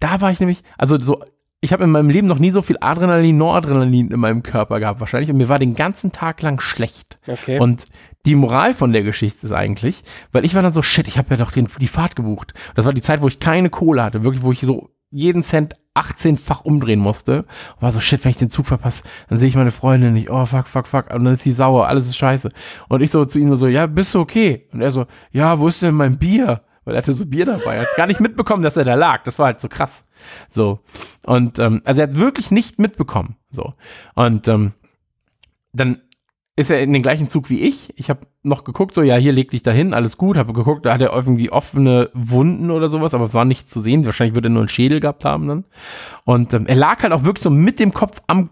da 0.00 0.20
war 0.20 0.32
ich 0.32 0.40
nämlich, 0.40 0.64
also 0.76 0.98
so, 0.98 1.22
ich 1.60 1.72
habe 1.72 1.84
in 1.84 1.90
meinem 1.90 2.10
Leben 2.10 2.26
noch 2.26 2.40
nie 2.40 2.50
so 2.50 2.60
viel 2.60 2.78
Adrenalin, 2.80 3.36
Noradrenalin 3.36 4.10
in 4.10 4.18
meinem 4.18 4.42
Körper 4.42 4.80
gehabt 4.80 4.98
wahrscheinlich. 4.98 5.30
Und 5.30 5.36
mir 5.36 5.48
war 5.48 5.60
den 5.60 5.76
ganzen 5.76 6.10
Tag 6.10 6.42
lang 6.42 6.58
schlecht. 6.60 7.20
Okay. 7.28 7.60
Und 7.60 7.84
die 8.26 8.34
Moral 8.34 8.74
von 8.74 8.92
der 8.92 9.02
Geschichte 9.04 9.46
ist 9.46 9.52
eigentlich, 9.52 10.02
weil 10.32 10.44
ich 10.44 10.54
war 10.54 10.62
dann 10.62 10.72
so, 10.72 10.82
shit, 10.82 11.08
ich 11.08 11.16
habe 11.16 11.30
ja 11.30 11.36
doch 11.36 11.52
den, 11.52 11.68
die 11.80 11.86
Fahrt 11.86 12.16
gebucht. 12.16 12.52
Das 12.74 12.84
war 12.84 12.92
die 12.92 13.00
Zeit, 13.00 13.22
wo 13.22 13.28
ich 13.28 13.38
keine 13.38 13.70
Kohle 13.70 14.02
hatte, 14.02 14.24
wirklich, 14.24 14.42
wo 14.42 14.52
ich 14.52 14.60
so 14.60 14.90
jeden 15.10 15.42
Cent 15.42 15.76
18-fach 15.94 16.62
umdrehen 16.62 16.98
musste. 16.98 17.44
Und 17.76 17.82
war 17.82 17.92
so, 17.92 18.00
shit, 18.00 18.22
wenn 18.24 18.30
ich 18.30 18.36
den 18.36 18.50
Zug 18.50 18.66
verpasse, 18.66 19.04
dann 19.28 19.38
sehe 19.38 19.48
ich 19.48 19.54
meine 19.54 19.70
Freundin 19.70 20.12
nicht. 20.12 20.28
Oh, 20.28 20.44
fuck, 20.44 20.66
fuck, 20.66 20.88
fuck. 20.88 21.14
Und 21.14 21.24
dann 21.24 21.34
ist 21.34 21.42
sie 21.42 21.52
sauer, 21.52 21.86
alles 21.86 22.06
ist 22.06 22.16
scheiße. 22.16 22.50
Und 22.88 23.00
ich 23.00 23.12
so 23.12 23.24
zu 23.24 23.38
ihm 23.38 23.54
so, 23.54 23.68
ja, 23.68 23.86
bist 23.86 24.12
du 24.14 24.20
okay? 24.20 24.68
Und 24.72 24.82
er 24.82 24.90
so, 24.90 25.06
ja, 25.30 25.58
wo 25.58 25.68
ist 25.68 25.82
denn 25.82 25.94
mein 25.94 26.18
Bier? 26.18 26.62
Weil 26.84 26.94
er 26.94 26.98
hatte 26.98 27.14
so 27.14 27.26
Bier 27.26 27.46
dabei. 27.46 27.76
Er 27.76 27.82
hat 27.82 27.96
gar 27.96 28.06
nicht 28.06 28.20
mitbekommen, 28.20 28.62
dass 28.62 28.76
er 28.76 28.84
da 28.84 28.94
lag. 28.94 29.22
Das 29.24 29.38
war 29.38 29.46
halt 29.46 29.60
so 29.60 29.68
krass. 29.68 30.06
So. 30.48 30.80
Und, 31.24 31.58
ähm, 31.58 31.82
also 31.84 32.00
er 32.00 32.08
hat 32.08 32.16
wirklich 32.16 32.50
nicht 32.50 32.78
mitbekommen. 32.78 33.36
So. 33.50 33.74
Und, 34.14 34.48
ähm, 34.48 34.72
dann 35.72 36.00
ist 36.56 36.70
er 36.70 36.80
in 36.80 36.94
den 36.94 37.02
gleichen 37.02 37.28
Zug 37.28 37.50
wie 37.50 37.60
ich. 37.60 37.92
Ich 37.96 38.08
habe 38.08 38.20
noch 38.42 38.64
geguckt, 38.64 38.94
so, 38.94 39.02
ja, 39.02 39.16
hier 39.16 39.32
leg 39.32 39.50
dich 39.50 39.62
dahin, 39.62 39.92
alles 39.92 40.16
gut. 40.16 40.38
Habe 40.38 40.54
geguckt, 40.54 40.86
da 40.86 40.94
hat 40.94 41.02
er 41.02 41.12
irgendwie 41.12 41.50
offene 41.50 42.10
Wunden 42.14 42.70
oder 42.70 42.88
sowas, 42.88 43.12
aber 43.12 43.26
es 43.26 43.34
war 43.34 43.44
nichts 43.44 43.70
zu 43.70 43.78
sehen. 43.78 44.06
Wahrscheinlich 44.06 44.34
würde 44.34 44.48
er 44.48 44.52
nur 44.52 44.62
einen 44.62 44.70
Schädel 44.70 45.00
gehabt 45.00 45.26
haben 45.26 45.46
dann. 45.48 45.64
Und 46.24 46.54
ähm, 46.54 46.66
er 46.66 46.74
lag 46.74 47.02
halt 47.02 47.12
auch 47.12 47.24
wirklich 47.24 47.42
so 47.42 47.50
mit 47.50 47.78
dem 47.78 47.92
Kopf 47.92 48.22
am, 48.26 48.48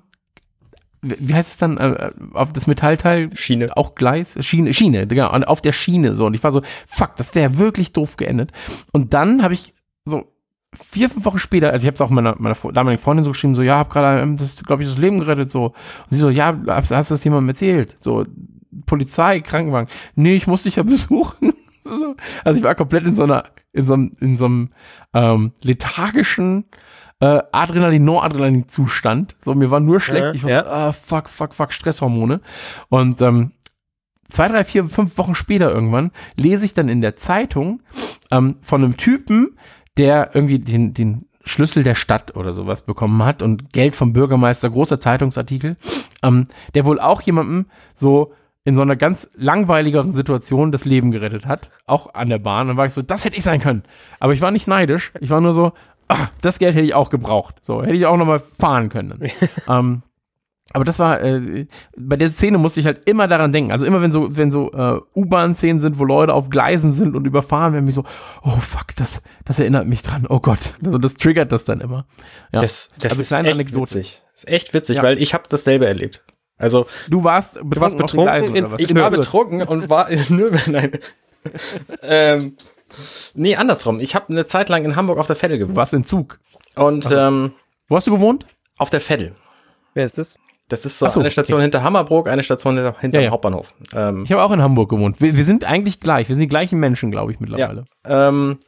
wie 1.00 1.34
heißt 1.34 1.52
es 1.52 1.56
dann, 1.56 1.78
äh, 1.78 2.10
auf 2.34 2.52
das 2.52 2.66
Metallteil? 2.66 3.34
Schiene. 3.34 3.74
Auch 3.74 3.94
Gleis? 3.94 4.36
Schiene, 4.40 4.74
Schiene, 4.74 5.06
genau, 5.06 5.30
auf 5.30 5.62
der 5.62 5.72
Schiene 5.72 6.14
so. 6.14 6.26
Und 6.26 6.34
ich 6.34 6.44
war 6.44 6.52
so, 6.52 6.60
fuck, 6.86 7.16
das 7.16 7.34
wäre 7.34 7.56
wirklich 7.56 7.94
doof 7.94 8.18
geendet. 8.18 8.52
Und 8.92 9.14
dann 9.14 9.42
habe 9.42 9.54
ich 9.54 9.72
so 10.04 10.33
vier, 10.82 11.10
fünf 11.10 11.24
Wochen 11.24 11.38
später, 11.38 11.70
also 11.70 11.84
ich 11.84 11.86
habe 11.86 11.94
es 11.94 12.00
auch 12.00 12.10
meiner, 12.10 12.36
meiner 12.38 12.56
damaligen 12.72 13.02
Freundin 13.02 13.24
so 13.24 13.32
geschrieben, 13.32 13.54
so, 13.54 13.62
ja, 13.62 13.78
hab 13.78 13.90
gerade, 13.90 14.20
ähm, 14.20 14.36
glaube 14.66 14.82
ich, 14.82 14.88
das 14.88 14.98
Leben 14.98 15.18
gerettet, 15.18 15.50
so. 15.50 15.66
Und 15.66 15.74
sie 16.10 16.18
so, 16.18 16.30
ja, 16.30 16.56
hast, 16.66 16.90
hast 16.90 17.10
du 17.10 17.14
das 17.14 17.24
jemandem 17.24 17.50
erzählt? 17.50 17.94
So, 17.98 18.24
Polizei, 18.86 19.40
Krankenwagen. 19.40 19.88
Nee, 20.14 20.36
ich 20.36 20.46
muss 20.46 20.64
dich 20.64 20.76
ja 20.76 20.82
besuchen. 20.82 21.52
so. 21.84 22.16
Also 22.44 22.58
ich 22.58 22.64
war 22.64 22.74
komplett 22.74 23.06
in 23.06 23.14
so 23.14 23.24
einer, 23.24 23.44
in 23.72 23.84
so 23.84 23.94
einem, 23.94 24.12
in 24.20 24.38
so 24.38 24.46
einem 24.46 24.70
ähm, 25.12 25.52
lethargischen 25.62 26.64
äh, 27.20 27.42
Adrenalin-Noradrenalin-Zustand. 27.52 29.36
So, 29.40 29.54
mir 29.54 29.70
war 29.70 29.80
nur 29.80 30.00
schlecht. 30.00 30.34
Ich 30.34 30.44
war, 30.44 30.50
ja. 30.50 30.66
ah, 30.66 30.92
fuck, 30.92 31.28
fuck, 31.28 31.54
fuck, 31.54 31.72
Stresshormone. 31.72 32.40
Und 32.88 33.20
ähm, 33.20 33.52
zwei, 34.28 34.48
drei, 34.48 34.64
vier, 34.64 34.86
fünf 34.86 35.16
Wochen 35.18 35.34
später 35.34 35.70
irgendwann 35.70 36.10
lese 36.36 36.64
ich 36.64 36.74
dann 36.74 36.88
in 36.88 37.00
der 37.00 37.16
Zeitung 37.16 37.82
ähm, 38.30 38.56
von 38.62 38.82
einem 38.82 38.96
Typen, 38.96 39.56
der 39.96 40.30
irgendwie 40.34 40.58
den, 40.58 40.94
den 40.94 41.26
Schlüssel 41.44 41.82
der 41.82 41.94
Stadt 41.94 42.36
oder 42.36 42.52
sowas 42.52 42.82
bekommen 42.82 43.22
hat 43.24 43.42
und 43.42 43.72
Geld 43.72 43.96
vom 43.96 44.12
Bürgermeister, 44.12 44.70
großer 44.70 44.98
Zeitungsartikel, 44.98 45.76
ähm, 46.22 46.46
der 46.74 46.84
wohl 46.84 47.00
auch 47.00 47.22
jemandem 47.22 47.66
so 47.92 48.32
in 48.64 48.76
so 48.76 48.82
einer 48.82 48.96
ganz 48.96 49.30
langweiligeren 49.34 50.12
Situation 50.12 50.72
das 50.72 50.86
Leben 50.86 51.10
gerettet 51.10 51.46
hat, 51.46 51.70
auch 51.86 52.14
an 52.14 52.30
der 52.30 52.38
Bahn. 52.38 52.68
Dann 52.68 52.76
war 52.78 52.86
ich 52.86 52.94
so, 52.94 53.02
das 53.02 53.24
hätte 53.24 53.36
ich 53.36 53.44
sein 53.44 53.60
können. 53.60 53.82
Aber 54.20 54.32
ich 54.32 54.40
war 54.40 54.50
nicht 54.50 54.66
neidisch. 54.66 55.12
Ich 55.20 55.28
war 55.28 55.42
nur 55.42 55.52
so, 55.52 55.72
ah, 56.08 56.28
das 56.40 56.58
Geld 56.58 56.74
hätte 56.74 56.86
ich 56.86 56.94
auch 56.94 57.10
gebraucht. 57.10 57.56
So, 57.62 57.82
hätte 57.82 57.94
ich 57.94 58.06
auch 58.06 58.16
nochmal 58.16 58.38
fahren 58.38 58.88
können. 58.88 59.30
ähm, 59.68 60.02
aber 60.74 60.84
das 60.84 60.98
war, 60.98 61.20
äh, 61.22 61.66
bei 61.96 62.16
der 62.16 62.28
Szene 62.28 62.58
musste 62.58 62.80
ich 62.80 62.86
halt 62.86 63.08
immer 63.08 63.26
daran 63.28 63.50
denken. 63.52 63.72
Also 63.72 63.86
immer 63.86 64.02
wenn 64.02 64.12
so, 64.12 64.36
wenn 64.36 64.50
so 64.50 64.70
äh, 64.72 65.00
U-Bahn-Szenen 65.14 65.80
sind, 65.80 65.98
wo 65.98 66.04
Leute 66.04 66.34
auf 66.34 66.50
Gleisen 66.50 66.92
sind 66.92 67.16
und 67.16 67.26
überfahren 67.26 67.72
werden, 67.72 67.86
mich 67.86 67.94
so, 67.94 68.04
oh 68.42 68.50
fuck, 68.60 68.88
das, 68.96 69.22
das 69.46 69.58
erinnert 69.58 69.86
mich 69.86 70.02
dran. 70.02 70.26
Oh 70.28 70.40
Gott. 70.40 70.74
Also 70.84 70.98
das 70.98 71.14
triggert 71.14 71.50
das 71.52 71.64
dann 71.64 71.80
immer. 71.80 72.06
Ja. 72.52 72.60
Das, 72.60 72.90
das 72.98 73.12
Also 73.12 73.22
ist 73.22 73.28
kleine 73.28 73.48
echt 73.48 73.54
Anekdote. 73.54 73.82
witzig. 73.94 74.22
Das 74.32 74.44
ist 74.44 74.50
echt 74.50 74.74
witzig, 74.74 74.96
Ja. 74.96 75.02
weil 75.02 75.22
ich 75.22 75.32
habe 75.32 75.44
dasselbe 75.48 75.86
erlebt. 75.86 76.22
Also 76.58 76.86
Du 77.08 77.24
warst 77.24 77.54
betrunken, 77.54 77.80
warst 77.80 77.94
auf 77.94 78.00
den 78.00 78.06
betrunken 78.06 78.24
Gleisen, 78.34 78.56
in- 78.56 78.64
oder 78.64 78.72
was? 78.74 78.80
ich 78.80 78.94
war 78.94 79.10
betrunken 79.10 79.62
und 79.62 79.88
war 79.90 80.08
in 80.10 80.24
Nürnberg. 80.36 80.66
Nein. 80.68 80.90
ähm, 82.02 82.56
nee, 83.34 83.56
andersrum. 83.56 84.00
Ich 84.00 84.14
habe 84.14 84.28
eine 84.30 84.44
Zeit 84.44 84.68
lang 84.68 84.84
in 84.84 84.96
Hamburg 84.96 85.18
auf 85.18 85.26
der 85.26 85.36
Veddel 85.36 85.58
Du 85.58 85.64
gewohnt. 85.64 85.76
warst 85.76 85.94
in 85.94 86.04
Zug. 86.04 86.38
Und 86.76 87.08
ähm, 87.12 87.52
Wo 87.88 87.96
hast 87.96 88.06
du 88.06 88.12
gewohnt? 88.12 88.46
auf 88.78 88.90
der 88.90 89.00
Veddel. 89.00 89.34
Wer 89.94 90.04
ist 90.04 90.18
das? 90.18 90.36
Das 90.68 90.86
ist 90.86 90.98
so, 90.98 91.08
so, 91.08 91.20
eine 91.20 91.30
Station 91.30 91.60
hinter 91.60 91.82
Hammerbrook, 91.82 92.26
eine 92.28 92.42
Station 92.42 92.76
hinter, 92.76 92.98
hinter 92.98 93.18
Ja, 93.18 93.22
dem 93.22 93.26
ja. 93.26 93.30
Hauptbahnhof. 93.32 93.74
Ähm, 93.94 94.24
Ich 94.24 94.32
habe 94.32 94.42
auch 94.42 94.50
in 94.52 94.62
Hamburg 94.62 94.88
gewohnt. 94.88 95.20
Wir, 95.20 95.36
wir 95.36 95.44
sind 95.44 95.64
eigentlich 95.64 96.00
gleich. 96.00 96.28
Wir 96.28 96.34
sind 96.34 96.40
die 96.40 96.46
gleichen 96.48 96.78
Menschen, 96.78 97.10
glaube 97.10 97.32
ich, 97.32 97.40
mittlerweile. 97.40 97.84
Ähm, 98.06 98.58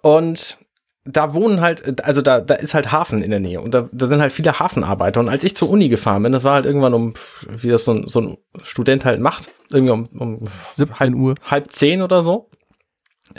und 0.00 0.58
da 1.04 1.34
wohnen 1.34 1.60
halt, 1.60 2.02
also 2.04 2.22
da, 2.22 2.40
da 2.40 2.54
ist 2.54 2.72
halt 2.72 2.90
Hafen 2.90 3.22
in 3.22 3.30
der 3.30 3.40
Nähe 3.40 3.60
und 3.60 3.74
da, 3.74 3.90
da 3.92 4.06
sind 4.06 4.22
halt 4.22 4.32
viele 4.32 4.58
Hafenarbeiter. 4.58 5.20
Und 5.20 5.28
als 5.28 5.44
ich 5.44 5.54
zur 5.54 5.68
Uni 5.68 5.90
gefahren 5.90 6.22
bin, 6.22 6.32
das 6.32 6.44
war 6.44 6.54
halt 6.54 6.64
irgendwann 6.64 6.94
um, 6.94 7.12
wie 7.46 7.68
das 7.68 7.84
so 7.84 7.92
ein, 7.92 8.08
so 8.08 8.20
ein 8.20 8.38
Student 8.62 9.04
halt 9.04 9.20
macht, 9.20 9.50
irgendwie 9.70 9.92
um, 9.92 10.06
um 10.18 10.40
17 10.72 11.14
Uhr. 11.14 11.34
halb 11.44 11.70
zehn 11.72 12.00
oder 12.00 12.22
so. 12.22 12.48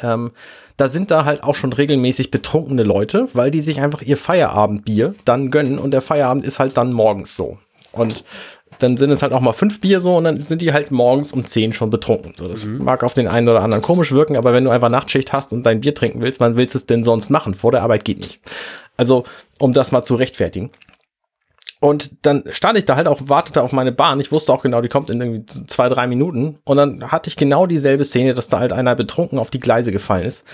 Ähm, 0.02 0.32
da 0.78 0.89
sind 0.89 1.10
da 1.10 1.26
halt 1.26 1.44
auch 1.44 1.56
schon 1.56 1.74
regelmäßig 1.74 2.30
betrunkene 2.30 2.84
Leute, 2.84 3.30
weil 3.34 3.50
die 3.50 3.62
sich 3.62 3.82
einfach 3.82 4.02
ihr 4.04 4.18
Feierabendbier 4.18 5.15
dann 5.26 5.50
gönnen 5.50 5.80
und 5.80 5.91
der 5.91 6.02
Feierabend 6.02 6.46
ist 6.46 6.60
halt 6.60 6.78
dann 6.78 6.94
morgens 6.94 7.36
so. 7.36 7.58
Und 7.95 8.23
dann 8.79 8.97
sind 8.97 9.10
es 9.12 9.21
halt 9.21 9.34
auch 9.34 9.39
mal 9.39 9.53
fünf 9.53 9.79
Bier 9.79 10.01
so 10.01 10.17
und 10.17 10.25
dann 10.25 10.39
sind 10.39 10.62
die 10.62 10.73
halt 10.73 10.91
morgens 10.91 11.31
um 11.31 11.45
zehn 11.45 11.73
schon 11.73 11.89
betrunken. 11.89 12.34
So, 12.38 12.47
das 12.47 12.65
mag 12.65 13.03
auf 13.03 13.13
den 13.13 13.27
einen 13.27 13.47
oder 13.47 13.62
anderen 13.62 13.81
komisch 13.81 14.12
wirken, 14.12 14.36
aber 14.36 14.53
wenn 14.53 14.65
du 14.65 14.69
einfach 14.69 14.89
Nachtschicht 14.89 15.34
hast 15.34 15.53
und 15.53 15.63
dein 15.63 15.79
Bier 15.79 15.95
trinken 15.95 16.21
willst, 16.21 16.39
wann 16.39 16.58
willst 16.58 16.75
du 16.75 16.79
es 16.79 16.86
denn 16.86 17.03
sonst 17.03 17.29
machen? 17.29 17.53
Vor 17.53 17.71
der 17.71 17.84
Arbeit 17.84 18.05
geht 18.05 18.19
nicht. 18.19 18.41
Also, 18.97 19.23
um 19.60 19.73
das 19.73 19.91
mal 19.91 20.03
zu 20.03 20.15
rechtfertigen. 20.15 20.71
Und 21.79 22.25
dann 22.25 22.43
stand 22.51 22.77
ich 22.77 22.86
da 22.86 22.95
halt 22.95 23.08
auch, 23.08 23.21
wartete 23.25 23.62
auf 23.62 23.71
meine 23.71 23.91
Bahn. 23.91 24.19
Ich 24.19 24.31
wusste 24.31 24.51
auch 24.51 24.62
genau, 24.62 24.81
die 24.81 24.89
kommt 24.89 25.10
in 25.10 25.21
irgendwie 25.21 25.45
zwei, 25.45 25.89
drei 25.89 26.08
Minuten. 26.08 26.58
Und 26.63 26.77
dann 26.77 27.12
hatte 27.12 27.29
ich 27.29 27.36
genau 27.36 27.67
dieselbe 27.67 28.05
Szene, 28.05 28.34
dass 28.34 28.47
da 28.47 28.60
halt 28.60 28.73
einer 28.73 28.95
betrunken 28.95 29.38
auf 29.38 29.49
die 29.49 29.60
Gleise 29.60 29.91
gefallen 29.91 30.25
ist. 30.25 30.45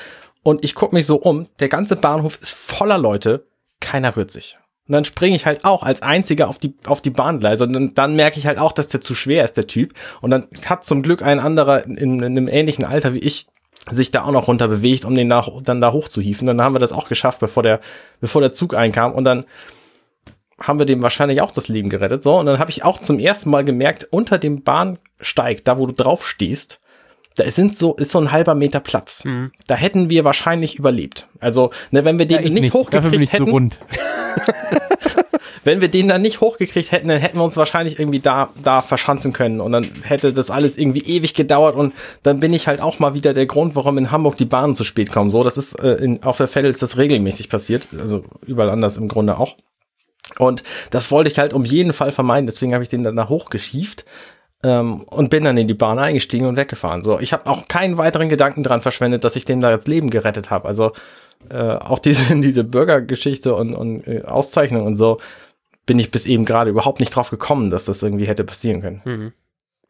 Und 0.43 0.63
ich 0.63 0.75
gucke 0.75 0.95
mich 0.95 1.05
so 1.05 1.15
um. 1.15 1.47
Der 1.59 1.69
ganze 1.69 1.95
Bahnhof 1.95 2.39
ist 2.41 2.53
voller 2.53 2.97
Leute. 2.97 3.45
Keiner 3.79 4.17
rührt 4.17 4.31
sich. 4.31 4.57
Und 4.91 4.95
dann 4.95 5.05
springe 5.05 5.37
ich 5.37 5.45
halt 5.45 5.63
auch 5.63 5.83
als 5.83 6.01
einziger 6.01 6.49
auf 6.49 6.57
die, 6.57 6.73
auf 6.85 6.99
die 6.99 7.11
Bahngleise. 7.11 7.63
Und 7.63 7.71
dann, 7.71 7.93
dann 7.93 8.13
merke 8.13 8.37
ich 8.37 8.45
halt 8.45 8.59
auch, 8.59 8.73
dass 8.73 8.89
der 8.89 8.99
zu 8.99 9.15
schwer 9.15 9.45
ist, 9.45 9.55
der 9.55 9.65
Typ. 9.65 9.93
Und 10.19 10.31
dann 10.31 10.47
hat 10.65 10.83
zum 10.83 11.01
Glück 11.01 11.21
ein 11.21 11.39
anderer 11.39 11.85
in, 11.85 11.95
in 11.95 12.21
einem 12.21 12.49
ähnlichen 12.49 12.83
Alter 12.83 13.13
wie 13.13 13.19
ich 13.19 13.47
sich 13.89 14.11
da 14.11 14.25
auch 14.25 14.33
noch 14.33 14.49
runter 14.49 14.67
bewegt, 14.67 15.05
um 15.05 15.15
den 15.15 15.29
nach, 15.29 15.47
dann 15.63 15.79
da 15.79 15.93
hochzuhieven. 15.93 16.45
Dann 16.45 16.61
haben 16.61 16.75
wir 16.75 16.79
das 16.79 16.91
auch 16.91 17.07
geschafft, 17.07 17.39
bevor 17.39 17.63
der, 17.63 17.79
bevor 18.19 18.41
der 18.41 18.51
Zug 18.51 18.75
einkam. 18.75 19.13
Und 19.13 19.23
dann 19.23 19.45
haben 20.59 20.77
wir 20.77 20.85
dem 20.85 21.01
wahrscheinlich 21.01 21.39
auch 21.39 21.51
das 21.51 21.69
Leben 21.69 21.89
gerettet. 21.89 22.21
So, 22.21 22.37
und 22.37 22.45
dann 22.45 22.59
habe 22.59 22.69
ich 22.69 22.83
auch 22.83 22.99
zum 22.99 23.17
ersten 23.17 23.49
Mal 23.49 23.63
gemerkt, 23.63 24.09
unter 24.11 24.39
dem 24.39 24.61
Bahnsteig, 24.61 25.63
da 25.63 25.79
wo 25.79 25.87
du 25.87 25.93
drauf 25.93 26.27
stehst, 26.27 26.80
da 27.35 27.49
sind 27.49 27.77
so, 27.77 27.95
ist 27.95 28.11
so 28.11 28.19
ein 28.19 28.31
halber 28.31 28.55
Meter 28.55 28.79
Platz. 28.79 29.23
Mhm. 29.25 29.51
Da 29.67 29.75
hätten 29.75 30.09
wir 30.09 30.23
wahrscheinlich 30.23 30.75
überlebt. 30.75 31.27
Also, 31.39 31.71
ne, 31.91 32.03
wenn 32.03 32.19
wir 32.19 32.25
den 32.25 32.39
Ja, 32.39 32.45
ich 32.45 32.51
nicht, 32.51 32.63
ich 32.63 32.73
hochgekriegt 32.73 33.31
so 33.31 33.37
hätten, 33.37 33.49
rund. 33.49 33.79
wenn 35.63 35.81
wir 35.81 35.87
den 35.87 36.07
dann 36.07 36.21
nicht 36.21 36.41
hochgekriegt 36.41 36.91
hätten, 36.91 37.07
dann 37.07 37.19
hätten 37.19 37.37
wir 37.37 37.43
uns 37.43 37.57
wahrscheinlich 37.57 37.99
irgendwie 37.99 38.19
da, 38.19 38.49
da 38.63 38.81
verschanzen 38.81 39.33
können. 39.33 39.61
Und 39.61 39.71
dann 39.71 39.87
hätte 40.03 40.33
das 40.33 40.49
alles 40.49 40.77
irgendwie 40.77 41.01
ewig 41.01 41.33
gedauert. 41.33 41.75
Und 41.75 41.93
dann 42.23 42.39
bin 42.39 42.53
ich 42.53 42.67
halt 42.67 42.81
auch 42.81 42.99
mal 42.99 43.13
wieder 43.13 43.33
der 43.33 43.45
Grund, 43.45 43.75
warum 43.75 43.97
in 43.97 44.11
Hamburg 44.11 44.37
die 44.37 44.45
Bahnen 44.45 44.75
zu 44.75 44.83
spät 44.83 45.11
kommen. 45.11 45.29
So, 45.29 45.43
das 45.43 45.57
ist, 45.57 45.73
äh, 45.79 45.95
in, 45.95 46.23
auf 46.23 46.37
der 46.37 46.47
Fälle 46.47 46.67
ist 46.67 46.81
das 46.81 46.97
regelmäßig 46.97 47.49
passiert. 47.49 47.87
Also 47.99 48.23
überall 48.45 48.69
anders 48.69 48.97
im 48.97 49.07
Grunde 49.07 49.37
auch. 49.37 49.55
Und 50.37 50.63
das 50.89 51.11
wollte 51.11 51.29
ich 51.29 51.39
halt 51.39 51.53
um 51.53 51.65
jeden 51.65 51.93
Fall 51.93 52.11
vermeiden. 52.11 52.45
Deswegen 52.45 52.73
habe 52.73 52.83
ich 52.83 52.89
den 52.89 53.03
dann 53.03 53.15
da 53.15 53.29
hochgeschieft 53.29 54.05
ähm, 54.63 55.01
und 55.01 55.29
bin 55.29 55.43
dann 55.43 55.57
in 55.57 55.67
die 55.67 55.73
Bahn 55.73 55.99
eingestiegen 55.99 56.47
und 56.47 56.57
weggefahren. 56.57 57.03
So, 57.03 57.19
ich 57.19 57.33
habe 57.33 57.49
auch 57.49 57.67
keinen 57.67 57.97
weiteren 57.97 58.29
Gedanken 58.29 58.63
dran 58.63 58.81
verschwendet, 58.81 59.23
dass 59.23 59.35
ich 59.35 59.45
dem 59.45 59.61
da 59.61 59.71
jetzt 59.71 59.87
Leben 59.87 60.09
gerettet 60.09 60.49
habe. 60.51 60.67
Also 60.67 60.91
äh, 61.49 61.57
auch 61.57 61.99
diese 61.99 62.35
diese 62.39 62.63
Bürgergeschichte 62.63 63.55
und, 63.55 63.73
und 63.73 64.07
äh, 64.07 64.23
Auszeichnung 64.23 64.85
und 64.85 64.97
so 64.97 65.19
bin 65.85 65.99
ich 65.99 66.11
bis 66.11 66.25
eben 66.25 66.45
gerade 66.45 66.69
überhaupt 66.69 66.99
nicht 66.99 67.15
drauf 67.15 67.31
gekommen, 67.31 67.69
dass 67.69 67.85
das 67.85 68.03
irgendwie 68.03 68.27
hätte 68.27 68.43
passieren 68.43 68.81
können. 68.81 69.01
Mhm. 69.03 69.33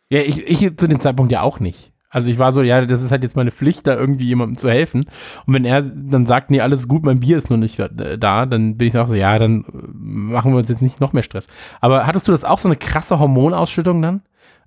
Ja, 0.10 0.22
ich, 0.22 0.46
ich 0.48 0.78
zu 0.78 0.88
dem 0.88 1.00
Zeitpunkt 1.00 1.32
ja 1.32 1.42
auch 1.42 1.60
nicht. 1.60 1.92
Also 2.10 2.30
ich 2.30 2.38
war 2.38 2.52
so, 2.52 2.62
ja, 2.62 2.86
das 2.86 3.02
ist 3.02 3.12
halt 3.12 3.24
jetzt 3.24 3.38
meine 3.38 3.52
Pflicht, 3.52 3.88
da 3.88 3.96
irgendwie 3.96 4.26
jemandem 4.26 4.58
zu 4.58 4.70
helfen. 4.70 5.06
Und 5.46 5.54
wenn 5.54 5.64
er 5.64 5.82
dann 5.82 6.26
sagt, 6.26 6.52
nee, 6.52 6.60
alles 6.60 6.90
gut, 6.90 7.06
mein 7.06 7.22
Bier 7.22 7.38
ist 7.38 7.50
noch 7.50 7.58
nicht 7.58 7.80
da, 7.80 8.46
dann 8.46 8.78
bin 8.78 8.88
ich 8.88 8.98
auch 8.98 9.08
so, 9.08 9.16
ja, 9.16 9.40
dann 9.40 9.64
äh, 9.64 9.68
machen 9.94 10.52
wir 10.52 10.58
uns 10.58 10.68
jetzt 10.68 10.82
nicht 10.82 11.00
noch 11.00 11.14
mehr 11.14 11.24
Stress. 11.24 11.48
Aber 11.80 12.06
hattest 12.06 12.28
du 12.28 12.34
das 12.34 12.44
auch 12.44 12.60
so 12.60 12.68
eine 12.68 12.76
krasse 12.76 13.18
Hormonausschüttung 13.18 14.02
dann? 14.02 14.22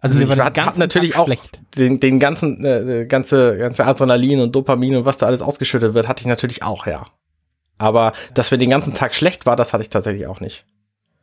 Also 0.05 0.19
mir 0.25 0.33
ich 0.33 0.39
war 0.39 0.47
hab 0.47 0.79
natürlich 0.79 1.13
Tag 1.13 1.21
auch 1.21 1.27
schlecht. 1.27 1.61
den, 1.77 1.99
den 1.99 2.19
ganzen 2.19 2.65
äh, 2.65 3.07
ganze 3.07 3.57
ganze 3.57 3.87
Adrenalin 3.87 4.41
und 4.41 4.55
Dopamin 4.55 4.97
und 4.97 5.05
was 5.05 5.19
da 5.19 5.27
alles 5.27 5.41
ausgeschüttet 5.41 5.95
wird, 5.95 6.09
hatte 6.09 6.21
ich 6.21 6.27
natürlich 6.27 6.63
auch, 6.63 6.87
ja. 6.87 7.07
Aber 7.79 8.13
dass 8.35 8.51
mir 8.51 8.59
den 8.59 8.71
ganzen 8.71 8.95
Tag 8.95 9.15
schlecht 9.15 9.47
war, 9.47 9.57
das 9.57 9.73
hatte 9.73 9.83
ich 9.83 9.89
tatsächlich 9.89 10.27
auch 10.27 10.41
nicht. 10.41 10.67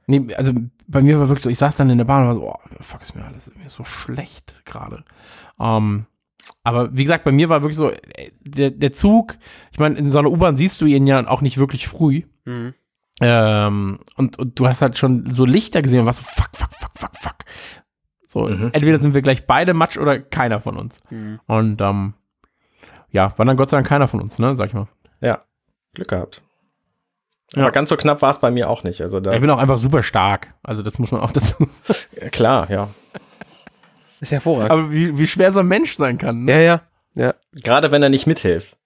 Nee, 0.07 0.33
also 0.35 0.51
bei 0.87 1.01
mir 1.01 1.19
war 1.19 1.29
wirklich 1.29 1.43
so, 1.43 1.49
ich 1.49 1.59
saß 1.59 1.77
dann 1.77 1.89
in 1.89 1.97
der 1.97 2.05
Bahn 2.05 2.23
und 2.23 2.27
war 2.27 2.35
so, 2.35 2.47
oh, 2.47 2.77
fuck, 2.81 3.01
ist 3.01 3.15
mir 3.15 3.23
alles 3.23 3.51
mir 3.55 3.67
ist 3.67 3.75
so 3.75 3.85
schlecht 3.85 4.65
gerade. 4.65 5.03
Ähm, 5.59 6.07
aber 6.63 6.95
wie 6.95 7.03
gesagt, 7.03 7.23
bei 7.23 7.31
mir 7.31 7.49
war 7.49 7.61
wirklich 7.61 7.77
so, 7.77 7.91
äh, 7.91 8.31
der, 8.41 8.71
der 8.71 8.93
Zug, 8.93 9.37
ich 9.71 9.79
meine, 9.79 9.97
in 9.97 10.11
so 10.11 10.19
einer 10.19 10.31
U-Bahn 10.31 10.57
siehst 10.57 10.81
du 10.81 10.85
ihn 10.85 11.07
ja 11.07 11.25
auch 11.27 11.41
nicht 11.41 11.57
wirklich 11.57 11.87
früh. 11.87 12.23
Mhm. 12.45 12.73
Ähm, 13.21 13.99
und, 14.15 14.39
und 14.39 14.59
du 14.59 14.67
hast 14.67 14.81
halt 14.81 14.97
schon 14.97 15.31
so 15.31 15.45
Lichter 15.45 15.83
gesehen 15.83 15.99
und 15.99 16.05
warst 16.07 16.19
so, 16.19 16.25
fuck, 16.25 16.49
fuck, 16.55 16.73
fuck, 16.73 16.91
fuck, 16.97 17.15
fuck. 17.15 17.35
So, 18.31 18.45
Mhm. 18.47 18.69
entweder 18.71 18.97
sind 18.99 19.13
wir 19.13 19.21
gleich 19.21 19.45
beide 19.45 19.73
Matsch 19.73 19.97
oder 19.97 20.17
keiner 20.19 20.61
von 20.61 20.77
uns. 20.77 21.01
Mhm. 21.09 21.41
Und 21.47 21.81
ähm, 21.81 22.13
ja, 23.09 23.33
war 23.37 23.45
dann 23.45 23.57
Gott 23.57 23.67
sei 23.69 23.75
Dank 23.77 23.87
keiner 23.87 24.07
von 24.07 24.21
uns, 24.21 24.39
ne, 24.39 24.55
sag 24.55 24.67
ich 24.69 24.73
mal. 24.73 24.87
Ja, 25.19 25.41
Glück 25.93 26.07
gehabt. 26.07 26.41
Ja. 27.55 27.63
Aber 27.63 27.71
ganz 27.73 27.89
so 27.89 27.97
knapp 27.97 28.21
war 28.21 28.31
es 28.31 28.39
bei 28.39 28.49
mir 28.49 28.69
auch 28.69 28.83
nicht. 28.83 29.01
Also 29.01 29.19
da 29.19 29.33
Ich 29.33 29.41
bin 29.41 29.49
auch 29.49 29.57
einfach 29.57 29.77
super 29.77 30.01
stark. 30.01 30.53
Also 30.63 30.81
das 30.81 30.97
muss 30.97 31.11
man 31.11 31.19
auch 31.19 31.31
dazu 31.33 31.65
sagen. 31.65 32.31
klar, 32.31 32.71
ja. 32.71 32.87
Ist 34.21 34.31
hervorragend. 34.31 34.71
Aber 34.71 34.91
wie, 34.91 35.17
wie 35.17 35.27
schwer 35.27 35.51
so 35.51 35.59
ein 35.59 35.67
Mensch 35.67 35.95
sein 35.95 36.17
kann. 36.17 36.45
Ne? 36.45 36.51
ja, 36.53 36.59
ja. 36.59 36.81
Ja. 37.13 37.33
Gerade 37.51 37.91
wenn 37.91 38.01
er 38.01 38.07
nicht 38.07 38.27
mithilft. 38.27 38.77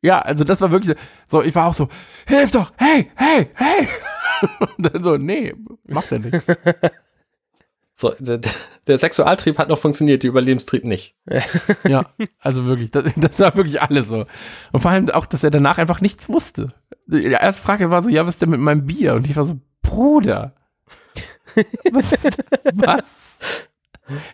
Ja, 0.00 0.20
also 0.20 0.44
das 0.44 0.60
war 0.60 0.70
wirklich 0.70 0.96
so, 1.26 1.42
ich 1.42 1.56
war 1.56 1.66
auch 1.66 1.74
so, 1.74 1.88
hilf 2.28 2.52
doch, 2.52 2.70
hey, 2.76 3.10
hey, 3.16 3.50
hey. 3.54 3.88
Und 4.76 4.94
dann 4.94 5.02
so, 5.02 5.16
nee, 5.16 5.52
macht 5.88 6.12
er 6.12 6.20
nicht. 6.20 6.44
So, 7.98 8.12
der, 8.18 8.40
der 8.86 8.98
Sexualtrieb 8.98 9.56
hat 9.56 9.70
noch 9.70 9.78
funktioniert, 9.78 10.22
der 10.22 10.28
Überlebenstrieb 10.28 10.84
nicht. 10.84 11.14
Ja, 11.88 12.04
also 12.40 12.66
wirklich, 12.66 12.90
das, 12.90 13.04
das 13.16 13.40
war 13.40 13.54
wirklich 13.54 13.80
alles 13.80 14.08
so. 14.08 14.26
Und 14.72 14.80
vor 14.80 14.90
allem 14.90 15.08
auch, 15.10 15.24
dass 15.24 15.42
er 15.42 15.50
danach 15.50 15.78
einfach 15.78 16.02
nichts 16.02 16.28
wusste. 16.28 16.74
Die 17.06 17.24
erste 17.24 17.62
Frage 17.62 17.90
war 17.90 18.02
so, 18.02 18.10
ja, 18.10 18.26
was 18.26 18.34
ist 18.34 18.42
denn 18.42 18.50
mit 18.50 18.60
meinem 18.60 18.84
Bier? 18.84 19.14
Und 19.14 19.26
ich 19.26 19.34
war 19.34 19.44
so, 19.44 19.58
Bruder. 19.80 20.52
Was? 21.90 22.12
Ist, 22.12 22.38
was? 22.74 23.38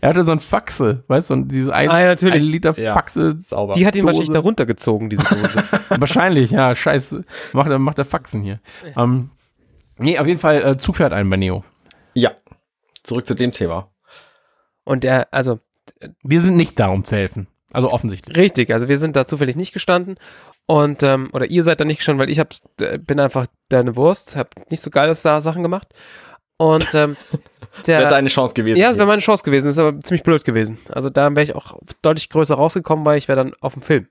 Er 0.01 0.09
hatte 0.11 0.25
so 0.25 0.33
ein 0.33 0.41
Faxe, 0.41 1.05
weißt 1.07 1.31
du, 1.31 1.35
und 1.35 1.49
dieses 1.49 1.69
ein, 1.71 1.89
Ah, 1.89 2.01
ja, 2.01 2.07
natürlich. 2.09 2.35
ein 2.35 2.43
Liter 2.43 2.77
Ja. 2.81 2.95
Faxe. 2.95 3.37
Sauber. 3.39 3.75
Die 3.75 3.87
hat 3.87 3.95
ihn 3.95 4.01
Dose. 4.03 4.07
wahrscheinlich 4.09 4.33
da 4.33 4.41
runtergezogen, 4.41 5.09
diese 5.09 5.23
Dose. 5.23 5.63
Wahrscheinlich, 6.01 6.51
ja, 6.51 6.75
scheiße. 6.75 7.25
Macht 7.53 7.71
er, 7.71 7.79
macht 7.79 7.99
er 7.99 8.05
Faxen 8.05 8.43
hier. 8.43 8.61
Ähm, 8.97 9.31
nee, 9.99 10.19
auf 10.19 10.27
jeden 10.27 10.41
Fall, 10.41 10.63
äh, 10.63 10.77
Zug 10.79 10.97
fährt 10.97 11.13
ein 11.13 11.31
bei 11.31 11.37
Neo. 11.37 11.63
ja. 12.15 12.33
Zurück 13.03 13.27
zu 13.27 13.35
dem 13.35 13.53
Thema. 13.53 13.91
Und 14.85 15.05
er, 15.05 15.29
also, 15.33 15.61
Wir 16.23 16.41
sind 16.41 16.57
nicht 16.57 16.79
da, 16.79 16.89
um 16.89 17.05
zu 17.05 17.17
helfen. 17.17 17.47
Also 17.73 17.91
offensichtlich. 17.91 18.37
richtig, 18.37 18.71
also 18.73 18.89
wir 18.89 18.99
sind 18.99 19.17
da 19.17 19.25
zufällig 19.27 19.57
nicht 19.57 19.73
gestanden. 19.73 20.17
Und, 20.67 21.03
ähm, 21.03 21.29
oder 21.33 21.47
ihr 21.51 21.63
seid 21.65 21.81
da 21.81 21.85
nicht 21.87 21.99
gestanden, 21.99 22.21
weil 22.21 22.29
ich 22.31 22.39
hab, 22.39 22.55
bin 23.07 23.19
einfach 23.19 23.47
deine 23.71 23.97
Wurst, 23.97 24.37
hab 24.37 24.55
nicht 24.71 24.83
so 24.83 24.91
geile 24.91 25.15
Sa- 25.15 25.41
Sachen 25.41 25.63
gemacht. 25.63 25.89
Und, 26.59 26.87
ähm, 26.95 27.17
Wäre 27.87 28.03
der, 28.03 28.11
deine 28.11 28.29
Chance 28.29 28.53
gewesen. 28.55 28.77
ja, 28.79 28.91
es 28.91 28.97
wäre 28.99 29.07
meine 29.07 29.23
Chance 29.23 29.43
gewesen, 29.43 29.71
ist 29.71 29.79
aber 29.79 29.99
ziemlich 30.01 30.23
blöd 30.23 30.45
gewesen. 30.45 30.79
Also 30.91 31.09
da 31.09 31.31
wäre 31.31 31.43
ich 31.43 31.57
auch 31.57 31.79
deutlich 32.03 32.29
größer 32.29 32.55
rausgekommen, 32.55 33.07
weil 33.07 33.17
ich 33.17 33.27
wäre 33.29 33.37
dann 33.43 33.55
auf 33.63 33.73
dem 33.73 33.81
Film. 33.83 34.09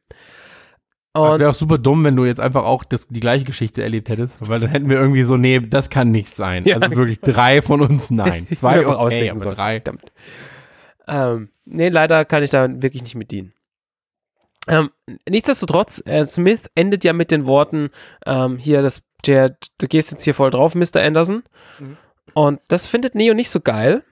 Und 1.13 1.39
wäre 1.39 1.49
auch 1.49 1.55
super 1.55 1.77
dumm, 1.77 2.05
wenn 2.05 2.15
du 2.15 2.23
jetzt 2.23 2.39
einfach 2.39 2.63
auch 2.63 2.85
das, 2.85 3.07
die 3.09 3.19
gleiche 3.19 3.43
Geschichte 3.43 3.83
erlebt 3.83 4.07
hättest, 4.07 4.37
weil 4.39 4.61
dann 4.61 4.69
hätten 4.69 4.89
wir 4.89 4.97
irgendwie 4.97 5.23
so, 5.23 5.35
nee, 5.35 5.59
das 5.59 5.89
kann 5.89 6.11
nicht 6.11 6.29
sein. 6.29 6.63
Ja. 6.65 6.77
Also 6.77 6.95
wirklich 6.95 7.19
drei 7.19 7.61
von 7.61 7.81
uns, 7.81 8.11
nein. 8.11 8.47
Zwei 8.55 8.79
einfach 8.79 8.99
okay, 8.99 9.29
aber 9.29 9.41
sollen. 9.41 9.55
drei. 9.55 9.81
Verdammt. 9.81 10.11
Ähm, 11.07 11.49
nee, 11.65 11.89
leider 11.89 12.23
kann 12.23 12.43
ich 12.43 12.49
da 12.49 12.69
wirklich 12.81 13.03
nicht 13.03 13.15
mit 13.15 13.31
dienen. 13.31 13.53
Ähm, 14.69 14.91
nichtsdestotrotz, 15.27 16.01
äh, 16.05 16.23
Smith 16.25 16.69
endet 16.75 17.03
ja 17.03 17.11
mit 17.11 17.31
den 17.31 17.45
Worten, 17.45 17.89
ähm, 18.25 18.57
hier, 18.57 18.81
das, 18.81 19.01
der, 19.25 19.57
du 19.79 19.87
gehst 19.87 20.11
jetzt 20.11 20.23
hier 20.23 20.35
voll 20.35 20.51
drauf, 20.51 20.75
Mr. 20.75 21.01
Anderson. 21.01 21.43
Mhm. 21.79 21.97
Und 22.33 22.61
das 22.69 22.87
findet 22.87 23.15
Neo 23.15 23.33
nicht 23.33 23.49
so 23.49 23.59
geil, 23.59 24.03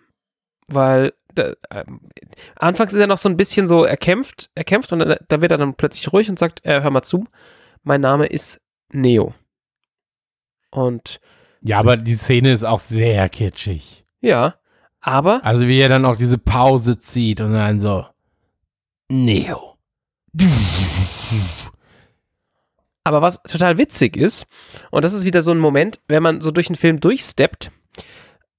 weil 0.68 1.14
da, 1.36 1.54
ähm, 1.72 2.02
anfangs 2.56 2.94
ist 2.94 3.00
er 3.00 3.08
noch 3.08 3.18
so 3.18 3.30
ein 3.30 3.38
bisschen 3.38 3.68
so, 3.68 3.84
er 3.86 3.98
kämpft, 3.98 4.50
er 4.56 4.64
kämpft 4.64 4.92
und 4.94 5.00
da 5.00 5.42
wird 5.42 5.52
er 5.52 5.58
dann 5.58 5.76
plötzlich 5.76 6.12
ruhig 6.12 6.30
und 6.30 6.40
sagt, 6.40 6.66
äh, 6.66 6.82
hör 6.82 6.90
mal 6.92 7.04
zu, 7.04 7.26
mein 7.84 8.02
Name 8.02 8.26
ist 8.28 8.60
Neo. 8.92 9.34
Und 10.72 11.20
Ja, 11.62 11.80
aber 11.80 11.98
die 11.98 12.16
Szene 12.16 12.52
ist 12.52 12.64
auch 12.64 12.80
sehr 12.80 13.30
kitschig. 13.30 14.06
ja, 14.22 14.56
aber 15.02 15.44
Also 15.46 15.68
wie 15.68 15.80
er 15.80 15.90
dann 15.90 16.06
auch 16.06 16.18
diese 16.18 16.38
Pause 16.38 17.00
zieht 17.00 17.40
und 17.42 17.54
dann 17.54 17.80
so, 17.80 18.06
Neo. 19.10 19.78
Aber 23.04 23.22
was 23.22 23.42
total 23.44 23.78
witzig 23.78 24.18
ist, 24.18 24.46
und 24.92 25.04
das 25.04 25.14
ist 25.14 25.24
wieder 25.26 25.42
so 25.42 25.52
ein 25.52 25.58
Moment, 25.58 26.00
wenn 26.08 26.22
man 26.22 26.42
so 26.42 26.52
durch 26.52 26.68
den 26.68 26.76
Film 26.76 27.00
durchsteppt, 27.00 27.72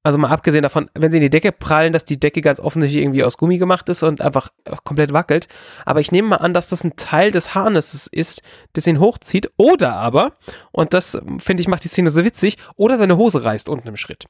also 0.03 0.19
mal 0.19 0.31
abgesehen 0.31 0.63
davon, 0.63 0.91
wenn 0.95 1.11
sie 1.11 1.19
in 1.19 1.23
die 1.23 1.31
Decke 1.31 1.53
prallen, 1.53 1.93
dass 1.93 2.05
die 2.05 2.19
Decke 2.19 2.41
ganz 2.41 2.59
offensichtlich 2.59 3.03
irgendwie 3.03 3.23
aus 3.23 3.37
Gummi 3.37 3.59
gemacht 3.59 3.89
ist 3.91 4.03
und 4.03 4.21
einfach 4.23 4.51
komplett 4.85 5.13
wackelt. 5.13 5.49
Aber 5.85 6.01
ich 6.01 6.11
nehme 6.11 6.29
mal 6.29 6.37
an, 6.37 6.55
dass 6.55 6.69
das 6.69 6.85
ein 6.85 6.97
Teil 6.97 7.31
des 7.31 7.55
Harnesses 7.55 8.07
ist, 8.07 8.43
das 8.73 8.87
ihn 8.87 8.99
hochzieht. 8.99 9.51
Oder 9.59 9.95
aber, 9.97 10.33
und 10.73 10.95
das 10.95 11.21
finde 11.39 11.61
ich 11.61 11.69
macht 11.69 11.85
die 11.85 11.89
Szene 11.89 12.11
so 12.11 12.25
witzig, 12.25 12.57
oder 12.77 12.97
seine 12.97 13.19
Hose 13.19 13.45
reißt 13.45 13.69
unten 13.69 13.89
im 13.89 13.97
Schritt. 13.97 14.27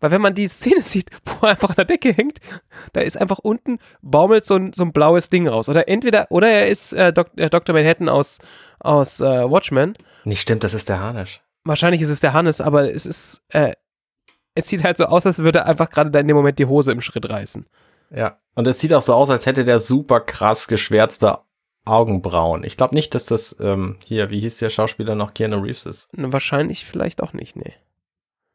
Weil 0.00 0.10
wenn 0.10 0.20
man 0.20 0.34
die 0.34 0.48
Szene 0.48 0.80
sieht, 0.82 1.10
wo 1.24 1.46
er 1.46 1.52
einfach 1.52 1.70
an 1.70 1.76
der 1.76 1.84
Decke 1.84 2.12
hängt, 2.12 2.38
da 2.92 3.00
ist 3.00 3.16
einfach 3.16 3.38
unten 3.38 3.78
baumelt 4.02 4.44
so 4.44 4.56
ein, 4.56 4.72
so 4.72 4.82
ein 4.82 4.92
blaues 4.92 5.30
Ding 5.30 5.46
raus. 5.46 5.68
Oder 5.68 5.88
entweder, 5.88 6.26
oder 6.30 6.48
er 6.48 6.66
ist 6.66 6.92
äh, 6.94 7.12
Dok 7.12 7.28
äh, 7.36 7.48
Dr. 7.48 7.74
Manhattan 7.74 8.08
aus, 8.08 8.38
aus 8.80 9.20
äh, 9.20 9.48
Watchmen. 9.48 9.94
Nicht 10.24 10.40
stimmt, 10.40 10.64
das 10.64 10.74
ist 10.74 10.88
der 10.88 10.98
Harnisch. 10.98 11.42
Wahrscheinlich 11.64 12.02
ist 12.02 12.08
es 12.08 12.18
der 12.18 12.32
Hannes, 12.32 12.60
aber 12.60 12.92
es 12.92 13.06
ist, 13.06 13.42
äh, 13.50 13.72
es 14.54 14.68
sieht 14.68 14.84
halt 14.84 14.96
so 14.96 15.06
aus, 15.06 15.26
als 15.26 15.38
würde 15.38 15.60
er 15.60 15.66
einfach 15.66 15.90
gerade 15.90 16.10
da 16.10 16.20
in 16.20 16.28
dem 16.28 16.36
Moment 16.36 16.58
die 16.58 16.66
Hose 16.66 16.92
im 16.92 17.00
Schritt 17.00 17.28
reißen. 17.28 17.66
Ja. 18.14 18.38
Und 18.54 18.66
es 18.66 18.78
sieht 18.78 18.92
auch 18.92 19.02
so 19.02 19.14
aus, 19.14 19.30
als 19.30 19.46
hätte 19.46 19.64
der 19.64 19.78
super 19.78 20.20
krass 20.20 20.68
geschwärzte 20.68 21.38
Augenbrauen. 21.84 22.64
Ich 22.64 22.76
glaube 22.76 22.94
nicht, 22.94 23.14
dass 23.14 23.26
das 23.26 23.56
ähm, 23.60 23.96
hier, 24.04 24.30
wie 24.30 24.40
hieß 24.40 24.58
der 24.58 24.70
Schauspieler 24.70 25.14
noch, 25.14 25.34
Keanu 25.34 25.58
Reeves 25.58 25.86
ist. 25.86 26.08
Wahrscheinlich 26.12 26.84
vielleicht 26.84 27.22
auch 27.22 27.32
nicht, 27.32 27.56
nee. 27.56 27.74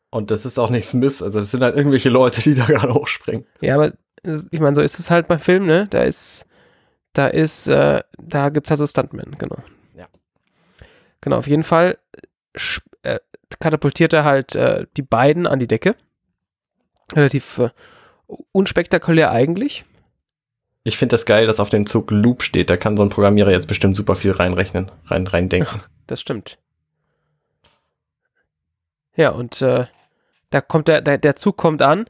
Und 0.09 0.31
das 0.31 0.45
ist 0.45 0.57
auch 0.57 0.69
nicht 0.69 0.87
Smith. 0.87 1.21
Also 1.21 1.39
das 1.39 1.51
sind 1.51 1.61
halt 1.61 1.75
irgendwelche 1.75 2.09
Leute, 2.09 2.41
die 2.41 2.55
da 2.55 2.65
gerade 2.65 2.93
hochspringen. 2.93 3.45
Ja, 3.59 3.75
aber 3.75 3.91
ich 4.23 4.59
meine, 4.59 4.75
so 4.75 4.81
ist 4.81 4.99
es 4.99 5.11
halt 5.11 5.27
beim 5.27 5.39
Film, 5.39 5.65
ne? 5.65 5.87
Da 5.89 6.03
ist, 6.03 6.45
da 7.13 7.27
ist, 7.27 7.67
äh, 7.67 8.01
da 8.17 8.49
gibt's 8.49 8.69
halt 8.69 8.79
so 8.79 8.87
Stuntmen, 8.87 9.35
genau. 9.37 9.57
Ja. 9.95 10.07
Genau, 11.21 11.37
auf 11.37 11.47
jeden 11.47 11.63
Fall 11.63 11.97
äh, 12.13 12.59
katapultiert 13.59 14.13
er 14.13 14.23
halt 14.23 14.55
äh, 14.55 14.85
die 14.95 15.01
beiden 15.01 15.47
an 15.47 15.59
die 15.59 15.67
Decke. 15.67 15.95
Relativ 17.13 17.59
äh, 17.59 17.69
unspektakulär 18.51 19.31
eigentlich. 19.31 19.85
Ich 20.83 20.97
finde 20.97 21.13
das 21.13 21.25
geil, 21.25 21.45
dass 21.45 21.59
auf 21.59 21.69
dem 21.69 21.85
Zug 21.85 22.11
Loop 22.11 22.43
steht. 22.43 22.69
Da 22.69 22.77
kann 22.77 22.95
so 22.97 23.03
ein 23.03 23.09
Programmierer 23.09 23.51
jetzt 23.51 23.67
bestimmt 23.67 23.95
super 23.95 24.15
viel 24.15 24.31
reinrechnen, 24.31 24.91
rein, 25.05 25.27
reindenken. 25.27 25.81
Das 26.07 26.21
stimmt. 26.21 26.57
Ja, 29.17 29.31
und 29.31 29.61
äh, 29.61 29.87
da 30.51 30.61
kommt 30.61 30.87
der, 30.87 31.01
der, 31.01 31.17
der 31.17 31.35
Zug 31.35 31.57
kommt 31.57 31.81
an 31.81 32.05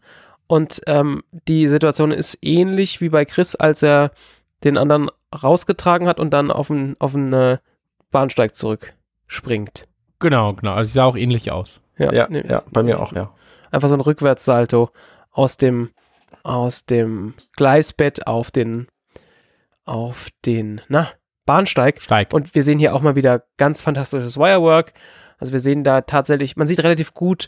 und 0.46 0.82
ähm, 0.86 1.24
die 1.48 1.68
Situation 1.68 2.12
ist 2.12 2.38
ähnlich 2.44 3.02
wie 3.02 3.10
bei 3.10 3.26
Chris, 3.26 3.56
als 3.56 3.82
er 3.82 4.12
den 4.64 4.78
anderen 4.78 5.10
rausgetragen 5.34 6.08
hat 6.08 6.20
und 6.20 6.32
dann 6.32 6.52
auf 6.52 6.68
den, 6.68 6.96
auf 7.00 7.14
den 7.14 7.34
äh, 7.34 7.58
Bahnsteig 8.12 8.56
zurückspringt. 8.56 9.88
Genau, 10.20 10.54
genau. 10.54 10.74
Also 10.74 10.94
sah 10.94 11.06
auch 11.06 11.16
ähnlich 11.16 11.52
aus. 11.52 11.82
Ja, 11.98 12.28
ne- 12.30 12.46
ja, 12.48 12.64
bei 12.72 12.84
mir 12.84 13.00
auch, 13.00 13.14
ja. 13.14 13.32
Einfach 13.72 13.90
so 13.90 13.96
ein 13.96 14.02
Rückwärtssalto 14.02 14.90
aus 15.32 15.58
dem, 15.58 15.90
aus 16.44 16.86
dem 16.86 17.34
Gleisbett 17.56 18.28
auf 18.28 18.52
den, 18.52 18.88
auf 19.86 20.30
den, 20.46 20.82
na, 20.88 21.10
Bahnsteig. 21.46 22.02
Steig. 22.02 22.34
Und 22.34 22.56
wir 22.56 22.64
sehen 22.64 22.80
hier 22.80 22.94
auch 22.94 23.02
mal 23.02 23.16
wieder 23.16 23.44
ganz 23.58 23.82
fantastisches 23.82 24.38
Wirework. 24.38 24.94
Also 25.40 25.54
wir 25.54 25.60
sehen 25.60 25.84
da 25.84 26.02
tatsächlich, 26.02 26.56
man 26.58 26.68
sieht 26.68 26.84
relativ 26.84 27.14
gut, 27.14 27.48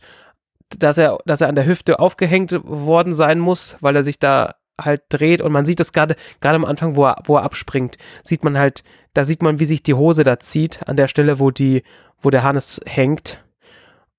dass 0.77 0.97
er, 0.97 1.17
dass 1.25 1.41
er 1.41 1.49
an 1.49 1.55
der 1.55 1.65
Hüfte 1.65 1.99
aufgehängt 1.99 2.53
worden 2.63 3.13
sein 3.13 3.39
muss, 3.39 3.75
weil 3.81 3.95
er 3.95 4.03
sich 4.03 4.19
da 4.19 4.55
halt 4.79 5.03
dreht 5.09 5.41
und 5.41 5.51
man 5.51 5.65
sieht 5.65 5.79
das 5.79 5.91
gerade, 5.91 6.15
gerade 6.39 6.55
am 6.55 6.65
Anfang, 6.65 6.95
wo 6.95 7.05
er, 7.05 7.17
wo 7.25 7.35
er 7.37 7.43
abspringt, 7.43 7.97
sieht 8.23 8.43
man 8.43 8.57
halt, 8.57 8.83
da 9.13 9.23
sieht 9.23 9.41
man, 9.41 9.59
wie 9.59 9.65
sich 9.65 9.83
die 9.83 9.93
Hose 9.93 10.23
da 10.23 10.39
zieht, 10.39 10.87
an 10.87 10.97
der 10.97 11.07
Stelle, 11.07 11.39
wo 11.39 11.51
die, 11.51 11.83
wo 12.19 12.29
der 12.29 12.43
Hannes 12.43 12.81
hängt. 12.85 13.43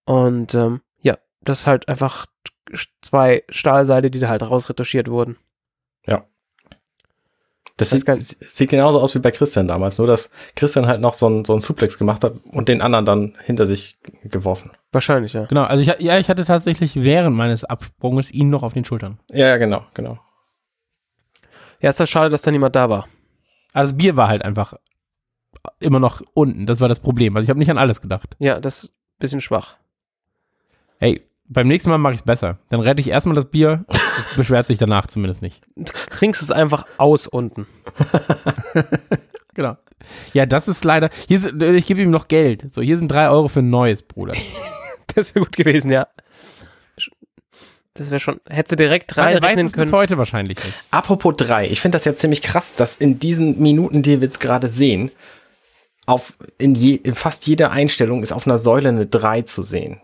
Und 0.04 0.54
ähm, 0.54 0.80
ja, 1.00 1.18
das 1.42 1.60
ist 1.60 1.66
halt 1.66 1.88
einfach 1.88 2.26
zwei 3.00 3.44
Stahlseile, 3.48 4.10
die 4.10 4.18
da 4.18 4.28
halt 4.28 4.42
rausretuschiert 4.42 5.08
wurden. 5.08 5.36
Das 7.80 7.94
Weiß 7.94 8.02
sieht, 8.04 8.50
sieht 8.50 8.70
genauso 8.70 9.00
aus 9.00 9.14
wie 9.14 9.20
bei 9.20 9.30
Christian 9.30 9.66
damals, 9.66 9.96
nur 9.96 10.06
dass 10.06 10.30
Christian 10.54 10.86
halt 10.86 11.00
noch 11.00 11.14
so 11.14 11.26
einen 11.26 11.46
so 11.46 11.54
einen 11.54 11.62
Suplex 11.62 11.96
gemacht 11.96 12.22
hat 12.22 12.34
und 12.52 12.68
den 12.68 12.82
anderen 12.82 13.06
dann 13.06 13.38
hinter 13.42 13.64
sich 13.64 13.96
geworfen. 14.22 14.70
Wahrscheinlich, 14.92 15.32
ja. 15.32 15.46
Genau, 15.46 15.62
also 15.62 15.80
ich, 15.80 16.00
ja, 16.00 16.18
ich 16.18 16.28
hatte 16.28 16.44
tatsächlich 16.44 16.96
während 16.96 17.34
meines 17.34 17.64
Absprunges 17.64 18.30
ihn 18.32 18.50
noch 18.50 18.62
auf 18.62 18.74
den 18.74 18.84
Schultern. 18.84 19.18
Ja, 19.30 19.46
ja, 19.46 19.56
genau, 19.56 19.82
genau. 19.94 20.18
Ja, 21.80 21.88
ist 21.88 22.00
das 22.00 22.10
schade, 22.10 22.28
dass 22.28 22.42
da 22.42 22.50
niemand 22.50 22.76
da 22.76 22.90
war. 22.90 23.08
Also 23.72 23.92
das 23.92 23.98
Bier 23.98 24.16
war 24.16 24.28
halt 24.28 24.44
einfach 24.44 24.74
immer 25.78 26.00
noch 26.00 26.22
unten. 26.34 26.66
Das 26.66 26.80
war 26.80 26.88
das 26.88 27.00
Problem. 27.00 27.36
Also 27.36 27.44
ich 27.44 27.50
habe 27.50 27.58
nicht 27.58 27.70
an 27.70 27.78
alles 27.78 28.00
gedacht. 28.00 28.36
Ja, 28.38 28.60
das 28.60 28.84
ist 28.84 28.90
ein 28.90 29.18
bisschen 29.18 29.40
schwach. 29.40 29.76
Hey, 30.98 31.26
beim 31.46 31.68
nächsten 31.68 31.90
Mal 31.90 31.98
mache 31.98 32.14
ich 32.14 32.20
es 32.20 32.24
besser. 32.24 32.58
Dann 32.68 32.80
rette 32.80 33.00
ich 33.00 33.08
erstmal 33.08 33.34
das 33.36 33.50
Bier. 33.50 33.84
Das 33.88 34.34
beschwert 34.36 34.66
sich 34.66 34.78
danach 34.78 35.06
zumindest 35.06 35.42
nicht. 35.42 35.62
Du 35.76 35.92
trinkst 36.10 36.42
es 36.42 36.50
einfach 36.50 36.86
aus 36.98 37.26
unten. 37.26 37.66
Genau. 39.54 39.76
Ja, 40.32 40.46
das 40.46 40.68
ist 40.68 40.84
leider. 40.84 41.10
Hier 41.28 41.60
ich 41.74 41.86
gebe 41.86 42.00
ihm 42.00 42.10
noch 42.10 42.28
Geld. 42.28 42.72
So, 42.72 42.80
hier 42.80 42.96
sind 42.96 43.08
drei 43.08 43.28
Euro 43.28 43.48
für 43.48 43.60
ein 43.60 43.70
neues, 43.70 44.02
Bruder. 44.02 44.34
Das 45.16 45.34
wäre 45.34 45.44
gut 45.44 45.56
gewesen, 45.56 45.90
ja. 45.90 46.06
Das 48.00 48.08
wäre 48.08 48.18
schon, 48.18 48.40
hättest 48.48 48.72
du 48.72 48.76
direkt 48.76 49.14
weiß 49.14 49.26
reinrechnen 49.26 49.66
es 49.66 49.72
bis 49.72 49.78
können. 49.82 49.92
heute 49.92 50.16
wahrscheinlich 50.16 50.56
nicht. 50.64 50.74
Apropos 50.90 51.34
drei, 51.36 51.68
ich 51.68 51.82
finde 51.82 51.96
das 51.96 52.06
ja 52.06 52.14
ziemlich 52.14 52.40
krass, 52.40 52.74
dass 52.74 52.94
in 52.94 53.18
diesen 53.18 53.60
Minuten, 53.60 54.02
die 54.02 54.22
wir 54.22 54.26
jetzt 54.26 54.40
gerade 54.40 54.70
sehen, 54.70 55.10
auf 56.06 56.32
in, 56.56 56.74
je, 56.74 56.94
in 56.94 57.14
fast 57.14 57.46
jeder 57.46 57.72
Einstellung 57.72 58.22
ist 58.22 58.32
auf 58.32 58.46
einer 58.46 58.58
Säule 58.58 58.88
eine 58.88 59.04
3 59.04 59.42
zu 59.42 59.62
sehen. 59.62 60.00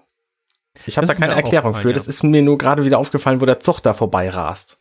Ich 0.84 0.98
habe 0.98 1.06
da 1.06 1.14
keine 1.14 1.36
Erklärung 1.36 1.74
für. 1.74 1.88
ja. 1.88 1.94
Das 1.94 2.06
ist 2.06 2.22
mir 2.22 2.42
nur 2.42 2.58
gerade 2.58 2.84
wieder 2.84 2.98
aufgefallen, 2.98 3.40
wo 3.40 3.46
der 3.46 3.60
Zug 3.60 3.80
da 3.80 3.94
vorbei 3.94 4.28
rast. 4.28 4.78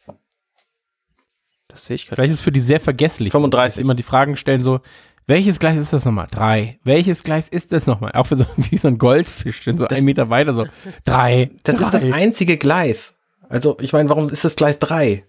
Das 1.70 1.86
sehe 1.86 1.95
ich 1.95 2.07
gerade. 2.07 2.18
Vielleicht 2.18 2.34
ist 2.34 2.39
es 2.39 2.43
für 2.43 2.51
die 2.51 2.59
sehr 2.59 2.82
vergesslich. 2.82 3.32
35. 3.32 3.76
Dass 3.76 3.82
Immer 3.82 3.95
die 3.95 4.03
Fragen 4.03 4.36
stellen 4.36 4.61
so, 4.61 4.82
welches 5.28 5.60
Gleis 5.60 5.78
ist 5.78 5.92
das 5.94 6.06
nochmal? 6.06 6.28
Drei. 6.30 6.80
Welches 6.84 7.24
Gleis 7.24 7.50
ist 7.50 7.72
das 7.74 7.88
nochmal? 7.88 8.12
Auch 8.14 8.28
für 8.28 8.38
so, 8.38 8.46
wie 8.58 8.78
so 8.78 8.88
ein 8.88 8.98
Goldfisch, 8.98 9.64
denn 9.66 9.78
so 9.78 9.86
Das- 9.86 9.98
einen 9.98 10.06
Meter 10.06 10.30
weiter 10.30 10.54
so, 10.54 10.66
drei. 11.06 11.52
Das 11.64 11.78
drei. 11.78 11.84
ist 11.86 11.94
das 11.94 12.12
einzige 12.12 12.58
Gleis. 12.58 13.18
Also, 13.50 13.78
ich 13.80 13.94
meine, 13.94 14.10
warum 14.10 14.26
ist 14.30 14.44
das 14.44 14.56
Gleis 14.56 14.80
3? 14.80 15.24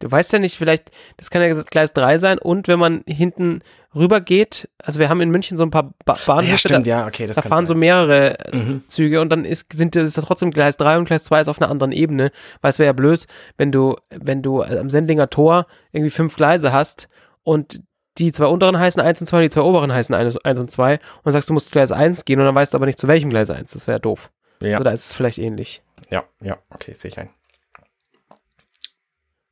Du 0.00 0.10
weißt 0.10 0.32
ja 0.32 0.38
nicht, 0.38 0.56
vielleicht, 0.56 0.90
das 1.18 1.28
kann 1.30 1.42
ja 1.42 1.52
Gleis 1.62 1.92
3 1.92 2.16
sein 2.16 2.38
und 2.38 2.68
wenn 2.68 2.78
man 2.78 3.02
hinten 3.06 3.60
rüber 3.94 4.22
geht, 4.22 4.66
also 4.78 4.98
wir 4.98 5.10
haben 5.10 5.20
in 5.20 5.30
München 5.30 5.58
so 5.58 5.62
ein 5.64 5.70
paar 5.70 5.92
ba 6.06 6.16
Bahnhöfe, 6.26 6.68
da, 6.68 6.78
ja, 6.80 7.06
okay, 7.06 7.26
das 7.26 7.36
da 7.36 7.42
fahren 7.42 7.66
so 7.66 7.74
mehrere 7.74 8.38
äh, 8.50 8.56
Mhm. 8.56 8.82
Züge 8.86 9.20
und 9.20 9.28
dann 9.28 9.44
ist, 9.44 9.70
sind, 9.74 9.94
ist 9.96 10.16
da 10.16 10.22
trotzdem 10.22 10.52
Gleis 10.52 10.78
3 10.78 10.96
und 10.96 11.04
Gleis 11.04 11.24
2 11.24 11.42
ist 11.42 11.48
auf 11.48 11.60
einer 11.60 11.70
anderen 11.70 11.92
Ebene, 11.92 12.30
weil 12.62 12.70
es 12.70 12.78
wäre 12.78 12.86
ja 12.86 12.92
blöd, 12.94 13.26
wenn 13.58 13.72
du, 13.72 13.96
wenn 14.10 14.40
du 14.42 14.62
am 14.62 14.88
Sendlinger 14.88 15.28
Tor 15.28 15.66
irgendwie 15.92 16.10
fünf 16.10 16.34
Gleise 16.34 16.72
hast 16.72 17.08
und 17.42 17.82
die 18.18 18.32
zwei 18.32 18.46
unteren 18.46 18.78
heißen 18.78 19.00
1 19.00 19.20
und 19.22 19.26
2 19.26 19.36
und 19.36 19.42
die 19.44 19.48
zwei 19.50 19.60
oberen 19.62 19.92
heißen 19.92 20.14
1 20.14 20.36
und 20.58 20.70
2 20.70 20.98
und 21.22 21.32
sagst, 21.32 21.48
du 21.48 21.52
musst 21.52 21.68
zu 21.68 21.72
Gleis 21.72 21.92
1 21.92 22.24
gehen 22.24 22.38
und 22.40 22.46
dann 22.46 22.54
weißt 22.54 22.72
du 22.74 22.76
aber 22.76 22.86
nicht 22.86 22.98
zu 22.98 23.08
welchem 23.08 23.30
Gleis 23.30 23.50
1, 23.50 23.72
das 23.72 23.86
wäre 23.86 24.00
doof. 24.00 24.30
Ja, 24.60 24.76
Also 24.78 24.84
da 24.84 24.90
ist 24.90 25.06
es 25.06 25.12
vielleicht 25.12 25.38
ähnlich. 25.38 25.82
ja, 26.10 26.24
ja, 26.42 26.58
okay, 26.70 26.92
sehe 26.94 27.10
ich 27.10 27.18
ein. 27.18 27.30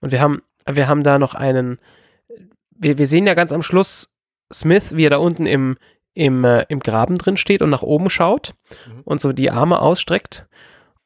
Und 0.01 0.13
wir 0.13 0.21
haben, 0.21 0.43
wir 0.67 0.89
haben 0.89 1.03
da 1.03 1.19
noch 1.19 1.35
einen, 1.35 1.79
wir, 2.71 2.99
wir 2.99 3.07
sehen 3.07 3.27
ja 3.27 3.35
ganz 3.35 3.53
am 3.53 3.63
Schluss 3.63 4.11
Smith, 4.53 4.95
wie 4.97 5.07
er 5.07 5.11
da 5.11 5.17
unten 5.19 5.47
im, 5.47 5.77
im, 6.15 6.45
äh, 6.45 6.65
im 6.69 6.81
Graben 6.81 7.19
drin 7.19 7.37
steht 7.37 7.63
und 7.63 7.71
nach 7.71 7.83
oben 7.83 8.11
schaut 8.11 8.55
Mhm. 8.87 9.03
und 9.05 9.21
so 9.21 9.33
die 9.33 9.51
Arme 9.51 9.81
ausstreckt. 9.81 10.47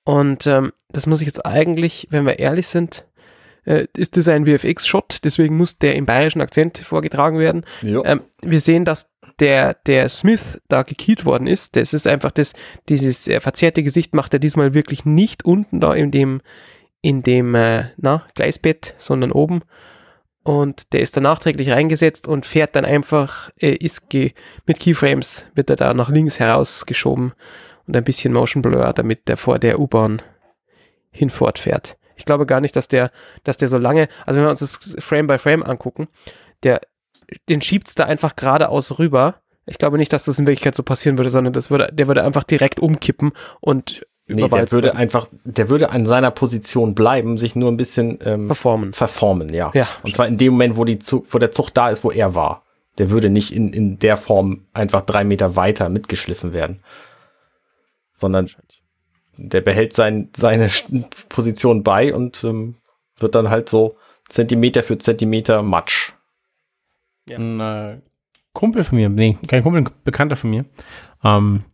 Und 0.05 0.47
ähm, 0.47 0.73
das 0.89 1.07
muss 1.07 1.21
ich 1.21 1.27
jetzt 1.27 1.47
eigentlich, 1.47 2.09
wenn 2.11 2.27
wir 2.27 2.39
ehrlich 2.41 2.67
sind, 2.67 3.07
äh, 3.65 3.87
ist 3.97 4.17
das 4.17 4.29
ein 4.29 4.47
VFX-Shot, 4.47 5.21
deswegen 5.25 5.57
muss 5.57 5.79
der 5.79 5.97
im 5.97 6.07
bayerischen 6.07 6.41
Akzent 6.41 6.79
vorgetragen 6.79 7.39
werden. 7.39 7.65
Ähm, 8.05 8.21
wir 8.43 8.61
sehen, 8.61 8.85
dass 8.85 9.11
der, 9.39 9.75
der 9.87 10.09
Smith 10.09 10.61
da 10.69 10.83
gekillt 10.83 11.25
worden 11.25 11.47
ist. 11.47 11.77
Das 11.77 11.95
ist 11.95 12.07
einfach 12.07 12.31
das, 12.31 12.53
dieses 12.89 13.29
äh, 13.29 13.41
verzerrte 13.41 13.83
Gesicht 13.83 14.15
macht 14.15 14.33
er 14.35 14.41
diesmal 14.41 14.75
wirklich 14.75 15.05
nicht 15.05 15.45
unten 15.45 15.81
da 15.81 15.95
in 15.95 16.11
dem, 16.11 16.41
in 17.01 17.23
dem, 17.23 17.55
äh, 17.55 17.87
na, 17.97 18.27
Gleisbett, 18.35 18.95
sondern 18.99 19.33
oben. 19.33 19.63
Und 20.45 20.93
der 20.93 21.01
ist 21.01 21.17
dann 21.17 21.23
nachträglich 21.23 21.71
reingesetzt 21.71 22.27
und 22.27 22.47
fährt 22.47 22.75
dann 22.75 22.85
einfach, 22.85 23.51
äh, 23.61 23.75
ist 23.77 24.13
mit 24.67 24.81
Keyframes 24.81 25.47
wird 25.55 25.71
er 25.71 25.77
da 25.77 25.95
nach 25.95 26.11
links 26.11 26.41
herausgeschoben 26.41 27.33
und 27.87 27.97
ein 27.97 28.05
bisschen 28.05 28.33
Motion 28.33 28.63
Blur, 28.63 28.93
damit 28.93 29.29
der 29.29 29.37
vor 29.37 29.59
der 29.59 29.79
U-Bahn 29.79 30.21
hinfortfährt. 31.11 31.97
Ich 32.23 32.27
glaube 32.27 32.47
gar 32.47 32.61
nicht, 32.61 32.77
dass 32.77 32.87
der, 32.87 33.11
dass 33.43 33.57
der 33.57 33.67
so 33.67 33.79
lange, 33.79 34.07
also 34.27 34.37
wenn 34.37 34.47
wir 34.47 34.51
uns 34.51 34.61
das 34.61 34.95
Frame 35.01 35.27
by 35.27 35.39
Frame 35.39 35.65
angucken, 35.65 36.07
der, 36.63 36.81
den 37.49 37.61
schiebt's 37.61 37.97
da 37.97 38.05
einfach 38.05 38.37
geradeaus 38.37 38.97
rüber. 39.01 39.41
Ich 39.67 39.79
glaube 39.79 39.99
nicht, 39.99 40.13
dass 40.13 40.25
das 40.25 40.39
in 40.39 40.47
Wirklichkeit 40.47 40.77
so 40.77 40.85
passieren 40.85 41.19
würde, 41.19 41.31
sondern 41.31 41.53
das 41.53 41.69
würde, 41.69 41.91
der 41.93 42.07
würde 42.07 42.23
einfach 42.23 42.45
direkt 42.45 42.79
umkippen 42.79 43.33
und 43.61 44.07
Nee, 44.29 44.49
der 44.49 44.71
würde 44.71 44.87
werden. 44.87 44.99
einfach, 44.99 45.27
der 45.43 45.69
würde 45.69 45.91
an 45.91 46.07
seiner 46.07 46.31
Position 46.31 46.95
bleiben, 46.95 47.39
sich 47.39 47.57
nur 47.57 47.73
ein 47.73 47.77
bisschen 47.77 48.21
ähm, 48.25 48.47
performen. 48.47 48.93
verformen, 48.93 49.53
ja. 49.53 49.73
Ja. 49.75 49.89
Und 50.05 50.15
zwar 50.15 50.29
in 50.29 50.37
dem 50.37 50.53
Moment, 50.53 50.77
wo, 50.77 50.85
die 50.85 51.01
Zug, 51.01 51.27
wo 51.31 51.39
der 51.39 51.51
Zug 51.51 51.71
da 51.71 51.91
ist, 51.91 52.05
wo 52.05 52.13
er 52.13 52.37
war. 52.37 52.63
Der 52.99 53.11
würde 53.11 53.31
nicht 53.31 53.53
in, 53.53 53.73
in 53.73 53.99
der 53.99 54.17
Form 54.17 54.65
einfach 54.75 55.03
drei 55.03 55.25
Meter 55.25 55.57
weiter 55.57 55.89
mitgeschliffen 55.89 56.53
werden. 56.53 56.85
Sondern 58.15 58.49
der 59.37 59.61
behält 59.61 59.93
sein, 59.93 60.29
seine 60.35 60.69
Position 61.29 61.83
bei 61.83 62.15
und 62.15 62.45
ähm, 62.45 62.77
wird 63.17 63.35
dann 63.35 63.51
halt 63.51 63.69
so 63.69 63.97
Zentimeter 64.29 64.83
für 64.83 64.99
Zentimeter 64.99 65.63
Matsch. 65.63 66.13
Ja. 67.29 67.39
Ein 67.39 67.61
äh, 67.61 68.01
Kumpel 68.53 68.85
von 68.85 68.99
mir, 68.99 69.09
nee, 69.09 69.39
kein 69.47 69.63
Kumpel, 69.63 69.83
ein 69.83 69.91
Bekannter 70.05 70.37
von 70.37 70.51
mir, 70.51 70.65
ähm, 71.25 71.65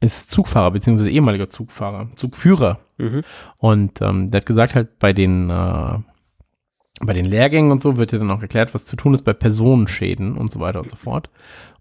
ist 0.00 0.30
Zugfahrer, 0.30 0.70
beziehungsweise 0.70 1.10
ehemaliger 1.10 1.50
Zugfahrer, 1.50 2.08
Zugführer. 2.14 2.80
Mhm. 2.98 3.22
Und 3.58 4.00
ähm, 4.00 4.30
der 4.30 4.40
hat 4.40 4.46
gesagt, 4.46 4.74
halt 4.74 4.98
bei 4.98 5.12
den, 5.12 5.50
äh, 5.50 5.98
bei 7.02 7.12
den 7.12 7.26
Lehrgängen 7.26 7.70
und 7.72 7.82
so 7.82 7.96
wird 7.96 8.12
ja 8.12 8.18
dann 8.18 8.30
auch 8.30 8.42
erklärt, 8.42 8.74
was 8.74 8.84
zu 8.84 8.96
tun 8.96 9.14
ist 9.14 9.22
bei 9.22 9.32
Personenschäden 9.32 10.36
und 10.36 10.50
so 10.50 10.60
weiter 10.60 10.80
und 10.80 10.90
so 10.90 10.96
fort. 10.96 11.30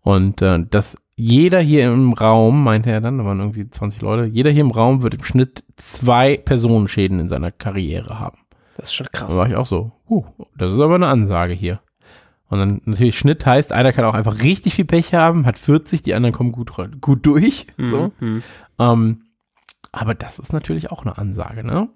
Und 0.02 0.42
äh, 0.42 0.64
dass 0.70 0.98
jeder 1.20 1.60
hier 1.60 1.92
im 1.92 2.14
Raum, 2.14 2.64
meinte 2.64 2.90
er 2.90 3.02
dann, 3.02 3.18
da 3.18 3.26
waren 3.26 3.40
irgendwie 3.40 3.70
20 3.70 4.02
Leute, 4.02 4.26
jeder 4.26 4.52
hier 4.52 4.62
im 4.62 4.72
Raum 4.72 5.04
wird 5.04 5.16
im 5.16 5.24
Schnitt 5.26 5.64
zwei 5.76 6.38
Personenschäden 6.38 7.20
in 7.20 7.28
seiner 7.28 7.52
Karriere 7.52 8.20
haben. 8.20 8.38
Das 8.78 8.90
ist 8.90 8.94
schon 8.96 9.08
Da 9.12 9.20
krass. 9.20 9.36
war 9.38 9.48
ich 9.50 9.56
auch 9.56 9.66
so, 9.66 9.92
uh, 10.10 10.24
das 10.58 10.72
ist 10.72 10.80
aber 10.80 10.96
eine 10.96 11.08
Ansage 11.08 11.54
hier. 11.54 11.82
Und 12.48 12.60
dann 12.60 12.82
natürlich 12.86 13.20
Schnitt 13.20 13.46
heißt, 13.46 13.74
einer 13.74 13.92
kann 13.92 14.06
auch 14.06 14.14
einfach 14.14 14.42
richtig 14.42 14.76
viel 14.76 14.86
Pech 14.86 15.14
haben, 15.14 15.46
hat 15.46 15.58
40, 15.58 16.02
die 16.04 16.16
anderen 16.16 16.34
kommen 16.34 16.54
gut, 16.54 16.72
gut 17.02 17.26
durch. 17.26 17.68
So. 17.78 18.12
Mhm. 18.20 18.42
Ähm, 18.80 19.22
aber 19.92 20.16
das 20.16 20.40
ist 20.40 20.54
natürlich 20.54 20.90
auch 20.90 21.04
eine 21.06 21.18
Ansage, 21.18 21.66
ne? 21.66 21.90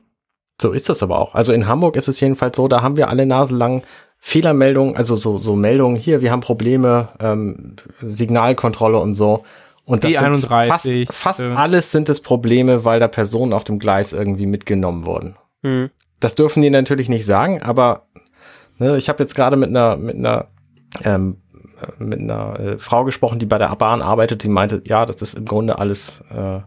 So 0.61 0.71
ist 0.71 0.89
das 0.89 1.01
aber 1.01 1.17
auch. 1.19 1.34
Also 1.34 1.53
in 1.53 1.65
Hamburg 1.67 1.95
ist 1.95 2.07
es 2.07 2.19
jedenfalls 2.19 2.57
so, 2.57 2.67
da 2.67 2.82
haben 2.82 2.97
wir 2.97 3.09
alle 3.09 3.26
Nasen 3.26 3.57
lang 3.57 3.84
Fehlermeldungen, 4.26 4.95
also 4.95 5.17
so, 5.17 5.39
so 5.39 5.53
Meldungen 5.57 5.97
hier, 5.97 6.21
wir 6.21 6.32
haben 6.32 6.39
Probleme, 6.39 7.09
ähm, 7.19 7.76
Signalkontrolle 8.01 8.97
und 8.97 9.15
so. 9.15 9.43
Und 9.84 10.05
das 10.05 10.13
sind 10.13 10.45
E31, 10.45 10.67
fast, 10.67 11.13
fast 11.13 11.39
äh. 11.41 11.49
alles 11.49 11.91
sind 11.91 12.07
es 12.07 12.21
Probleme, 12.21 12.86
weil 12.86 13.01
da 13.01 13.09
Personen 13.09 13.51
auf 13.51 13.65
dem 13.65 13.80
Gleis 13.80 14.13
irgendwie 14.13 14.45
mitgenommen 14.45 15.05
wurden. 15.05 15.36
Hm. 15.61 15.89
Das 16.21 16.36
dürfen 16.36 16.61
die 16.61 16.69
natürlich 16.69 17.09
nicht 17.09 17.26
sagen, 17.26 17.61
aber 17.63 18.07
ne, 18.78 18.95
ich 18.95 19.09
habe 19.09 19.21
jetzt 19.21 19.36
gerade 19.36 19.57
mit 19.57 19.67
einer 19.67 19.97
mit 19.97 20.15
einer 20.15 20.47
ähm, 21.03 21.41
äh, 21.82 22.01
mit 22.01 22.19
einer 22.21 22.57
äh, 22.57 22.78
Frau 22.78 23.03
gesprochen, 23.03 23.39
die 23.39 23.45
bei 23.45 23.57
der 23.57 23.76
Bahn 23.76 24.01
arbeitet, 24.01 24.43
die 24.43 24.49
meinte, 24.49 24.82
ja, 24.86 25.05
das 25.05 25.21
ist 25.21 25.38
im 25.38 25.43
Grunde 25.43 25.80
alles. 25.80 26.21
Äh, 26.34 26.61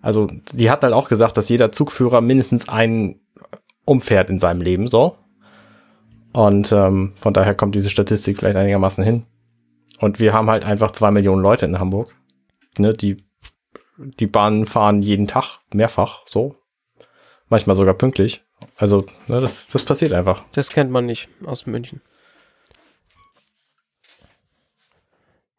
also 0.00 0.28
die 0.52 0.70
hat 0.70 0.84
halt 0.84 0.92
auch 0.92 1.08
gesagt, 1.08 1.36
dass 1.36 1.48
jeder 1.48 1.72
Zugführer 1.72 2.20
mindestens 2.20 2.68
einen 2.68 3.20
umfährt 3.84 4.30
in 4.30 4.38
seinem 4.38 4.60
Leben, 4.60 4.86
so. 4.86 5.16
Und 6.34 6.72
ähm, 6.72 7.12
von 7.14 7.32
daher 7.32 7.54
kommt 7.54 7.76
diese 7.76 7.90
Statistik 7.90 8.38
vielleicht 8.38 8.56
einigermaßen 8.56 9.04
hin. 9.04 9.24
Und 10.00 10.18
wir 10.18 10.32
haben 10.32 10.50
halt 10.50 10.64
einfach 10.64 10.90
zwei 10.90 11.12
Millionen 11.12 11.40
Leute 11.40 11.64
in 11.64 11.78
Hamburg, 11.78 12.12
ne, 12.76 12.92
die 12.92 13.16
die 13.96 14.26
Bahnen 14.26 14.66
fahren 14.66 15.00
jeden 15.00 15.28
Tag 15.28 15.60
mehrfach, 15.72 16.22
so, 16.26 16.56
manchmal 17.48 17.76
sogar 17.76 17.94
pünktlich. 17.94 18.42
Also, 18.76 19.06
ne, 19.28 19.40
das, 19.40 19.68
das 19.68 19.84
passiert 19.84 20.12
einfach. 20.12 20.44
Das 20.50 20.70
kennt 20.70 20.90
man 20.90 21.06
nicht 21.06 21.28
aus 21.44 21.66
München. 21.66 22.00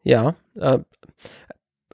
Ja, 0.02 0.34
äh, 0.56 0.80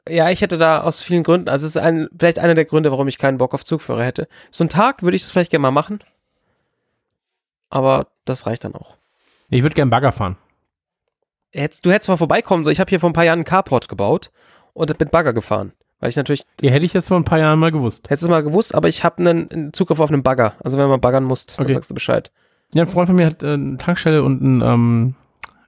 ja, 0.09 0.31
ich 0.31 0.41
hätte 0.41 0.59
da 0.59 0.83
aus 0.83 1.03
vielen 1.03 1.23
Gründen, 1.23 1.49
also 1.49 1.65
es 1.67 1.77
ist 1.77 1.83
ein, 1.83 2.09
vielleicht 2.19 2.41
einer 2.41 2.57
der 2.57 2.65
Gründe, 2.65 2.91
warum 2.91 3.07
ich 3.07 3.19
keinen 3.19 3.39
Bock 3.39 3.55
auf 3.55 3.65
Zugführer 3.65 4.03
hätte. 4.03 4.27
So 4.51 4.65
einen 4.65 4.69
Tag 4.69 5.05
würde 5.05 5.15
ich 5.15 5.23
das 5.23 5.31
vielleicht 5.31 5.53
gerne 5.53 5.63
mal 5.63 5.71
machen. 5.71 6.01
Aber 7.73 8.09
das 8.27 8.47
reicht 8.47 8.65
dann 8.65 8.75
auch. 8.75 8.97
Ich 9.49 9.63
würde 9.63 9.75
gern 9.75 9.89
Bagger 9.89 10.13
fahren. 10.13 10.37
Hättest, 11.53 11.87
du 11.87 11.91
hättest 11.91 12.09
mal 12.11 12.19
vorbeikommen 12.19 12.65
sollen. 12.65 12.73
Ich 12.75 12.81
habe 12.81 12.91
hier 12.91 13.01
vor 13.01 13.09
ein 13.09 13.15
paar 13.15 13.25
Jahren 13.25 13.39
einen 13.39 13.45
Carport 13.45 13.89
gebaut 13.89 14.31
und 14.75 14.97
bin 14.99 15.09
Bagger 15.09 15.33
gefahren. 15.33 15.73
Weil 15.99 16.11
ich 16.11 16.17
natürlich, 16.17 16.45
Ja, 16.61 16.71
hätte 16.71 16.85
ich 16.85 16.93
jetzt 16.93 17.09
vor 17.09 17.17
ein 17.17 17.25
paar 17.25 17.39
Jahren 17.39 17.59
mal 17.59 17.73
gewusst. 17.73 18.11
hättest 18.11 18.23
du 18.25 18.27
es 18.27 18.31
mal 18.31 18.43
gewusst, 18.43 18.75
aber 18.75 18.89
ich 18.89 19.05
habe 19.05 19.19
einen, 19.19 19.73
Zugriff 19.73 20.01
auf 20.01 20.11
einen 20.11 20.23
Bagger. 20.23 20.55
Also 20.63 20.77
wenn 20.77 20.89
man 20.89 21.01
baggern 21.01 21.25
muss, 21.25 21.47
dann 21.47 21.65
Okay. 21.65 21.75
sagst 21.75 21.91
du 21.91 21.95
Bescheid. 21.95 22.31
Ja, 22.75 22.83
ein 22.83 22.89
Freund 22.89 23.07
von 23.09 23.17
mir 23.17 23.27
hat 23.27 23.43
äh, 23.43 23.55
eine 23.55 23.79
Tankstelle 23.79 24.23
und 24.23 24.43
ein, 24.43 24.61
ähm, 24.61 25.15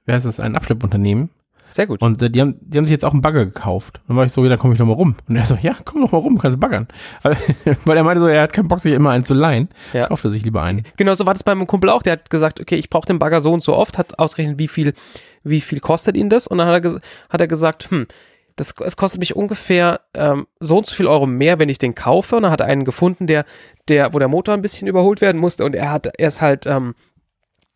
wie 0.05 0.11
heißt 0.11 0.25
das, 0.27 0.39
ein 0.39 0.55
Abschleppunternehmen. 0.55 1.29
Sehr 1.75 1.87
gut. 1.87 2.01
Und 2.01 2.23
äh, 2.23 2.29
die, 2.29 2.39
haben, 2.39 2.55
die 2.61 2.77
haben 2.77 2.85
sich 2.85 2.93
jetzt 2.93 3.03
auch 3.03 3.11
einen 3.11 3.21
Bagger 3.21 3.43
gekauft. 3.43 3.99
Dann 4.07 4.15
war 4.15 4.23
ich 4.23 4.31
so, 4.31 4.41
ja, 4.41 4.49
dann 4.49 4.57
komme 4.57 4.73
ich 4.73 4.79
noch 4.79 4.85
mal 4.85 4.93
rum. 4.93 5.17
Und 5.27 5.35
er 5.35 5.45
so, 5.45 5.57
ja, 5.59 5.75
komm 5.83 5.99
doch 5.99 6.13
mal 6.13 6.19
rum, 6.19 6.37
kannst 6.37 6.57
baggern. 6.57 6.87
Weil 7.83 7.97
er 7.97 8.03
meinte 8.05 8.21
so, 8.21 8.27
er 8.27 8.43
hat 8.43 8.53
keinen 8.53 8.69
Bock, 8.69 8.79
sich 8.79 8.93
immer 8.93 9.09
einen 9.09 9.25
zu 9.25 9.33
leihen. 9.33 9.67
Ja. 9.91 10.07
Kauft 10.07 10.23
er 10.23 10.29
sich 10.29 10.45
lieber 10.45 10.63
einen. 10.63 10.83
Genau 10.95 11.13
so 11.15 11.25
war 11.25 11.33
das 11.33 11.43
bei 11.43 11.53
meinem 11.53 11.67
Kumpel 11.67 11.89
auch. 11.89 12.01
Der 12.01 12.13
hat 12.13 12.29
gesagt, 12.29 12.61
okay, 12.61 12.75
ich 12.75 12.89
brauche 12.89 13.07
den 13.07 13.19
Bagger 13.19 13.41
so 13.41 13.51
und 13.51 13.61
so 13.61 13.75
oft, 13.75 13.97
hat 13.97 14.17
ausgerechnet, 14.19 14.57
wie 14.57 14.69
viel, 14.69 14.93
wie 15.43 15.59
viel 15.59 15.81
kostet 15.81 16.15
ihn 16.15 16.29
das. 16.29 16.47
Und 16.47 16.59
dann 16.59 16.69
hat 16.69 16.85
er, 16.85 17.01
hat 17.29 17.41
er 17.41 17.47
gesagt, 17.47 17.91
hm, 17.91 18.07
das, 18.55 18.73
es 18.79 18.95
kostet 18.95 19.19
mich 19.19 19.35
ungefähr 19.35 19.99
ähm, 20.13 20.47
so 20.61 20.77
und 20.77 20.87
so 20.87 20.95
viel 20.95 21.07
Euro 21.07 21.25
mehr, 21.25 21.59
wenn 21.59 21.67
ich 21.67 21.77
den 21.77 21.93
kaufe. 21.93 22.37
Und 22.37 22.43
dann 22.43 22.53
hat 22.53 22.61
er 22.61 22.67
einen 22.67 22.85
gefunden, 22.85 23.27
der, 23.27 23.43
der, 23.89 24.13
wo 24.13 24.19
der 24.19 24.29
Motor 24.29 24.53
ein 24.53 24.61
bisschen 24.61 24.87
überholt 24.87 25.19
werden 25.19 25.41
musste. 25.41 25.65
Und 25.65 25.75
er 25.75 25.91
hat, 25.91 26.07
er 26.17 26.27
ist 26.29 26.41
halt 26.41 26.67
ähm, 26.67 26.95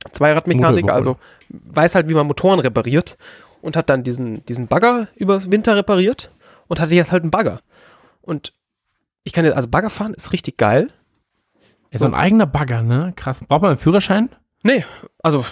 Zweiradmechaniker, 0.10 0.94
also 0.94 1.18
weiß 1.50 1.96
halt, 1.96 2.08
wie 2.08 2.14
man 2.14 2.28
Motoren 2.28 2.62
repariert. 2.62 3.18
Und 3.62 3.76
hat 3.76 3.90
dann 3.90 4.04
diesen, 4.04 4.46
diesen 4.46 4.68
Bagger 4.68 5.08
über 5.16 5.52
Winter 5.52 5.76
repariert 5.76 6.32
und 6.68 6.80
hatte 6.80 6.96
jetzt 6.96 7.12
halt 7.12 7.24
einen 7.24 7.32
Bagger. 7.32 7.60
Und 8.22 8.54
ich 9.24 9.34
kann 9.34 9.44
jetzt, 9.46 9.56
also 9.56 9.68
Bagger 9.68 9.90
fahren 9.90 10.14
ist 10.14 10.32
richtig 10.32 10.58
geil. 10.58 10.88
Ist 11.92 12.04
ein 12.04 12.14
eigener 12.14 12.46
Bagger, 12.46 12.82
ne? 12.84 13.14
Krass. 13.16 13.44
Braucht 13.46 13.62
man 13.64 13.72
einen 13.72 13.80
Führerschein? 13.80 14.30
Nee, 14.64 14.86
also 15.24 15.46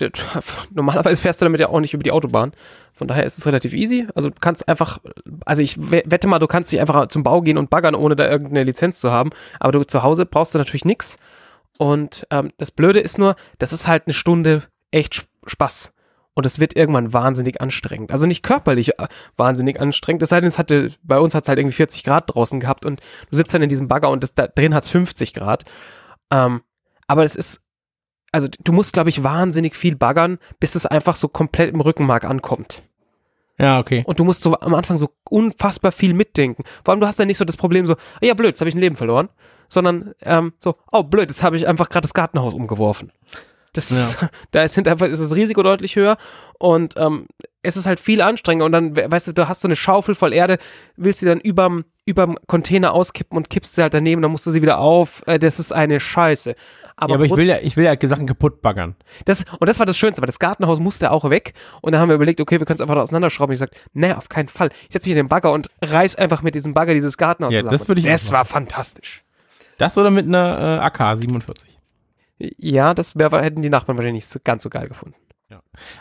der, 0.00 0.10
normalerweise 0.72 1.20
fährst 1.22 1.40
du 1.40 1.44
damit 1.44 1.60
ja 1.60 1.68
auch 1.68 1.80
nicht 1.80 1.94
über 1.94 2.02
die 2.02 2.10
Autobahn. 2.12 2.52
Von 2.92 3.08
daher 3.08 3.24
ist 3.24 3.38
es 3.38 3.46
relativ 3.46 3.72
easy. 3.72 4.06
Also 4.14 4.30
du 4.30 4.36
kannst 4.40 4.66
einfach, 4.68 4.98
also 5.46 5.62
ich 5.62 5.76
we- 5.90 6.02
wette 6.06 6.26
mal, 6.26 6.38
du 6.38 6.46
kannst 6.46 6.72
nicht 6.72 6.80
einfach 6.80 7.08
zum 7.08 7.22
Bau 7.22 7.40
gehen 7.42 7.56
und 7.58 7.70
baggern, 7.70 7.94
ohne 7.94 8.16
da 8.16 8.28
irgendeine 8.28 8.64
Lizenz 8.64 9.00
zu 9.00 9.10
haben. 9.12 9.30
Aber 9.60 9.72
du 9.72 9.84
zu 9.86 10.02
Hause 10.02 10.26
brauchst 10.26 10.54
du 10.54 10.58
natürlich 10.58 10.84
nichts. 10.84 11.18
Und 11.78 12.26
ähm, 12.30 12.50
das 12.58 12.70
Blöde 12.70 13.00
ist 13.00 13.18
nur, 13.18 13.36
das 13.58 13.72
ist 13.72 13.86
halt 13.88 14.06
eine 14.06 14.14
Stunde 14.14 14.64
echt 14.90 15.14
Sp- 15.22 15.28
Spaß. 15.46 15.93
Und 16.34 16.46
es 16.46 16.58
wird 16.58 16.76
irgendwann 16.76 17.12
wahnsinnig 17.12 17.60
anstrengend. 17.60 18.10
Also 18.10 18.26
nicht 18.26 18.42
körperlich 18.42 18.98
äh, 18.98 19.06
wahnsinnig 19.36 19.80
anstrengend. 19.80 20.22
Es 20.22 20.30
sei 20.30 20.40
denn, 20.40 20.48
es 20.48 20.58
hatte, 20.58 20.90
bei 21.02 21.18
uns 21.20 21.34
hat 21.34 21.44
es 21.44 21.48
halt 21.48 21.58
irgendwie 21.58 21.76
40 21.76 22.02
Grad 22.02 22.34
draußen 22.34 22.58
gehabt 22.58 22.84
und 22.84 23.00
du 23.30 23.36
sitzt 23.36 23.54
dann 23.54 23.62
in 23.62 23.68
diesem 23.68 23.86
Bagger 23.86 24.10
und 24.10 24.22
das, 24.22 24.34
da 24.34 24.48
drin 24.48 24.74
hat 24.74 24.82
es 24.82 24.90
50 24.90 25.32
Grad. 25.32 25.64
Ähm, 26.32 26.62
aber 27.06 27.24
es 27.24 27.36
ist, 27.36 27.60
also 28.32 28.48
du 28.48 28.72
musst, 28.72 28.92
glaube 28.92 29.10
ich, 29.10 29.22
wahnsinnig 29.22 29.76
viel 29.76 29.94
baggern, 29.94 30.38
bis 30.58 30.74
es 30.74 30.86
einfach 30.86 31.14
so 31.14 31.28
komplett 31.28 31.72
im 31.72 31.80
Rückenmark 31.80 32.24
ankommt. 32.24 32.82
Ja, 33.58 33.78
okay. 33.78 34.02
Und 34.06 34.18
du 34.18 34.24
musst 34.24 34.42
so 34.42 34.58
am 34.58 34.74
Anfang 34.74 34.96
so 34.96 35.10
unfassbar 35.30 35.92
viel 35.92 36.14
mitdenken. 36.14 36.64
Vor 36.84 36.92
allem, 36.92 37.00
du 37.00 37.06
hast 37.06 37.20
dann 37.20 37.28
nicht 37.28 37.38
so 37.38 37.44
das 37.44 37.56
Problem 37.56 37.86
so, 37.86 37.94
"Ah 37.94 38.26
ja, 38.26 38.34
blöd, 38.34 38.48
jetzt 38.48 38.60
habe 38.60 38.68
ich 38.68 38.74
ein 38.74 38.80
Leben 38.80 38.96
verloren. 38.96 39.28
Sondern 39.68 40.14
ähm, 40.22 40.52
so, 40.58 40.76
oh, 40.92 41.04
blöd, 41.04 41.30
jetzt 41.30 41.42
habe 41.42 41.56
ich 41.56 41.66
einfach 41.66 41.88
gerade 41.88 42.02
das 42.02 42.12
Gartenhaus 42.14 42.52
umgeworfen. 42.52 43.12
Das 43.74 43.90
ist, 43.90 44.16
da 44.52 44.62
ist, 44.64 44.74
sind 44.74 44.88
einfach, 44.88 45.06
ist 45.06 45.20
das 45.22 45.34
Risiko 45.34 45.62
deutlich 45.62 45.96
höher 45.96 46.16
und 46.58 46.94
ähm, 46.96 47.26
es 47.62 47.76
ist 47.76 47.86
halt 47.86 48.00
viel 48.00 48.20
anstrengender 48.22 48.66
und 48.66 48.72
dann, 48.72 48.96
we- 48.96 49.10
weißt 49.10 49.28
du, 49.28 49.32
du 49.32 49.48
hast 49.48 49.60
so 49.60 49.68
eine 49.68 49.76
Schaufel 49.76 50.14
voll 50.14 50.32
Erde, 50.32 50.58
willst 50.96 51.20
sie 51.20 51.26
dann 51.26 51.40
überm, 51.40 51.84
überm 52.06 52.36
Container 52.46 52.92
auskippen 52.92 53.36
und 53.36 53.50
kippst 53.50 53.74
sie 53.74 53.82
halt 53.82 53.94
daneben, 53.94 54.22
dann 54.22 54.30
musst 54.30 54.46
du 54.46 54.50
sie 54.50 54.62
wieder 54.62 54.78
auf. 54.78 55.22
Äh, 55.26 55.38
das 55.38 55.58
ist 55.58 55.72
eine 55.72 55.98
Scheiße. 56.00 56.54
Aber, 56.96 57.10
ja, 57.10 57.14
aber 57.16 57.24
ich 57.24 57.34
will 57.36 57.46
ja, 57.46 57.58
ich 57.60 57.76
will 57.76 57.84
ja 57.84 57.96
Sachen 58.08 58.26
kaputt 58.28 58.62
baggern. 58.62 58.94
das, 59.24 59.44
und 59.58 59.68
das 59.68 59.78
war 59.80 59.86
das 59.86 59.96
Schönste, 59.96 60.22
weil 60.22 60.26
das 60.26 60.38
Gartenhaus 60.38 60.78
musste 60.78 61.10
auch 61.10 61.28
weg. 61.28 61.54
Und 61.80 61.90
dann 61.92 62.00
haben 62.00 62.08
wir 62.08 62.14
überlegt, 62.14 62.40
okay, 62.40 62.60
wir 62.60 62.66
können 62.66 62.76
es 62.76 62.80
einfach 62.80 62.94
auseinanderschrauben. 62.96 63.52
Ich 63.52 63.56
gesagt, 63.58 63.74
nee, 63.94 64.12
auf 64.12 64.28
keinen 64.28 64.46
Fall. 64.48 64.68
Ich 64.86 64.92
setze 64.92 65.08
mich 65.08 65.16
in 65.16 65.24
den 65.24 65.28
Bagger 65.28 65.52
und 65.52 65.70
reiß 65.82 66.14
einfach 66.16 66.42
mit 66.42 66.54
diesem 66.54 66.72
Bagger 66.74 66.94
dieses 66.94 67.18
Gartenhaus 67.18 67.52
Ja, 67.52 67.60
zusammen. 67.62 67.78
das 67.78 67.88
würde 67.88 68.00
ich 68.00 68.06
Das 68.06 68.30
war 68.30 68.44
fantastisch. 68.44 69.24
Das 69.78 69.98
oder 69.98 70.12
mit 70.12 70.26
einer 70.26 70.80
äh, 70.80 70.84
AK 70.84 71.16
47. 71.18 71.73
Ja, 72.58 72.94
das 72.94 73.16
wär, 73.16 73.30
hätten 73.30 73.62
die 73.62 73.70
Nachbarn 73.70 73.96
wahrscheinlich 73.98 74.24
nicht 74.24 74.28
so, 74.32 74.38
ganz 74.42 74.62
so 74.62 74.70
geil 74.70 74.88
gefunden. 74.88 75.16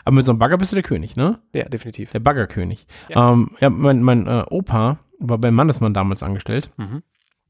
Aber 0.05 0.15
mit 0.15 0.25
so 0.25 0.31
einem 0.31 0.39
Bagger 0.39 0.57
bist 0.57 0.71
du 0.71 0.75
der 0.75 0.83
König, 0.83 1.15
ne? 1.15 1.39
Ja, 1.53 1.65
definitiv. 1.67 2.11
Der 2.11 2.19
Baggerkönig. 2.19 2.87
Ja. 3.09 3.15
Ja, 3.19 3.31
ähm, 3.33 3.51
ja 3.59 3.69
mein, 3.69 4.01
mein 4.01 4.25
äh, 4.25 4.43
Opa 4.49 4.97
war 5.19 5.37
beim 5.37 5.53
Mannesmann 5.53 5.93
damals 5.93 6.23
angestellt 6.23 6.69
Mhm. 6.77 7.03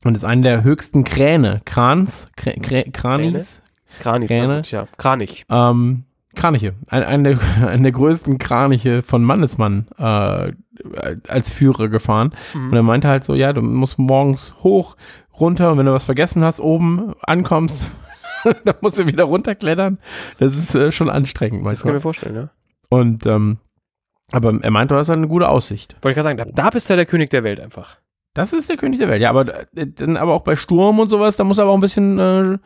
und 0.03 0.15
ist 0.17 0.23
einer 0.25 0.41
der 0.41 0.63
höchsten 0.63 1.03
Kräne, 1.03 1.61
Krans, 1.65 2.27
Krä, 2.35 2.53
Krä, 2.61 2.83
Kranis, 2.91 3.61
Kranis, 3.99 4.29
Kräne? 4.29 4.55
gut, 4.57 4.71
ja. 4.71 4.87
Kranich. 4.97 5.45
ähm, 5.49 6.03
Kraniche. 6.35 6.73
Ein, 6.87 7.03
ein, 7.03 7.23
der, 7.23 7.37
ein 7.67 7.83
der 7.83 7.91
größten 7.91 8.37
Kraniche 8.37 9.03
von 9.03 9.23
Mannesmann 9.23 9.87
äh, 9.97 10.51
als 11.29 11.51
Führer 11.51 11.87
gefahren. 11.89 12.33
Mhm. 12.53 12.69
Und 12.69 12.73
er 12.75 12.83
meinte 12.83 13.07
halt 13.07 13.23
so, 13.23 13.33
ja, 13.35 13.53
du 13.53 13.61
musst 13.61 13.97
morgens 13.99 14.55
hoch, 14.63 14.97
runter 15.39 15.71
und 15.71 15.77
wenn 15.77 15.85
du 15.85 15.93
was 15.93 16.05
vergessen 16.05 16.43
hast, 16.43 16.59
oben 16.59 17.13
ankommst, 17.21 17.87
dann 18.65 18.75
musst 18.81 18.99
du 18.99 19.07
wieder 19.07 19.23
runterklettern. 19.25 19.99
Das 20.39 20.55
ist 20.55 20.75
äh, 20.75 20.91
schon 20.91 21.09
anstrengend 21.09 21.65
Das 21.65 21.65
kann 21.65 21.73
ich 21.73 21.83
mir 21.85 21.91
manchmal. 21.93 21.99
vorstellen, 22.01 22.35
ja. 22.35 22.49
Und 22.89 23.25
ähm, 23.25 23.57
aber 24.31 24.53
er 24.61 24.71
meinte, 24.71 24.93
du 24.93 24.99
hast 24.99 25.09
halt 25.09 25.17
eine 25.17 25.27
gute 25.27 25.49
Aussicht. 25.49 25.93
Wollte 26.01 26.09
ich 26.09 26.15
gerade 26.23 26.37
sagen, 26.37 26.51
da, 26.55 26.63
da 26.63 26.69
bist 26.69 26.89
du 26.89 26.95
der 26.95 27.05
König 27.05 27.29
der 27.29 27.43
Welt 27.43 27.59
einfach. 27.59 27.97
Das 28.33 28.51
ist 28.53 28.67
der 28.69 28.77
König 28.77 28.99
der 28.99 29.09
Welt. 29.09 29.21
Ja, 29.21 29.29
aber 29.29 29.67
äh, 29.75 29.87
dann 29.87 30.17
aber 30.17 30.33
auch 30.33 30.43
bei 30.43 30.55
Sturm 30.55 30.99
und 30.99 31.09
sowas, 31.09 31.35
da 31.35 31.43
muss 31.43 31.59
er 31.59 31.63
aber 31.63 31.71
auch 31.71 31.77
ein 31.77 31.81
bisschen 31.81 32.17
äh, 32.19 32.57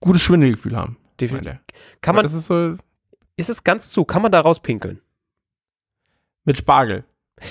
gutes 0.00 0.22
Schwindelgefühl 0.22 0.76
haben. 0.76 0.96
Definitiv. 1.20 1.58
Kann 2.00 2.12
Aber 2.14 2.18
man, 2.18 2.22
das 2.24 2.34
ist 2.34 2.46
so 2.46 2.74
ist 3.36 3.48
es 3.50 3.62
ganz 3.62 3.90
zu, 3.90 4.04
kann 4.04 4.22
man 4.22 4.32
da 4.32 4.40
rauspinkeln? 4.40 5.00
mit 6.44 6.56
Spargel. 6.56 7.04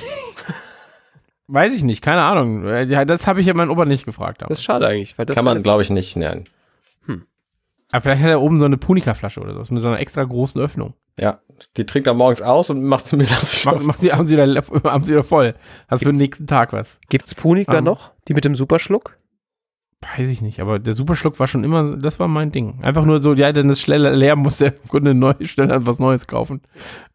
Weiß 1.47 1.73
ich 1.73 1.83
nicht, 1.83 2.01
keine 2.01 2.23
Ahnung. 2.23 2.65
Äh, 2.67 2.83
Ja, 2.85 3.05
das 3.05 3.25
habe 3.27 3.39
ich 3.39 3.47
ja 3.47 3.53
meinen 3.53 3.69
Opa 3.69 3.85
nicht 3.85 4.05
gefragt. 4.05 4.41
Aber. 4.41 4.49
Das 4.49 4.59
ist 4.59 4.65
schade 4.65 4.87
eigentlich, 4.87 5.17
weil 5.17 5.25
das 5.25 5.35
Kann 5.35 5.45
man, 5.45 5.61
glaube 5.63 5.81
ich, 5.81 5.89
nicht 5.89 6.15
nennen. 6.17 6.43
Aber 7.91 8.01
vielleicht 8.01 8.21
hat 8.23 8.29
er 8.29 8.41
oben 8.41 8.59
so 8.59 8.65
eine 8.65 8.77
Punika-Flasche 8.77 9.39
oder 9.41 9.53
so, 9.53 9.73
mit 9.73 9.81
so 9.81 9.87
einer 9.87 9.99
extra 9.99 10.23
großen 10.23 10.59
Öffnung. 10.61 10.93
Ja, 11.19 11.39
die 11.77 11.85
trinkt 11.85 12.05
er 12.07 12.13
morgens 12.13 12.41
aus 12.43 12.69
und 12.69 12.83
macht 12.83 13.07
sie 13.07 13.15
mittags 13.17 13.65
Mach, 13.65 13.79
mach 13.81 13.97
sie, 13.97 14.11
haben, 14.13 14.27
sie 14.27 14.33
wieder, 14.37 14.45
haben 14.91 15.03
sie 15.03 15.11
wieder 15.13 15.23
voll. 15.23 15.55
Hast 15.87 15.99
für 15.99 16.05
den 16.05 16.11
Gibt's- 16.11 16.19
nächsten 16.21 16.47
Tag 16.47 16.73
was. 16.73 16.99
Gibt's 17.09 17.33
Punika 17.33 17.77
Ähm. 17.79 17.85
noch? 17.85 18.11
Die 18.27 18.33
mit 18.33 18.45
dem 18.45 18.53
Superschluck? 18.55 19.17
Weiß 20.15 20.29
ich 20.29 20.41
nicht, 20.43 20.59
aber 20.61 20.77
der 20.77 20.93
Superschluck 20.93 21.39
war 21.39 21.47
schon 21.47 21.63
immer, 21.63 21.97
das 21.97 22.19
war 22.19 22.27
mein 22.27 22.51
Ding. 22.51 22.83
Einfach 22.83 23.03
nur 23.03 23.19
so, 23.19 23.33
ja, 23.33 23.51
denn 23.51 23.67
das 23.67 23.81
schneller 23.81 24.11
leer 24.11 24.35
muss 24.35 24.57
der 24.57 24.71
Kunde 24.71 25.15
neu, 25.15 25.33
schneller 25.41 25.87
was 25.87 25.97
Neues 25.97 26.27
kaufen. 26.27 26.61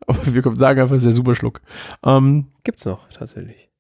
Aber 0.09 0.19
wir 0.27 0.43
sagen 0.57 0.81
einfach, 0.81 0.97
es 0.97 1.03
ist 1.03 1.07
der 1.07 1.13
Superschluck. 1.15 1.61
Ähm, 2.05 2.49
Gibt's 2.65 2.85
noch, 2.85 3.09
tatsächlich. 3.11 3.71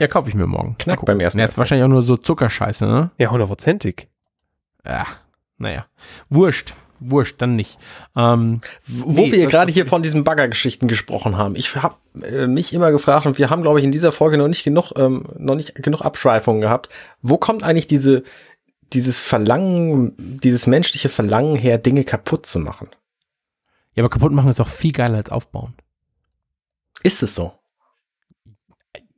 ja, 0.00 0.06
kaufe 0.06 0.28
ich 0.28 0.36
mir 0.36 0.46
morgen. 0.46 0.76
Knack 0.78 0.98
Mal 1.00 1.06
beim 1.06 1.18
ersten 1.20 1.40
Ja, 1.40 1.44
ist 1.46 1.58
wahrscheinlich 1.58 1.84
auch 1.84 1.88
nur 1.88 2.02
so 2.02 2.16
Zuckerscheiße, 2.16 2.86
ne? 2.86 3.10
Ja, 3.18 3.32
hundertprozentig. 3.32 4.06
Ja, 4.86 5.06
naja. 5.60 5.86
Wurscht. 6.28 6.74
Wurscht, 7.02 7.40
dann 7.40 7.56
nicht. 7.56 7.78
Ähm, 8.14 8.60
Wo 8.86 9.22
Nee, 9.22 9.32
wir 9.32 9.46
gerade 9.46 9.72
hier 9.72 9.86
von 9.86 10.02
diesen 10.02 10.22
Baggergeschichten 10.22 10.86
gesprochen 10.86 11.38
haben, 11.38 11.56
ich 11.56 11.74
habe 11.76 11.94
äh, 12.22 12.46
mich 12.46 12.74
immer 12.74 12.90
gefragt 12.90 13.24
und 13.24 13.38
wir 13.38 13.48
haben, 13.48 13.62
glaube 13.62 13.78
ich, 13.78 13.84
in 13.84 13.92
dieser 13.92 14.12
Folge 14.12 14.36
noch 14.36 14.48
nicht 14.48 14.64
genug, 14.64 14.92
ähm, 14.98 15.24
noch 15.38 15.54
nicht 15.54 15.74
genug 15.76 16.02
Abschweifungen 16.02 16.60
gehabt. 16.60 16.90
Wo 17.22 17.38
kommt 17.38 17.62
eigentlich 17.62 17.86
diese, 17.86 18.22
dieses 18.92 19.18
Verlangen, 19.18 20.14
dieses 20.18 20.66
menschliche 20.66 21.08
Verlangen 21.08 21.56
her, 21.56 21.78
Dinge 21.78 22.04
kaputt 22.04 22.44
zu 22.44 22.58
machen? 22.58 22.88
ja, 23.94 24.02
aber 24.02 24.10
kaputt 24.10 24.32
machen 24.32 24.50
ist 24.50 24.60
auch 24.60 24.68
viel 24.68 24.92
geiler 24.92 25.16
als 25.16 25.30
aufbauen. 25.30 25.74
Ist 27.02 27.22
es 27.22 27.34
so? 27.34 27.52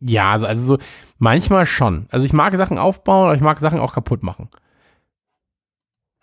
Ja, 0.00 0.32
also, 0.32 0.46
also 0.46 0.76
so 0.76 0.82
manchmal 1.18 1.66
schon. 1.66 2.06
Also 2.10 2.24
ich 2.26 2.32
mag 2.32 2.56
Sachen 2.56 2.78
aufbauen, 2.78 3.26
aber 3.26 3.34
ich 3.34 3.40
mag 3.40 3.60
Sachen 3.60 3.80
auch 3.80 3.92
kaputt 3.92 4.22
machen. 4.22 4.48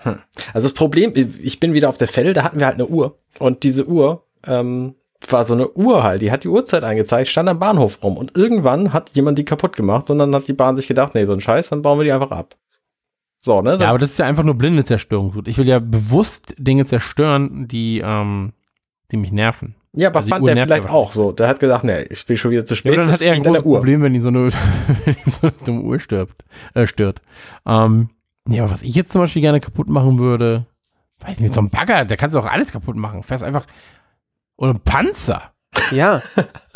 Also 0.04 0.68
das 0.68 0.74
Problem, 0.74 1.14
ich 1.16 1.60
bin 1.60 1.74
wieder 1.74 1.89
auf 1.89 1.97
der 1.97 2.08
Fell, 2.08 2.34
da 2.34 2.43
hatten 2.43 2.60
wir 2.60 2.66
halt 2.66 2.76
eine 2.76 2.88
Uhr. 2.88 3.18
Und 3.39 3.64
diese 3.64 3.86
Uhr 3.88 4.24
ähm, 4.45 4.95
war 5.28 5.43
so 5.45 5.54
eine 5.54 5.70
Uhr 5.72 6.04
halt, 6.04 6.22
die 6.22 6.32
hat 6.32 6.43
die 6.45 6.47
Uhrzeit 6.47 6.84
angezeigt, 6.84 7.28
stand 7.30 7.50
am 7.50 7.60
Bahnhof 7.60 8.02
rum. 8.04 8.18
Und 8.18 8.38
irgendwann 8.38 8.93
hat 8.93 9.12
jemand 9.16 9.38
die 9.38 9.45
kaputt 9.45 9.76
gemacht 9.76 10.10
und 10.10 10.20
dann 10.20 10.34
hat 10.34 10.47
die 10.47 10.54
Bahn 10.54 10.76
sich 10.78 10.88
gedacht, 10.88 11.16
nee, 11.16 11.26
so 11.26 11.34
ein 11.34 11.41
Scheiß, 11.41 11.70
dann 11.70 11.82
bauen 11.82 12.00
wir 12.00 12.06
die 12.06 12.12
einfach 12.14 12.32
ab. 12.32 12.56
So, 13.41 13.62
ne? 13.62 13.78
Ja, 13.80 13.89
aber 13.89 14.00
das 14.00 14.12
ist 14.12 14.20
ja 14.20 14.26
einfach 14.26 14.43
nur 14.43 14.56
blinde 14.56 14.84
Zerstörung. 14.86 15.43
Ich 15.45 15.58
will 15.58 15.68
ja 15.68 15.80
bewusst 15.80 16.54
Dinge 16.58 16.86
zerstören, 16.86 17.68
die, 17.68 18.00
ähm, 18.04 18.54
die 19.12 19.18
mich 19.18 19.32
nerven. 19.32 19.76
Ja, 19.93 20.10
aber 20.10 20.20
Also 20.20 20.30
fand 20.30 20.47
der 20.47 20.56
vielleicht 20.66 20.86
ja 20.86 20.91
auch 20.91 21.12
so. 21.14 21.32
Der 21.32 21.47
hat 21.47 21.60
gesagt, 21.60 21.84
nee, 21.84 22.04
ich 22.10 22.26
bin 22.26 22.38
schon 22.38 22.52
wieder 22.52 22.66
zu 22.66 22.74
Ja, 22.74 22.78
spät. 22.78 22.93
aber 22.93 23.04
dann 23.04 23.12
hat 23.12 23.22
er 23.22 23.34
ein 23.34 23.41
großes. 23.43 23.64
Problem, 23.64 24.02
wenn 24.04 24.14
ihn 24.14 24.22
so 24.22 24.28
eine, 24.28 24.50
wenn 25.06 25.16
ihm 25.16 25.32
so 25.32 25.47
eine 25.47 25.52
dumme 25.66 25.82
Uhr 25.82 26.00
stirbt, 26.00 26.43
äh, 26.74 26.86
stört. 26.86 27.22
Ähm, 27.66 28.10
ja, 28.50 28.64
aber 28.64 28.72
was 28.72 28.84
ich 28.84 28.95
jetzt 28.95 29.12
zum 29.12 29.22
Beispiel 29.22 29.41
gerne 29.41 29.60
kaputt 29.60 29.89
machen 29.89 30.20
würde, 30.20 30.66
weiß 31.20 31.39
nicht, 31.39 31.54
so 31.54 31.62
ein 31.62 31.70
Bagger, 31.70 32.06
der 32.06 32.18
kannst 32.18 32.36
du 32.36 32.39
auch 32.39 32.45
alles 32.45 32.72
kaputt 32.72 32.95
machen. 32.95 33.24
Fährst 33.24 33.43
einfach, 33.43 33.66
oder 34.56 34.72
ein 34.72 34.80
Panzer. 34.82 35.54
Ja, 35.91 36.22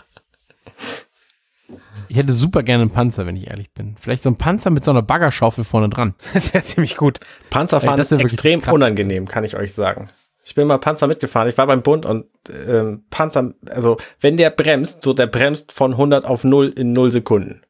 Ich 2.14 2.20
hätte 2.20 2.32
super 2.32 2.62
gerne 2.62 2.84
einen 2.84 2.92
Panzer, 2.92 3.26
wenn 3.26 3.36
ich 3.36 3.48
ehrlich 3.48 3.72
bin. 3.74 3.96
Vielleicht 4.00 4.22
so 4.22 4.30
ein 4.30 4.38
Panzer 4.38 4.70
mit 4.70 4.84
so 4.84 4.92
einer 4.92 5.02
Baggerschaufel 5.02 5.64
vorne 5.64 5.90
dran. 5.90 6.14
das 6.34 6.54
wäre 6.54 6.64
ziemlich 6.64 6.96
gut. 6.96 7.20
Panzerfahren 7.50 7.96
Ey, 7.96 7.98
das 7.98 8.12
ist 8.12 8.20
extrem 8.20 8.62
krass. 8.62 8.72
unangenehm, 8.72 9.28
kann 9.28 9.44
ich 9.44 9.56
euch 9.56 9.74
sagen. 9.74 10.10
Ich 10.46 10.54
bin 10.54 10.68
mal 10.68 10.78
Panzer 10.78 11.08
mitgefahren. 11.08 11.50
Ich 11.50 11.58
war 11.58 11.66
beim 11.66 11.82
Bund 11.82 12.06
und 12.06 12.26
ähm, 12.68 13.06
Panzer, 13.10 13.54
also 13.68 13.98
wenn 14.20 14.38
der 14.38 14.52
bremst, 14.52 15.02
so 15.02 15.14
der 15.14 15.26
bremst 15.26 15.72
von 15.72 15.94
100 15.94 16.26
auf 16.26 16.44
0 16.44 16.68
in 16.78 16.94
0 16.94 17.10
Sekunden. 17.10 17.62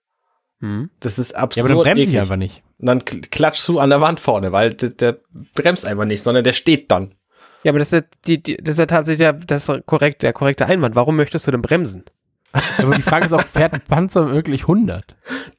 Hm. 0.60 0.89
Das 0.99 1.20
ist 1.20 1.32
Ja, 1.32 1.39
aber 1.43 1.54
dann 1.54 1.78
bremse 1.78 2.04
ich 2.04 2.20
einfach 2.20 2.36
nicht. 2.36 2.64
Und 2.84 2.88
dann 2.88 3.00
kl- 3.00 3.30
klatschst 3.30 3.66
du 3.70 3.80
an 3.80 3.92
der 3.92 4.02
Wand 4.02 4.20
vorne, 4.20 4.52
weil 4.52 4.74
der, 4.74 4.90
der 4.90 5.18
bremst 5.54 5.86
einfach 5.86 6.04
nicht, 6.04 6.22
sondern 6.22 6.44
der 6.44 6.52
steht 6.52 6.92
dann. 6.92 7.16
Ja, 7.64 7.72
aber 7.72 7.80
das 7.80 7.94
ist 7.94 8.02
ja, 8.02 8.08
die, 8.28 8.44
die, 8.44 8.58
das 8.58 8.76
ist 8.76 8.80
ja 8.80 8.88
tatsächlich 8.88 9.20
der, 9.20 9.32
das 9.32 9.70
ist 9.70 9.86
korrekt, 9.86 10.22
der 10.22 10.34
korrekte 10.34 10.66
Einwand. 10.66 10.94
Warum 10.94 11.16
möchtest 11.16 11.48
du 11.48 11.52
denn 11.52 11.62
bremsen? 11.62 12.04
Aber 12.52 12.94
die 12.94 13.02
Frage 13.02 13.28
ist 13.28 13.32
auch, 13.32 13.40
fährt 13.40 13.74
ein 13.74 13.80
Panzer 13.88 14.34
wirklich 14.34 14.64
100? 14.64 15.16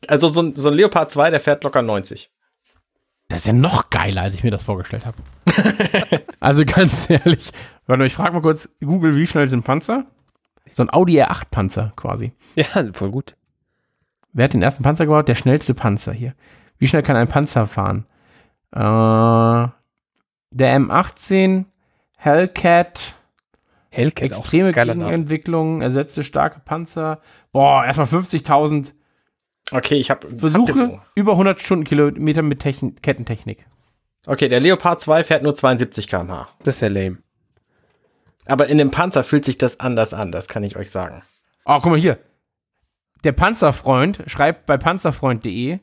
Also 0.07 0.29
so 0.29 0.43
ein, 0.43 0.55
so 0.55 0.69
ein 0.69 0.75
Leopard 0.75 1.11
2, 1.11 1.31
der 1.31 1.41
fährt 1.41 1.65
locker 1.65 1.81
90. 1.81 2.31
Das 3.29 3.41
ist 3.41 3.47
ja 3.47 3.55
noch 3.55 3.89
geiler, 3.89 4.21
als 4.21 4.35
ich 4.35 4.45
mir 4.45 4.51
das 4.51 4.63
vorgestellt 4.63 5.07
habe. 5.07 5.17
also 6.41 6.63
ganz 6.67 7.09
ehrlich, 7.09 7.53
warte, 7.87 8.05
ich 8.05 8.13
frage 8.13 8.35
mal 8.35 8.43
kurz, 8.43 8.69
Google, 8.85 9.17
wie 9.17 9.27
schnell 9.27 9.49
sind 9.49 9.65
Panzer? 9.65 10.05
So 10.69 10.83
ein 10.83 10.93
Audi 10.93 11.23
R8 11.23 11.45
Panzer 11.51 11.95
quasi. 11.97 12.35
Ja, 12.55 12.67
voll 12.93 13.13
gut. 13.13 13.35
Wer 14.35 14.45
hat 14.45 14.53
den 14.53 14.61
ersten 14.63 14.83
Panzer 14.83 15.07
gebaut? 15.07 15.27
Der 15.29 15.37
schnellste 15.37 15.73
Panzer 15.73 16.13
hier. 16.13 16.35
Wie 16.85 16.89
schnell 16.89 17.03
kann 17.03 17.17
ein 17.17 17.29
Panzer 17.29 17.67
fahren? 17.67 18.05
Äh, 18.71 18.79
der 20.51 20.79
M18 20.79 21.65
Hellcat, 22.19 23.15
Hellcat, 23.89 24.25
extreme. 24.25 24.71
Gegenentwicklung, 24.71 25.81
ersetzte 25.81 26.23
starke 26.25 26.61
Panzer. 26.61 27.23
Boah, 27.53 27.87
erstmal 27.87 28.07
50.000 28.07 28.93
Okay, 29.73 29.95
ich 29.95 30.11
habe 30.11 30.29
Versuche, 30.29 31.01
über 31.15 31.33
100 31.33 31.59
Stundenkilometer 31.59 32.43
mit 32.43 32.61
Techn 32.61 33.01
Kettentechnik. 33.01 33.67
Okay, 34.27 34.51
der 34.51 34.61
Leopard 34.61 35.01
2 35.01 35.25
fährt 35.25 35.43
nur 35.43 35.55
72 35.55 36.07
km/h. 36.07 36.49
Das 36.65 36.75
ist 36.75 36.81
ja 36.83 36.89
lame. 36.89 37.17
Aber 38.45 38.67
in 38.67 38.77
dem 38.77 38.91
Panzer 38.91 39.25
fühlt 39.25 39.47
sich 39.47 39.57
das 39.57 39.81
anders 39.81 40.13
an, 40.13 40.33
das 40.33 40.49
kann 40.49 40.63
ich 40.63 40.77
euch 40.77 40.91
sagen. 40.91 41.23
Oh, 41.65 41.81
guck 41.81 41.93
mal 41.93 41.99
hier. 41.99 42.19
Der 43.25 43.33
Panzerfreund 43.33 44.23
schreibt 44.27 44.67
bei 44.67 44.77
panzerfreund.de, 44.77 45.79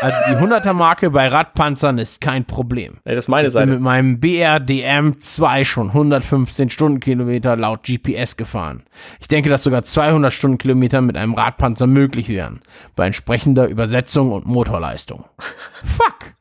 also 0.00 0.16
die 0.30 0.36
100er 0.36 0.72
Marke 0.72 1.10
bei 1.10 1.28
Radpanzern 1.28 1.98
ist 1.98 2.20
kein 2.20 2.44
Problem. 2.44 2.98
Ey, 3.04 3.14
das 3.14 3.24
ist 3.24 3.28
meine 3.28 3.48
Ich 3.48 3.52
bin 3.54 3.60
Seite. 3.60 3.70
mit 3.72 3.80
meinem 3.80 4.20
BRDM 4.20 5.20
2 5.20 5.64
schon 5.64 5.88
115 5.88 6.70
Stundenkilometer 6.70 7.56
laut 7.56 7.82
GPS 7.82 8.36
gefahren. 8.36 8.84
Ich 9.20 9.28
denke, 9.28 9.50
dass 9.50 9.64
sogar 9.64 9.82
200 9.82 10.32
Stundenkilometer 10.32 11.00
mit 11.00 11.16
einem 11.16 11.34
Radpanzer 11.34 11.86
möglich 11.86 12.28
wären, 12.28 12.62
bei 12.96 13.06
entsprechender 13.06 13.66
Übersetzung 13.66 14.32
und 14.32 14.46
Motorleistung. 14.46 15.24
Fuck! 15.84 16.34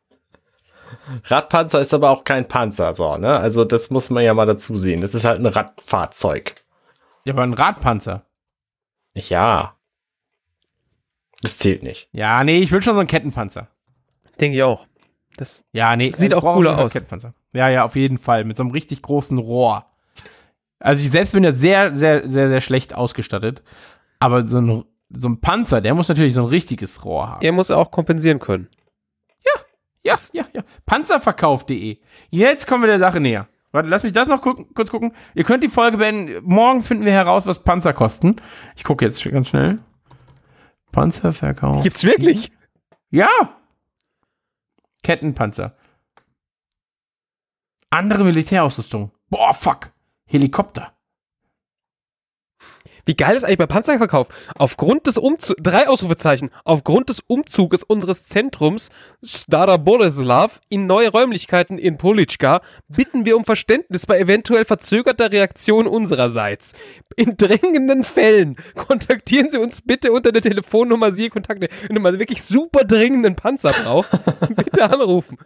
Radpanzer 1.26 1.82
ist 1.82 1.94
aber 1.94 2.10
auch 2.12 2.24
kein 2.24 2.48
Panzer, 2.48 2.94
so, 2.94 3.18
ne? 3.18 3.38
Also 3.40 3.64
das 3.66 3.90
muss 3.90 4.10
man 4.10 4.24
ja 4.24 4.34
mal 4.34 4.46
dazu 4.46 4.78
sehen. 4.78 5.02
Das 5.02 5.16
ist 5.16 5.24
halt 5.26 5.40
ein 5.40 5.46
Radfahrzeug. 5.46 6.56
Ja, 7.26 7.34
aber 7.34 7.44
ein 7.44 7.54
Radpanzer. 7.54 8.26
Ja. 9.14 9.77
Das 11.42 11.58
zählt 11.58 11.84
nicht. 11.84 12.10
Ja, 12.12 12.44
nee, 12.44 12.58
ich 12.58 12.72
will 12.72 12.82
schon 12.82 12.94
so 12.94 13.00
einen 13.00 13.08
Kettenpanzer. 13.08 13.68
Denke 14.40 14.58
ich 14.58 14.64
auch. 14.64 14.88
Das, 15.38 15.66
Ja, 15.72 15.96
nee. 15.96 16.12
Sieht 16.12 16.32
ich 16.32 16.36
auch 16.36 16.56
cooler 16.56 16.78
aus. 16.78 16.94
Kettenpanzer. 16.94 17.34
Ja, 17.54 17.70
ja, 17.70 17.86
auf 17.86 17.96
jeden 17.96 18.18
Fall. 18.18 18.44
Mit 18.44 18.58
so 18.58 18.64
einem 18.64 18.72
richtig 18.72 19.02
großen 19.02 19.38
Rohr. 19.38 19.86
Also 20.80 21.04
ich 21.04 21.12
selbst 21.12 21.34
bin 21.34 21.44
ja 21.44 21.52
sehr, 21.52 21.94
sehr, 21.94 22.28
sehr, 22.30 22.50
sehr 22.50 22.62
schlecht 22.62 22.94
ausgestattet. 22.96 23.64
Aber 24.20 24.46
so 24.48 24.60
ein, 24.60 24.84
so 25.10 25.30
ein 25.30 25.40
Panzer, 25.40 25.82
der 25.82 25.94
muss 25.94 26.10
natürlich 26.10 26.34
so 26.34 26.42
ein 26.42 26.48
richtiges 26.48 27.06
Rohr 27.06 27.30
haben. 27.30 27.46
er 27.46 27.52
muss 27.52 27.72
auch 27.72 27.92
kompensieren 27.92 28.40
können. 28.40 28.68
Ja, 30.04 30.16
ja, 30.34 30.46
ja. 30.54 30.64
Panzerverkauf.de. 30.86 31.98
Jetzt 32.30 32.68
kommen 32.68 32.84
wir 32.84 32.88
der 32.88 33.00
Sache 33.00 33.20
näher. 33.20 33.48
Warte, 33.72 33.90
lass 33.90 34.04
mich 34.04 34.14
das 34.14 34.28
noch 34.28 34.42
gucken, 34.42 34.74
kurz 34.74 34.90
gucken. 34.90 35.12
Ihr 35.36 35.44
könnt 35.44 35.64
die 35.64 35.70
Folge 35.70 35.98
beenden. 35.98 36.44
Morgen 36.44 36.82
finden 36.82 37.06
wir 37.06 37.12
heraus, 37.12 37.46
was 37.46 37.60
Panzer 37.60 37.94
kosten. 37.94 38.38
Ich 38.76 38.84
gucke 38.84 39.06
jetzt 39.06 39.24
ganz 39.24 39.50
schnell. 39.50 39.80
Panzerverkauf. 40.98 41.84
Gibt's 41.84 42.04
wirklich? 42.04 42.52
Ja. 43.12 43.30
Kettenpanzer. 45.04 45.78
Andere 47.92 48.24
Militärausrüstung. 48.24 49.12
Boah, 49.30 49.54
fuck. 49.54 49.94
Helikopter. 50.26 50.97
Wie 53.08 53.16
geil 53.16 53.38
ist 53.38 53.46
eigentlich 53.46 53.58
bei 53.58 53.68
Panzerverkauf? 53.68 54.28
Aufgrund 54.58 55.08
des 55.08 55.18
Umzugs, 55.18 55.56
drei 55.64 55.88
Ausrufezeichen, 55.88 56.52
aufgrund 56.66 57.08
des 57.08 57.22
Umzuges 57.26 57.84
unseres 57.84 58.28
Zentrums 58.28 58.90
Stara 59.24 59.78
Boleslav 59.78 60.60
in 60.68 60.88
neue 60.88 61.10
Räumlichkeiten 61.10 61.78
in 61.78 61.98
Politschka 61.98 62.60
bitten 62.90 63.26
wir 63.26 63.38
um 63.38 63.46
Verständnis 63.46 64.06
bei 64.06 64.20
eventuell 64.20 64.66
verzögerter 64.66 65.32
Reaktion 65.32 65.88
unsererseits. 65.88 66.74
In 67.16 67.38
dringenden 67.38 68.04
Fällen 68.04 68.58
kontaktieren 68.76 69.52
Sie 69.52 69.58
uns 69.58 69.82
bitte 69.82 70.12
unter 70.12 70.34
der 70.34 70.42
Telefonnummer 70.42 71.14
Sie 71.14 71.30
Kontakte. 71.30 71.70
Wenn 71.88 71.96
du 71.96 72.02
mal 72.02 72.20
wirklich 72.20 72.44
super 72.44 72.84
dringenden 72.84 73.38
Panzer 73.38 73.72
brauchst, 73.86 74.20
bitte 74.56 74.84
anrufen. 74.84 75.38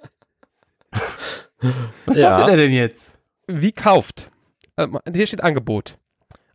Was 1.61 2.15
kostet 2.15 2.47
er 2.47 2.57
denn 2.57 2.71
jetzt? 2.71 3.11
Wie 3.45 3.71
kauft? 3.71 4.31
Äh, 4.77 4.87
Hier 5.13 5.27
steht 5.27 5.43
Angebot. 5.43 5.99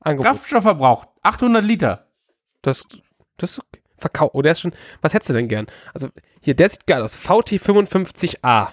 Angebot. 0.07 0.33
Kraftstoffverbrauch. 0.33 1.07
800 1.23 1.65
Liter. 1.65 2.07
Das, 2.63 2.85
das 3.37 3.53
ist 3.53 3.59
okay. 3.59 3.83
Verkauf. 3.99 4.31
Oh, 4.35 4.43
der 4.43 4.53
ist 4.53 4.61
schon. 4.61 4.73
Was 5.01 5.15
hättest 5.15 5.31
du 5.31 5.35
denn 5.35 5.49
gern? 5.49 5.67
Also, 5.95 6.09
hier, 6.41 6.55
der 6.55 6.69
sieht 6.69 6.87
geil 6.87 7.03
aus. 7.03 7.19
VT55A. 7.19 8.69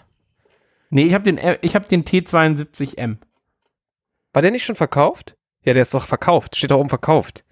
Nee, 0.89 1.05
ich 1.05 1.13
habe 1.13 1.23
den, 1.23 1.37
äh, 1.37 1.57
ich 1.61 1.75
hab 1.75 1.87
den 1.87 2.03
T72M. 2.03 3.17
War 4.33 4.41
der 4.41 4.51
nicht 4.51 4.65
schon 4.65 4.75
verkauft? 4.75 5.35
Ja, 5.63 5.73
der 5.73 5.83
ist 5.83 5.93
doch 5.93 6.05
verkauft. 6.05 6.55
Steht 6.55 6.71
da 6.71 6.75
oben 6.75 6.89
verkauft. 6.89 7.45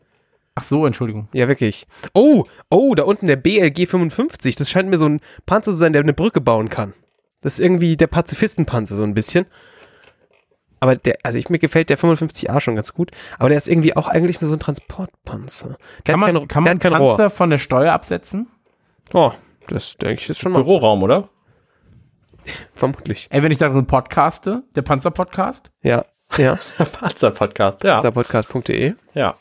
Ach 0.54 0.64
so, 0.64 0.86
Entschuldigung. 0.86 1.30
Ja, 1.34 1.48
wirklich. 1.48 1.88
Oh, 2.14 2.44
oh, 2.70 2.94
da 2.94 3.04
unten 3.04 3.28
der 3.28 3.38
BLG 3.38 3.88
55. 3.88 4.56
Das 4.56 4.70
scheint 4.70 4.90
mir 4.90 4.98
so 4.98 5.08
ein 5.08 5.22
Panzer 5.46 5.72
zu 5.72 5.78
sein, 5.78 5.94
der 5.94 6.02
eine 6.02 6.14
Brücke 6.14 6.42
bauen 6.42 6.70
kann. 6.70 6.94
Das 7.40 7.54
ist 7.54 7.60
irgendwie 7.62 7.96
der 7.96 8.08
Pazifistenpanzer, 8.08 8.98
so 8.98 9.04
ein 9.04 9.14
bisschen. 9.14 9.46
Aber 10.82 10.96
der, 10.96 11.18
also 11.22 11.38
ich, 11.38 11.50
mir 11.50 11.60
gefällt 11.60 11.92
der 11.92 11.98
55A 11.98 12.60
schon 12.60 12.76
ganz 12.76 12.94
gut. 12.94 13.12
Aber 13.38 13.50
der 13.50 13.58
ist 13.58 13.68
irgendwie 13.68 13.96
auch 13.96 14.08
eigentlich 14.08 14.42
nur 14.42 14.50
so 14.50 14.56
ein 14.56 14.60
Transportpanzer. 14.60 15.78
Der 16.08 16.14
Kann 16.14 16.20
man, 16.20 16.48
kein, 16.48 16.66
kann 16.66 16.80
der 16.80 16.92
man 16.92 17.02
Panzer 17.02 17.30
von 17.30 17.52
der 17.52 17.60
Steuer 17.60 17.94
absetzen? 17.94 18.48
Rohr. 19.14 19.36
Oh, 19.38 19.68
das 19.68 19.96
denke 19.98 20.22
ich 20.22 20.30
ist 20.30 20.40
schon 20.40 20.52
mal. 20.52 20.64
Büroraum, 20.64 21.04
oder? 21.04 21.30
Vermutlich. 22.74 23.28
Ey, 23.30 23.44
wenn 23.44 23.52
ich 23.52 23.60
darin 23.60 23.86
podcaste, 23.86 24.64
der 24.76 24.82
Panzer-Podcast? 24.82 25.70
Ja, 25.84 26.06
ja. 26.38 26.58
Panzer-Podcast, 27.00 27.84
ja. 27.84 28.00
Podcast.de. 28.10 28.96
Ja. 29.14 29.36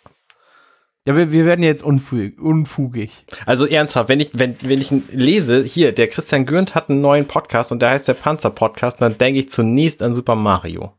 Ja, 1.07 1.17
wir, 1.17 1.33
wir 1.33 1.47
werden 1.47 1.63
jetzt 1.63 1.83
unfug, 1.83 2.39
unfugig. 2.39 3.25
Also 3.47 3.65
ernsthaft, 3.65 4.11
wenn 4.11 4.21
ich, 4.21 4.33
wenn, 4.35 4.57
wenn 4.61 4.79
ich 4.79 4.93
lese, 5.11 5.65
hier, 5.65 5.93
der 5.93 6.09
Christian 6.09 6.45
Gürnt 6.45 6.75
hat 6.75 6.91
einen 6.91 7.01
neuen 7.01 7.27
Podcast 7.27 7.73
und 7.73 7.81
der 7.81 7.91
heißt 7.91 8.09
der 8.09 8.15
Panzer-Podcast, 8.15 9.01
dann 9.01 9.17
denke 9.17 9.41
ich 9.41 9.49
zunächst 9.49 10.03
an 10.03 10.13
Super 10.13 10.35
Mario. 10.35 10.93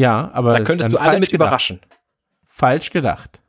Ja, 0.00 0.30
aber 0.32 0.54
Da 0.58 0.64
könntest 0.64 0.86
dann 0.86 0.92
du 0.92 0.98
alle 0.98 1.20
mit 1.20 1.30
gedacht. 1.30 1.46
überraschen. 1.48 1.80
Falsch 2.46 2.90
gedacht. 2.90 3.40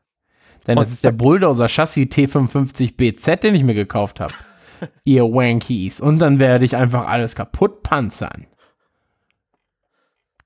Denn 0.68 0.78
Und 0.78 0.84
das 0.84 0.92
ist 0.94 1.06
der 1.06 1.12
Bulldozer 1.14 1.68
Chassis 1.70 2.08
T55BZ, 2.08 3.38
den 3.38 3.56
ich 3.56 3.64
mir 3.64 3.74
gekauft 3.74 4.20
habe. 4.20 4.34
Ihr 5.06 5.24
Wankies. 5.24 6.02
Und 6.02 6.20
dann 6.20 6.40
werde 6.40 6.66
ich 6.66 6.76
einfach 6.76 7.08
alles 7.08 7.36
kaputt 7.36 7.84
panzern. 7.84 8.48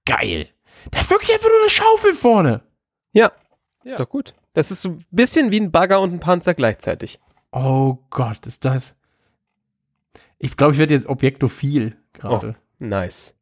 Geil. 0.05 0.47
Der 0.93 1.01
hat 1.01 1.09
wirklich 1.09 1.33
einfach 1.33 1.49
nur 1.49 1.59
eine 1.61 1.69
Schaufel 1.69 2.13
vorne. 2.13 2.61
Ja. 3.11 3.31
Ist 3.83 3.99
doch 3.99 4.07
gut. 4.09 4.33
Das 4.53 4.71
ist 4.71 4.81
so 4.83 4.89
ein 4.89 5.05
bisschen 5.11 5.51
wie 5.51 5.59
ein 5.59 5.71
Bagger 5.71 5.99
und 6.01 6.13
ein 6.13 6.19
Panzer 6.19 6.53
gleichzeitig. 6.53 7.19
Oh 7.51 7.97
Gott, 8.09 8.45
ist 8.45 8.63
das. 8.63 8.95
Ich 10.37 10.55
glaube, 10.57 10.73
ich 10.73 10.79
werde 10.79 10.93
jetzt 10.93 11.07
objektophil 11.07 11.97
gerade. 12.13 12.55
Nice. 12.79 13.34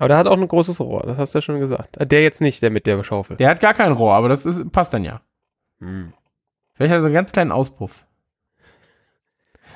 Aber 0.00 0.08
der 0.08 0.16
hat 0.16 0.26
auch 0.26 0.38
ein 0.38 0.48
großes 0.48 0.80
Rohr, 0.80 1.02
das 1.02 1.18
hast 1.18 1.34
du 1.34 1.38
ja 1.38 1.42
schon 1.42 1.60
gesagt. 1.60 1.98
Äh, 1.98 2.06
Der 2.06 2.22
jetzt 2.22 2.40
nicht, 2.40 2.62
der 2.62 2.70
mit 2.70 2.86
der 2.86 3.04
Schaufel. 3.04 3.36
Der 3.36 3.50
hat 3.50 3.60
gar 3.60 3.74
kein 3.74 3.92
Rohr, 3.92 4.14
aber 4.14 4.30
das 4.30 4.46
ist, 4.46 4.72
passt 4.72 4.94
dann 4.94 5.04
ja. 5.04 5.20
Hm. 5.78 6.14
Vielleicht 6.72 6.90
hat 6.90 6.98
er 6.98 7.02
so 7.02 7.06
einen 7.08 7.14
ganz 7.14 7.32
kleinen 7.32 7.52
Auspuff. 7.52 8.06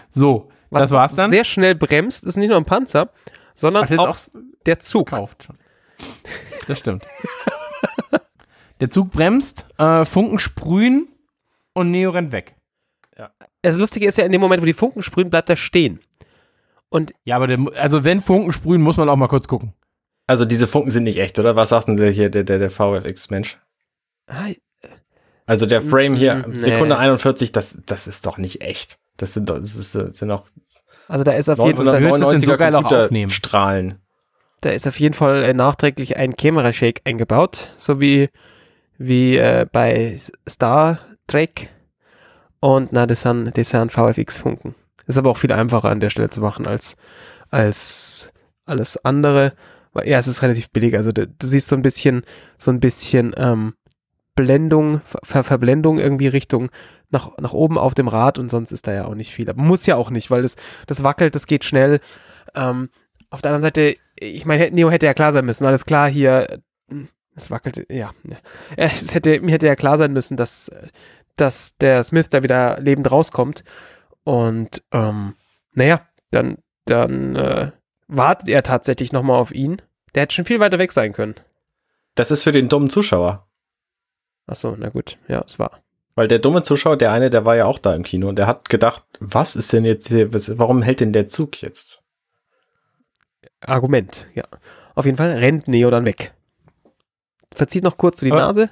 So, 0.08 0.48
Was 0.70 0.84
das 0.84 0.90
war's 0.92 1.14
dann. 1.14 1.30
Sehr 1.30 1.44
schnell 1.44 1.74
bremst, 1.74 2.24
ist 2.24 2.36
nicht 2.38 2.48
nur 2.48 2.56
ein 2.56 2.64
Panzer, 2.64 3.10
sondern 3.54 3.84
Ach, 3.84 3.98
auch, 3.98 4.08
auch 4.08 4.18
der 4.64 4.78
Zug. 4.78 5.10
schon. 5.10 5.58
Das 6.66 6.78
stimmt. 6.78 7.04
Der 8.80 8.90
Zug 8.90 9.12
bremst, 9.12 9.66
äh, 9.78 10.04
Funken 10.04 10.40
sprühen 10.40 11.06
und 11.74 11.92
Neo 11.92 12.10
rennt 12.10 12.32
weg. 12.32 12.56
Das 13.62 13.78
Lustige 13.78 14.06
ist 14.08 14.18
ja, 14.18 14.24
in 14.24 14.32
dem 14.32 14.40
Moment, 14.40 14.60
wo 14.62 14.66
die 14.66 14.72
Funken 14.72 15.02
sprühen, 15.02 15.30
bleibt 15.30 15.48
er 15.48 15.56
stehen. 15.56 16.00
Und 16.88 17.12
Ja, 17.22 17.36
aber 17.36 17.46
der, 17.46 17.58
also 17.76 18.02
wenn 18.02 18.20
Funken 18.20 18.52
sprühen, 18.52 18.82
muss 18.82 18.96
man 18.96 19.08
auch 19.08 19.16
mal 19.16 19.28
kurz 19.28 19.46
gucken. 19.46 19.74
Also 20.26 20.44
diese 20.44 20.66
Funken 20.66 20.90
sind 20.90 21.04
nicht 21.04 21.18
echt, 21.18 21.38
oder? 21.38 21.54
Was 21.56 21.68
sagt 21.70 21.88
denn 21.88 21.96
der 21.96 22.10
hier, 22.10 22.30
der, 22.30 22.44
der, 22.44 22.58
der 22.58 22.70
VFX-Mensch? 22.70 23.58
ah, 24.28 24.46
Also 25.46 25.66
der 25.66 25.82
Frame 25.82 26.14
hier, 26.14 26.36
Mm, 26.36 26.50
nee. 26.50 26.56
Sekunde 26.56 26.98
41, 26.98 27.52
das, 27.52 27.82
das 27.86 28.06
ist 28.06 28.24
doch 28.26 28.38
nicht 28.38 28.62
echt. 28.62 28.98
Das 29.16 29.34
sind 29.34 29.48
doch, 29.48 29.58
das, 29.58 29.76
ist, 29.76 29.94
das 29.94 30.16
sind 30.18 30.30
auch 30.30 30.46
also 31.06 31.22
da 31.22 31.32
ist 31.32 31.50
auf 31.50 31.58
jeden 31.58 31.76
Fall, 31.76 31.88
1999er 31.96 32.46
so 32.46 32.56
geil 32.56 32.74
auch 32.74 32.84
aufnehmen? 32.84 33.08
Computerstrahlen. 33.30 33.98
da 34.62 34.70
ist 34.70 34.88
auf 34.88 34.98
jeden 34.98 35.12
Fall 35.14 35.42
äh, 35.42 35.52
nachträglich 35.52 36.16
ein 36.16 36.34
Camera-Shake 36.34 37.02
eingebaut, 37.04 37.74
so 37.76 38.00
wie, 38.00 38.30
wie 38.96 39.36
äh, 39.36 39.66
bei 39.70 40.16
Star 40.48 40.98
Trek. 41.26 41.68
Und 42.60 42.92
na, 42.92 43.06
das 43.06 43.20
sind, 43.20 43.56
das 43.58 43.68
sind 43.68 43.92
VFX-Funken. 43.92 44.74
Ist 45.06 45.18
aber 45.18 45.30
auch 45.30 45.36
viel 45.36 45.52
einfacher 45.52 45.90
an 45.90 46.00
der 46.00 46.08
Stelle 46.08 46.30
zu 46.30 46.40
machen 46.40 46.66
als, 46.66 46.96
als 47.50 48.32
alles 48.64 48.96
andere. 49.04 49.52
Ja, 50.05 50.18
es 50.18 50.26
ist 50.26 50.42
relativ 50.42 50.70
billig. 50.70 50.97
Also 50.97 51.12
du, 51.12 51.26
du 51.26 51.47
siehst 51.47 51.68
so 51.68 51.76
ein 51.76 51.82
bisschen, 51.82 52.22
so 52.59 52.70
ein 52.70 52.80
bisschen 52.80 53.34
ähm, 53.36 53.74
Blendung, 54.34 55.01
Ver 55.05 55.45
Verblendung 55.45 55.99
irgendwie 55.99 56.26
Richtung 56.26 56.70
nach, 57.11 57.36
nach 57.38 57.53
oben 57.53 57.78
auf 57.78 57.95
dem 57.95 58.09
Rad 58.09 58.38
und 58.38 58.51
sonst 58.51 58.72
ist 58.72 58.86
da 58.86 58.92
ja 58.92 59.05
auch 59.05 59.14
nicht 59.14 59.32
viel. 59.32 59.49
Aber 59.49 59.62
muss 59.62 59.86
ja 59.86 59.97
auch 59.97 60.11
nicht, 60.11 60.30
weil 60.30 60.42
das, 60.42 60.57
das 60.86 61.05
wackelt, 61.05 61.34
das 61.34 61.47
geht 61.47 61.64
schnell. 61.64 62.01
Ähm, 62.55 62.90
auf 63.30 63.42
der 63.42 63.51
anderen 63.51 63.62
Seite, 63.62 63.97
ich 64.18 64.45
meine, 64.47 64.70
Neo 64.70 64.90
hätte 64.90 65.07
ja 65.07 65.14
klar 65.14 65.32
sein 65.32 65.45
müssen. 65.45 65.64
Alles 65.66 65.86
klar, 65.86 66.09
hier, 66.09 66.61
hm, 66.88 67.09
es 67.36 67.51
wackelt, 67.51 67.86
ja. 67.90 68.11
ja. 68.24 68.36
Es 68.76 69.14
hätte, 69.14 69.40
mir 69.40 69.53
hätte 69.53 69.66
ja 69.66 69.76
klar 69.76 69.99
sein 69.99 70.12
müssen, 70.12 70.36
dass, 70.36 70.70
dass 71.36 71.76
der 71.76 72.03
Smith 72.03 72.28
da 72.28 72.42
wieder 72.42 72.80
lebend 72.80 73.11
rauskommt. 73.11 73.64
Und, 74.24 74.82
ähm, 74.92 75.34
naja, 75.72 76.07
dann, 76.30 76.59
dann 76.86 77.36
äh, 77.36 77.70
wartet 78.09 78.48
er 78.48 78.62
tatsächlich 78.62 79.12
nochmal 79.12 79.38
auf 79.40 79.52
ihn. 79.55 79.80
Der 80.14 80.22
hätte 80.22 80.34
schon 80.34 80.44
viel 80.44 80.61
weiter 80.61 80.78
weg 80.78 80.92
sein 80.92 81.12
können. 81.12 81.34
Das 82.14 82.30
ist 82.30 82.42
für 82.44 82.52
den 82.52 82.68
dummen 82.68 82.90
Zuschauer. 82.90 83.46
Achso, 84.46 84.76
na 84.78 84.90
gut, 84.90 85.18
ja, 85.28 85.42
es 85.44 85.59
war. 85.59 85.80
Weil 86.14 86.28
der 86.28 86.38
dumme 86.38 86.62
Zuschauer, 86.62 86.96
der 86.96 87.11
eine, 87.11 87.28
der 87.30 87.44
war 87.44 87.57
ja 87.57 87.64
auch 87.64 87.78
da 87.80 87.94
im 87.94 88.05
Kino 88.05 88.28
und 88.28 88.36
der 88.36 88.46
hat 88.46 88.68
gedacht, 88.68 89.02
was 89.18 89.57
ist 89.57 89.72
denn 89.72 89.84
jetzt 89.84 90.09
hier, 90.09 90.32
was, 90.32 90.59
warum 90.59 90.82
hält 90.82 91.00
denn 91.00 91.12
der 91.12 91.26
Zug 91.26 91.61
jetzt? 91.61 92.02
Argument, 93.61 94.26
ja. 94.34 94.44
Auf 94.94 95.07
jeden 95.07 95.16
Fall 95.16 95.30
rennt 95.32 95.66
Neo 95.66 95.90
dann 95.90 96.05
weg. 96.05 96.34
Verzieht 97.52 97.82
noch 97.84 97.96
kurz 97.96 98.20
so 98.20 98.26
die 98.26 98.32
Aber- 98.32 98.42
Nase. 98.42 98.70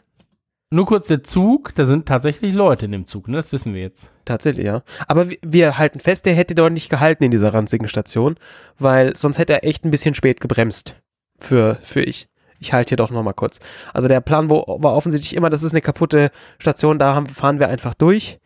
Nur 0.73 0.87
kurz 0.87 1.07
der 1.07 1.23
Zug, 1.23 1.75
da 1.75 1.85
sind 1.85 2.07
tatsächlich 2.07 2.55
Leute 2.55 2.87
in 2.87 2.93
dem 2.93 3.07
Zug, 3.07 3.29
ne? 3.29 3.37
Das 3.37 3.53
wissen 3.53 3.75
wir 3.75 3.83
jetzt. 3.83 4.11
Tatsächlich, 4.25 4.65
ja. 4.65 4.83
Aber 5.07 5.29
wir, 5.43 5.77
halten 5.77 6.01
fest, 6.01 6.25
der 6.25 6.33
hätte 6.33 6.55
dort 6.55 6.73
nicht 6.73 6.89
gehalten 6.89 7.25
in 7.25 7.31
dieser 7.31 7.53
ranzigen 7.53 7.89
Station, 7.89 8.37
weil 8.79 9.15
sonst 9.15 9.37
hätte 9.37 9.53
er 9.53 9.65
echt 9.65 9.85
ein 9.85 9.91
bisschen 9.91 10.15
spät 10.15 10.41
gebremst. 10.41 10.97
Für, 11.39 11.77
für 11.83 12.01
ich. 12.01 12.27
Ich 12.59 12.73
halte 12.73 12.89
hier 12.89 12.97
doch 12.97 13.11
nochmal 13.11 13.35
kurz. 13.35 13.61
Also 13.93 14.09
der 14.09 14.23
Plan 14.23 14.49
wo, 14.49 14.65
war 14.79 14.95
offensichtlich 14.97 15.37
immer, 15.37 15.51
das 15.51 15.63
ist 15.63 15.73
eine 15.73 15.83
kaputte 15.83 16.31
Station, 16.59 16.99
da 16.99 17.15
haben, 17.15 17.27
fahren 17.27 17.59
wir 17.59 17.69
einfach 17.69 17.93
durch. 17.93 18.41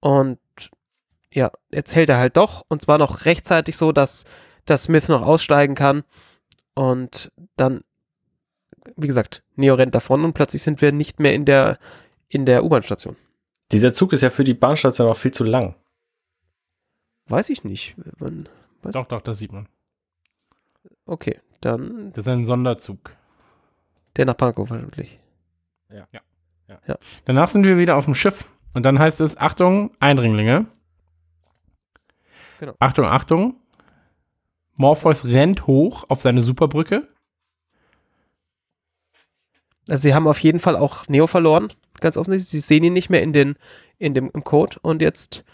Und 0.00 0.38
ja, 1.34 1.50
jetzt 1.70 1.94
hält 1.94 2.08
er 2.08 2.16
halt 2.16 2.38
doch. 2.38 2.64
Und 2.68 2.80
zwar 2.80 2.96
noch 2.96 3.26
rechtzeitig 3.26 3.76
so, 3.76 3.92
dass, 3.92 4.24
dass 4.64 4.84
Smith 4.84 5.08
noch 5.08 5.20
aussteigen 5.20 5.74
kann. 5.74 6.04
Und 6.72 7.30
dann, 7.56 7.82
wie 8.96 9.06
gesagt, 9.06 9.42
Neo 9.56 9.74
rennt 9.74 9.94
davon 9.94 10.24
und 10.24 10.32
plötzlich 10.32 10.62
sind 10.62 10.80
wir 10.82 10.92
nicht 10.92 11.20
mehr 11.20 11.34
in 11.34 11.44
der, 11.44 11.78
in 12.28 12.44
der 12.46 12.64
U-Bahn-Station. 12.64 13.16
Dieser 13.72 13.92
Zug 13.92 14.12
ist 14.12 14.22
ja 14.22 14.30
für 14.30 14.44
die 14.44 14.54
Bahnstation 14.54 15.08
auch 15.08 15.16
viel 15.16 15.32
zu 15.32 15.44
lang. 15.44 15.74
Weiß 17.26 17.50
ich 17.50 17.64
nicht. 17.64 17.94
Wann- 18.18 18.48
Doch, 18.82 19.06
doch, 19.06 19.20
das 19.20 19.38
sieht 19.38 19.52
man. 19.52 19.68
Okay, 21.04 21.38
dann 21.60 22.10
Das 22.12 22.24
ist 22.26 22.28
ein 22.28 22.44
Sonderzug. 22.44 23.12
der 24.16 24.24
nach 24.26 24.36
Pankow 24.36 24.68
wahrscheinlich. 24.70 25.18
Danach 27.24 27.50
sind 27.50 27.64
wir 27.64 27.78
wieder 27.78 27.96
auf 27.96 28.04
dem 28.06 28.14
Schiff. 28.14 28.48
Und 28.74 28.82
dann 28.84 28.98
heißt 28.98 29.20
es, 29.20 29.36
Achtung, 29.36 29.90
Eindringlinge. 30.00 30.66
Genau. 32.60 32.74
Achtung, 32.78 33.06
Achtung. 33.06 33.56
Morpheus 34.74 35.24
rennt 35.24 35.66
hoch 35.66 36.04
auf 36.08 36.20
seine 36.22 36.42
Superbrücke. 36.42 37.08
Also 39.88 40.02
sie 40.02 40.14
haben 40.14 40.26
auf 40.28 40.38
jeden 40.40 40.60
Fall 40.60 40.76
auch 40.76 41.06
Neo 41.08 41.26
verloren, 41.26 41.72
ganz 42.00 42.16
offensichtlich. 42.16 42.50
Sie 42.50 42.60
sehen 42.60 42.84
ihn 42.84 42.92
nicht 42.92 43.10
mehr 43.10 43.22
in 43.22 43.32
den, 43.32 43.56
in 43.98 44.14
dem, 44.14 44.30
im 44.32 44.44
Code 44.44 44.76
und 44.82 45.00
jetzt, 45.02 45.44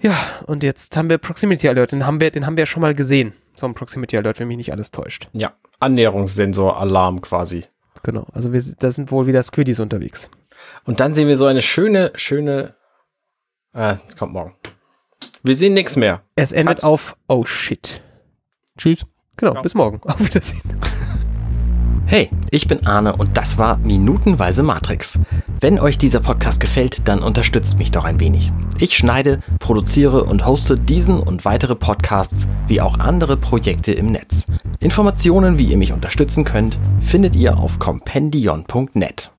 ja, 0.00 0.16
und 0.46 0.62
jetzt 0.62 0.96
haben 0.96 1.08
wir 1.10 1.18
Proximity 1.18 1.68
Alert. 1.68 1.92
Den 1.92 2.06
haben 2.06 2.20
wir, 2.20 2.30
den 2.30 2.46
haben 2.46 2.56
wir 2.56 2.62
ja 2.62 2.66
schon 2.66 2.82
mal 2.82 2.94
gesehen. 2.94 3.32
So 3.56 3.66
ein 3.66 3.74
Proximity 3.74 4.16
Alert, 4.16 4.38
wenn 4.40 4.48
mich 4.48 4.56
nicht 4.56 4.72
alles 4.72 4.90
täuscht. 4.90 5.28
Ja, 5.32 5.52
Annäherungssensor-Alarm 5.80 7.20
quasi. 7.20 7.64
Genau. 8.02 8.26
Also 8.32 8.52
wir, 8.52 8.62
da 8.78 8.90
sind 8.90 9.10
wohl 9.12 9.26
wieder 9.26 9.42
Squiddies 9.42 9.78
unterwegs. 9.80 10.28
Und 10.84 11.00
dann 11.00 11.14
sehen 11.14 11.28
wir 11.28 11.36
so 11.36 11.46
eine 11.46 11.62
schöne, 11.62 12.12
schöne. 12.14 12.74
Ah, 13.72 13.92
es 13.92 14.16
kommt 14.16 14.32
morgen. 14.32 14.54
Wir 15.42 15.54
sehen 15.54 15.72
nichts 15.72 15.96
mehr. 15.96 16.22
Es 16.36 16.52
endet 16.52 16.78
Cut. 16.78 16.84
auf 16.84 17.16
Oh 17.28 17.44
shit. 17.44 18.00
Tschüss. 18.76 19.04
Genau, 19.36 19.54
Ja. 19.54 19.62
bis 19.62 19.74
morgen. 19.74 20.00
Auf 20.04 20.20
Wiedersehen. 20.20 20.60
Hey, 22.06 22.30
ich 22.50 22.68
bin 22.68 22.86
Arne 22.86 23.16
und 23.16 23.36
das 23.36 23.56
war 23.56 23.78
Minutenweise 23.78 24.62
Matrix. 24.62 25.18
Wenn 25.60 25.78
euch 25.78 25.96
dieser 25.96 26.20
Podcast 26.20 26.60
gefällt, 26.60 27.08
dann 27.08 27.22
unterstützt 27.22 27.78
mich 27.78 27.90
doch 27.90 28.04
ein 28.04 28.20
wenig. 28.20 28.52
Ich 28.78 28.96
schneide, 28.96 29.40
produziere 29.60 30.24
und 30.24 30.44
hoste 30.44 30.76
diesen 30.76 31.18
und 31.18 31.44
weitere 31.44 31.74
Podcasts 31.74 32.48
wie 32.66 32.80
auch 32.80 32.98
andere 32.98 33.36
Projekte 33.36 33.92
im 33.92 34.06
Netz. 34.06 34.46
Informationen, 34.80 35.58
wie 35.58 35.66
ihr 35.66 35.76
mich 35.78 35.92
unterstützen 35.92 36.44
könnt, 36.44 36.78
findet 37.00 37.36
ihr 37.36 37.56
auf 37.56 37.78
compendion.net. 37.78 39.30